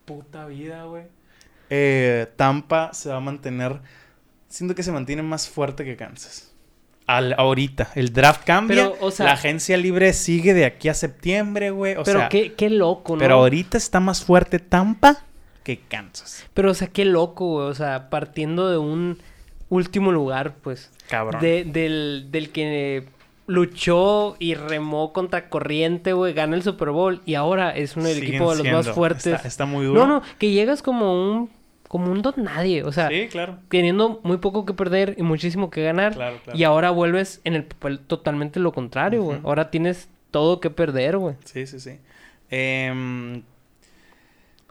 [0.06, 1.03] puta vida, güey.
[1.69, 3.80] Eh, Tampa se va a mantener.
[4.48, 6.53] Siento que se mantiene más fuerte que Kansas.
[7.06, 7.89] Al, ahorita.
[7.95, 8.89] El draft cambia.
[8.91, 11.95] Pero, o sea- la agencia libre sigue de aquí a septiembre, güey.
[11.95, 13.19] O pero sea, qué, qué loco, ¿no?
[13.19, 15.23] pero ahorita está más fuerte Tampa
[15.64, 16.45] que Kansas.
[16.53, 17.68] Pero, o sea, qué loco, güey.
[17.68, 19.19] O sea, partiendo de un
[19.69, 20.91] último lugar, pues.
[21.09, 21.41] Cabrón.
[21.41, 23.05] De, del, del que
[23.47, 26.34] luchó y remó contra corriente, güey.
[26.34, 27.21] Gana el Super Bowl.
[27.25, 29.27] Y ahora es uno del Siguen equipo de los más fuertes.
[29.27, 29.99] Está, está muy duro.
[29.99, 31.49] No, no, que llegas como un...
[31.88, 32.84] Como un don nadie.
[32.84, 33.59] O sea, Sí, claro.
[33.69, 36.13] teniendo muy poco que perder y muchísimo que ganar.
[36.15, 36.59] Claro, claro.
[36.59, 39.39] Y ahora vuelves en el papel totalmente lo contrario, güey.
[39.45, 41.35] Ahora tienes todo que perder, güey.
[41.45, 41.91] Sí, sí, sí.
[42.49, 43.41] Em,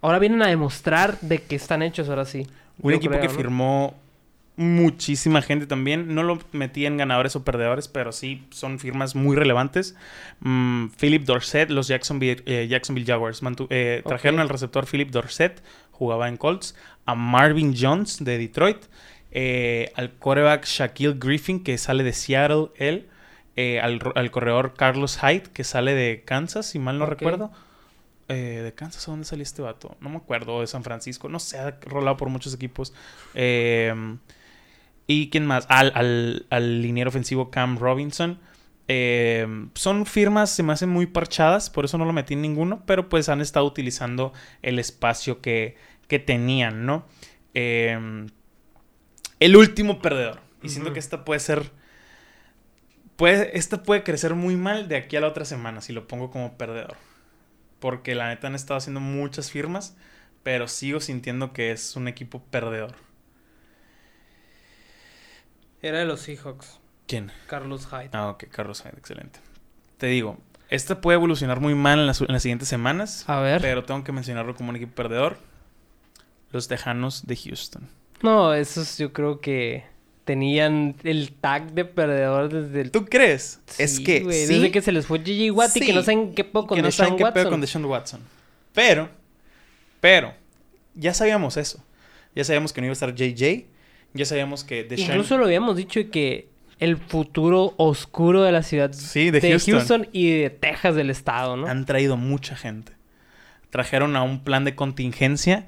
[0.03, 2.47] Ahora vienen a demostrar de qué están hechos, ahora sí.
[2.83, 3.35] un equipo creo, que ¿no?
[3.35, 3.95] firmó
[4.57, 6.15] muchísima gente también.
[6.15, 9.97] No lo metí en ganadores o perdedores, pero sí son firmas muy relevantes.
[10.41, 13.41] Mm, Philip Dorset, los Jacksonville, eh, Jacksonville Jaguars.
[13.71, 14.03] eh.
[14.07, 16.75] Trajeron al receptor Philip Dorset, jugaba en Colts.
[17.05, 18.79] A Marvin Jones de Detroit.
[19.39, 23.09] eh, al quarterback Shaquille Griffin, que sale de Seattle, él.
[23.83, 27.51] al, corredor Carlos Hyde, que sale de Kansas, si mal no recuerdo.
[28.29, 29.97] Eh, ¿De Kansas a dónde salió este vato?
[30.01, 30.61] No me acuerdo.
[30.61, 31.29] De San Francisco.
[31.29, 32.93] No sé, ha rolado por muchos equipos.
[33.35, 33.95] Eh,
[35.07, 35.67] ¿Y quién más?
[35.69, 38.39] Al, al, al liniero ofensivo Cam Robinson.
[38.89, 42.85] Eh, son firmas, se me hacen muy parchadas, por eso no lo metí en ninguno,
[42.87, 45.77] pero pues han estado utilizando el espacio que,
[46.07, 47.05] que tenían, ¿no?
[47.55, 48.27] Eh,
[49.41, 50.41] el último perdedor.
[50.63, 51.71] Y siento que esta puede ser...
[53.17, 56.31] Puede, esta puede crecer muy mal de aquí a la otra semana si lo pongo
[56.31, 56.97] como perdedor.
[57.79, 59.97] Porque la neta han estado haciendo muchas firmas,
[60.43, 62.95] pero sigo sintiendo que es un equipo perdedor.
[65.83, 66.81] Era de los Seahawks.
[67.07, 67.31] ¿Quién?
[67.47, 68.11] Carlos Hyde.
[68.13, 69.39] Ah, ok, Carlos Hyde, excelente.
[69.99, 70.39] Te digo,
[70.69, 73.61] esta puede evolucionar muy mal en las, en las siguientes semanas, A ver.
[73.61, 75.39] pero tengo que mencionarlo como un equipo perdedor.
[76.51, 77.89] Los Tejanos de Houston.
[78.23, 79.85] No, esos yo creo que
[80.25, 82.91] tenían el tag de perdedor desde el...
[82.91, 83.61] ¿Tú crees?
[83.79, 85.53] es que güey, sí, Desde que se les fue J.J.
[85.53, 87.85] Watt y que no saben qué pedo con que no saben qué pedo con Deshaun
[87.85, 88.21] Watson.
[88.73, 89.09] Pero,
[90.01, 90.35] pero,
[90.95, 91.83] ya sabíamos eso.
[92.35, 93.67] Ya sabíamos que no iba a estar JJ.
[94.17, 95.11] Ya sabíamos que Deshaun...
[95.11, 96.49] Incluso lo habíamos dicho que
[96.79, 100.09] el futuro oscuro de la ciudad Sí, de Houston.
[100.13, 101.67] y de Texas del estado, ¿no?
[101.67, 102.93] Han traído mucha gente.
[103.71, 105.67] Trajeron a un plan de contingencia,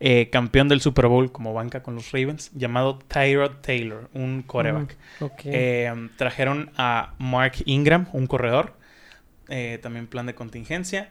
[0.00, 4.96] eh, campeón del Super Bowl como banca con los Ravens, llamado Tyrod Taylor, un coreback.
[5.20, 5.24] Mm.
[5.44, 8.74] Eh, trajeron a Mark Ingram, un corredor,
[9.48, 11.10] eh, también plan de contingencia.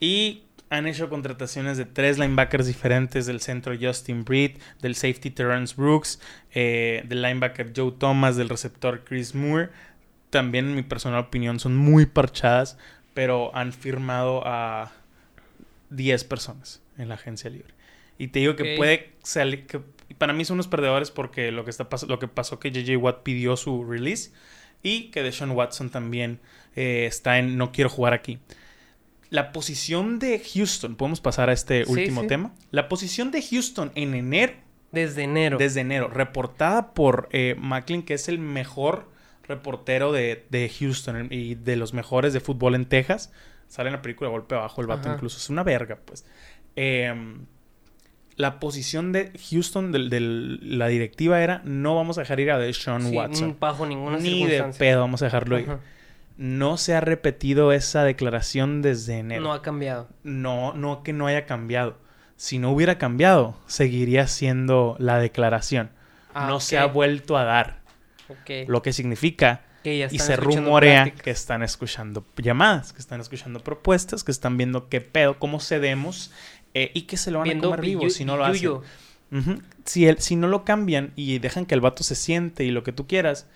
[0.00, 0.42] Y
[0.76, 6.20] han hecho contrataciones de tres linebackers diferentes: del centro Justin Breed, del safety Terrence Brooks,
[6.52, 9.70] eh, del linebacker Joe Thomas, del receptor Chris Moore.
[10.30, 12.76] También, en mi personal opinión, son muy parchadas,
[13.14, 14.92] pero han firmado a
[15.90, 17.72] 10 personas en la agencia libre.
[18.18, 19.66] Y te digo que puede salir.
[19.66, 19.80] Que,
[20.18, 23.22] para mí son unos perdedores porque lo que, está lo que pasó que JJ Watt
[23.22, 24.32] pidió su release
[24.82, 26.40] y que Deshaun Watson también
[26.76, 28.38] eh, está en no quiero jugar aquí.
[29.34, 32.28] La posición de Houston, podemos pasar a este Sí, último sí.
[32.28, 32.52] tema.
[32.70, 34.52] La posición de Houston en enero,
[34.92, 35.58] Desde enero.
[35.58, 39.10] desde enero, reportada por eh, Macklin, que es el mejor
[39.48, 43.32] reportero de, de Houston y de los mejores de fútbol en Texas.
[43.66, 45.14] Sale en la película Golpe Abajo el vato Ajá.
[45.16, 45.38] incluso.
[45.38, 46.24] Es una verga, pues.
[46.76, 47.12] Eh,
[48.36, 53.02] la posición de Houston, de, la directiva era, no vamos a dejar ir a Deshaun
[53.10, 53.56] Sí, Watson.
[53.60, 55.68] bajo ninguna Ni de pedo vamos a dejarlo ir.
[56.36, 59.42] No se ha repetido esa declaración desde enero.
[59.42, 60.08] No ha cambiado.
[60.24, 61.96] No, no que no haya cambiado.
[62.36, 65.90] Si no hubiera cambiado, seguiría siendo la declaración.
[66.34, 67.80] Ah, no se ha vuelto a dar.
[68.28, 68.66] Ok.
[68.68, 71.22] Lo que significa Que ya y están se escuchando rumorea pláticas.
[71.22, 76.32] que están escuchando llamadas, que están escuchando propuestas, que están viendo qué pedo, cómo cedemos
[76.74, 78.80] eh, y que se lo van Viendo a comer vivo si no lo hacen.
[79.84, 82.82] si, el- si no lo cambian y dejan que el vato se siente y lo
[82.82, 83.46] que tú quieras,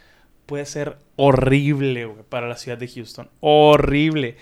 [0.49, 3.29] puede ser horrible güey, para la ciudad de Houston.
[3.41, 4.39] Horrible.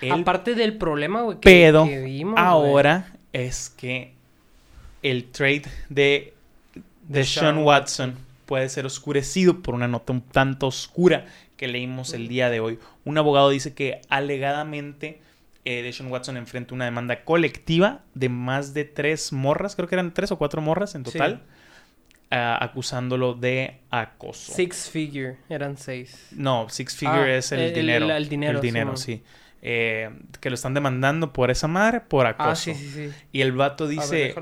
[0.00, 4.14] El Aparte del problema, güey, que, pedo que vimos, ahora es que
[5.02, 6.34] el trade de,
[7.06, 11.26] de Sean Watson puede ser oscurecido por una nota un tanto oscura
[11.56, 12.80] que leímos el día de hoy.
[13.04, 15.20] Un abogado dice que alegadamente
[15.64, 20.12] eh, Deshaun Watson enfrenta una demanda colectiva de más de tres morras, creo que eran
[20.12, 21.18] tres o cuatro morras en Sí.
[22.30, 24.52] Ah, acusándolo de acoso.
[24.52, 26.28] Six figure, eran seis.
[26.32, 28.10] No, Six Figure Ah, es el, dinero.
[28.10, 29.22] el dinero, El dinero, sí.
[29.62, 32.50] Eh, que lo están demandando por esa madre, por acoso.
[32.50, 33.10] Ah, sí, sí, sí.
[33.32, 34.34] Y el vato A ver, dice,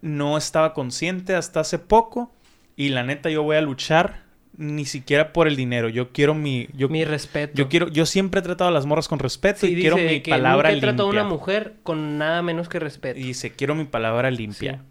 [0.00, 2.32] no estaba consciente hasta hace poco
[2.76, 4.22] y la neta yo voy a luchar
[4.56, 5.88] ni siquiera por el dinero.
[5.88, 6.68] Yo quiero mi...
[6.74, 7.52] Yo, Mi respeto.
[7.54, 7.88] yo quiero...
[7.88, 10.70] Yo siempre he tratado a las morras con respeto Sí, y quiero mi que palabra
[10.70, 11.22] nunca he tratado a limpia.
[11.22, 13.18] una mujer con nada menos que respeto.
[13.18, 14.82] Y dice, quiero mi palabra limpia.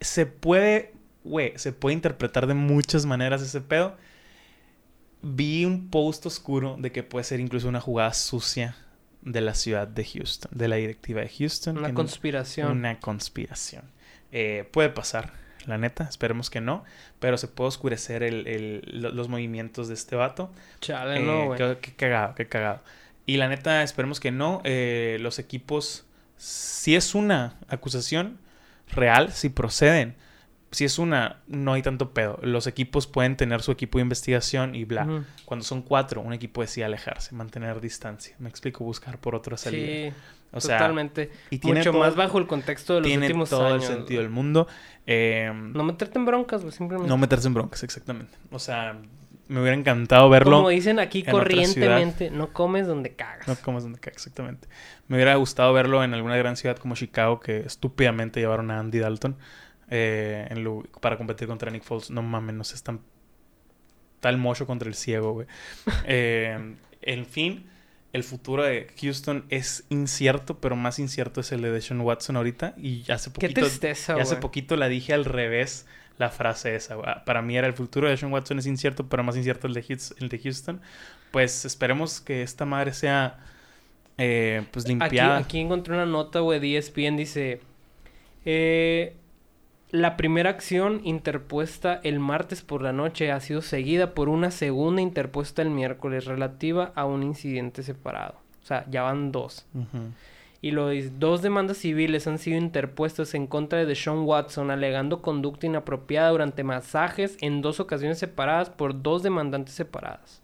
[0.00, 0.92] Se puede,
[1.26, 3.96] güey, se puede interpretar de muchas maneras ese pedo.
[5.22, 8.76] Vi un post oscuro de que puede ser incluso una jugada sucia
[9.22, 11.78] de la ciudad de Houston, de la directiva de Houston.
[11.78, 12.70] Una conspiración.
[12.78, 13.82] Una conspiración.
[14.30, 15.32] Eh, puede pasar,
[15.66, 16.84] la neta, esperemos que no,
[17.18, 20.52] pero se puede oscurecer el- el- lo- los movimientos de este vato.
[20.80, 21.58] Chale, Eh, no, güey.
[21.58, 22.82] qué, qué cagado, qué cagado.
[23.24, 24.60] Y la neta, esperemos que no.
[24.64, 26.04] eh, los equipos,
[26.36, 28.38] si es una acusación
[28.92, 30.14] real, si proceden,
[30.70, 32.38] si es una, no hay tanto pedo.
[32.42, 35.24] Los equipos pueden tener su equipo de investigación y bla.
[35.44, 38.34] Cuando son cuatro, un equipo decide alejarse, mantener distancia.
[38.38, 39.86] Me explico, buscar por otra salida.
[40.10, 40.12] Sí,
[40.52, 41.30] o sea, totalmente.
[41.50, 43.88] y tiene Mucho todo- más bajo el contexto de los tiene últimos todo años.
[43.88, 44.66] el sentido del mundo.
[45.06, 47.08] Eh, No meterte en broncas, simplemente.
[47.08, 48.36] no meterse en broncas, exactamente.
[48.50, 48.98] O sea,
[49.48, 50.56] me hubiera encantado verlo.
[50.56, 53.46] Como dicen aquí corrientemente, no comes donde cagas.
[53.46, 54.66] No comas donde cae, exactamente.
[55.08, 58.98] Me hubiera gustado verlo en alguna gran ciudad como Chicago, que estúpidamente llevaron a Andy
[58.98, 59.36] Dalton
[59.88, 62.10] eh, en para competir contra Nick Foles.
[62.10, 63.00] No mames, no se están
[64.20, 65.46] tal mocho contra el ciego, güey.
[66.06, 67.66] Eh, en fin,
[68.12, 72.74] el futuro de Houston es incierto, pero más incierto es el de Deshaun Watson ahorita.
[72.76, 75.86] Y hace Qué poquito, tristeza, hace poquito la dije al revés
[76.18, 76.94] la frase esa.
[76.94, 77.06] güey.
[77.24, 79.98] Para mí era el futuro de Deshaun Watson es incierto, pero más incierto el de,
[80.18, 80.80] el de Houston.
[81.30, 83.38] Pues esperemos que esta madre sea
[84.18, 85.36] eh, pues limpiada.
[85.38, 87.60] aquí encontré una nota, güey, de ESPN, dice...
[88.44, 89.14] eh,
[89.90, 95.00] la primera acción interpuesta el martes por la noche ha sido seguida por una segunda
[95.00, 98.34] interpuesta el miércoles relativa a un incidente separado.
[98.62, 99.64] O sea, ya van dos.
[100.60, 105.22] Y lo dice, dos demandas civiles han sido interpuestas en contra de Deshaun Watson alegando
[105.22, 110.42] conducta inapropiada durante masajes en dos ocasiones separadas por dos demandantes separadas.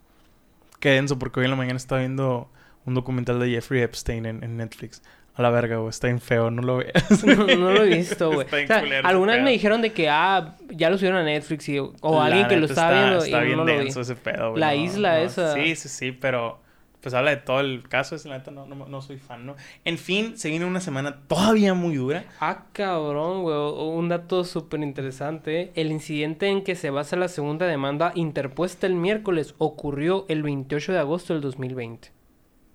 [0.79, 2.49] Qué denso, porque hoy en la mañana estaba viendo
[2.87, 5.03] un documental de Jeffrey Epstein en, en Netflix.
[5.35, 5.89] A la verga, güey.
[5.91, 6.93] Está bien feo, no lo veas.
[7.25, 8.45] No, no lo he visto, güey.
[8.45, 11.25] Está bien O sea, culero algunas me dijeron de que, ah, ya lo subieron a
[11.25, 13.73] Netflix y- o La alguien que lo estaba está- viendo Está y bien no lo
[13.73, 13.79] vi.
[13.85, 14.61] denso ese pedo, güey.
[14.61, 15.55] La No, isla no, esa.
[15.55, 16.61] Sí, sí, sí, pero
[17.01, 18.15] pues habla de todo el caso.
[18.15, 19.57] Es la neta, no, no, no soy fan, ¿no?
[19.87, 22.27] En fin, se viene una semana todavía muy dura.
[22.39, 23.57] Ah, cabrón, güey.
[23.57, 25.73] Un dato súper interesante.
[25.75, 30.93] El incidente en que se basa la segunda demanda interpuesta el miércoles ocurrió el 28
[30.93, 32.11] de agosto del 2020.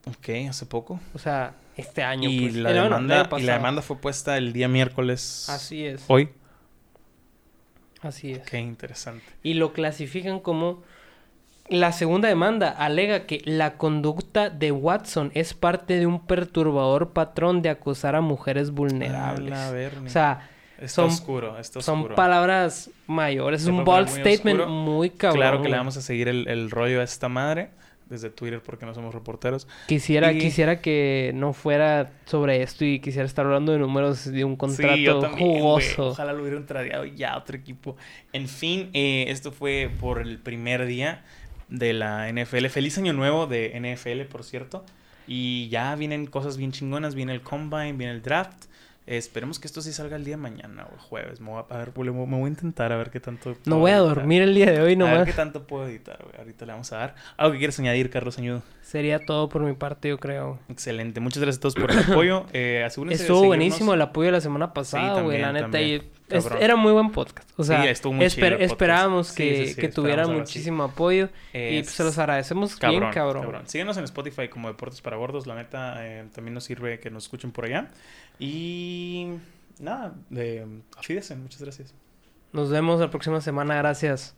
[0.09, 0.99] Ok, hace poco.
[1.13, 2.29] O sea, este año.
[2.29, 2.55] Y, pues.
[2.55, 5.47] la no, no, el demanda, y la demanda fue puesta el día miércoles.
[5.49, 6.03] Así es.
[6.07, 6.29] Hoy.
[8.01, 8.39] Así es.
[8.41, 9.25] Qué interesante.
[9.43, 10.83] Y lo clasifican como...
[11.69, 17.61] La segunda demanda alega que la conducta de Watson es parte de un perturbador patrón
[17.61, 19.51] de acosar a mujeres vulnerables.
[19.51, 20.01] A la verga.
[20.05, 22.15] O sea, está son- oscuro, está son oscuro.
[22.15, 23.63] palabras mayores.
[23.63, 24.67] Es un bold muy statement oscuro.
[24.77, 25.41] muy cabrón.
[25.41, 27.71] Claro que le vamos a seguir el, el rollo a esta madre
[28.09, 29.67] desde Twitter porque no somos reporteros.
[29.87, 34.43] Quisiera, Y- quisiera que no fuera sobre esto y quisiera estar hablando de números de
[34.43, 36.07] un contrato sí, yo también, jugoso.
[36.09, 37.95] Ojalá lo hubieran tradeado ya a otro equipo.
[38.33, 41.23] En fin, eh, esto fue por el primer día
[41.69, 42.69] de la NFL.
[42.69, 44.85] Feliz año nuevo de NFL, por cierto.
[45.27, 47.13] Y ya vienen cosas bien chingonas.
[47.13, 48.65] Viene el combine, viene el draft.
[49.07, 51.39] Esperemos que esto sí salga el día de mañana o jueves.
[51.39, 53.55] Me voy a, a ver, me voy a intentar a ver qué tanto.
[53.65, 55.25] No voy a dormir el día de hoy A ver nomás.
[55.25, 56.35] qué tanto puedo editar, güey.
[56.37, 57.15] Ahorita le vamos a dar.
[57.37, 58.61] ¿Algo que quieres añadir, Carlos Añudo?
[58.87, 60.59] Sería todo por mi parte, yo creo.
[60.69, 61.19] Excelente.
[61.19, 62.45] Muchas gracias a todos por el apoyo.
[62.53, 65.41] Eh, asegúrense Estuvo buenísimo el apoyo de la semana pasada, güey.
[65.41, 67.49] la neta, y es- era muy buen podcast.
[67.57, 68.71] O sea, Sí, estuvo muy esper- chido el podcast.
[68.71, 71.25] esperábamos que, sí, que tuviera muchísimo apoyo.
[71.53, 73.43] Y Es- pues, se los agradecemos Cabrón, bien, cabrón.
[73.43, 73.63] cabrón.
[73.67, 75.47] Síguenos en Spotify como Deportes para Gordos.
[75.47, 77.89] La neta, eh, también nos sirve que nos escuchen por allá.
[78.39, 79.31] Y
[79.79, 80.65] nada, eh,
[80.97, 81.35] afídense.
[81.35, 81.93] Muchas gracias.
[82.53, 83.75] Nos vemos la próxima semana.
[83.75, 84.33] Gracias.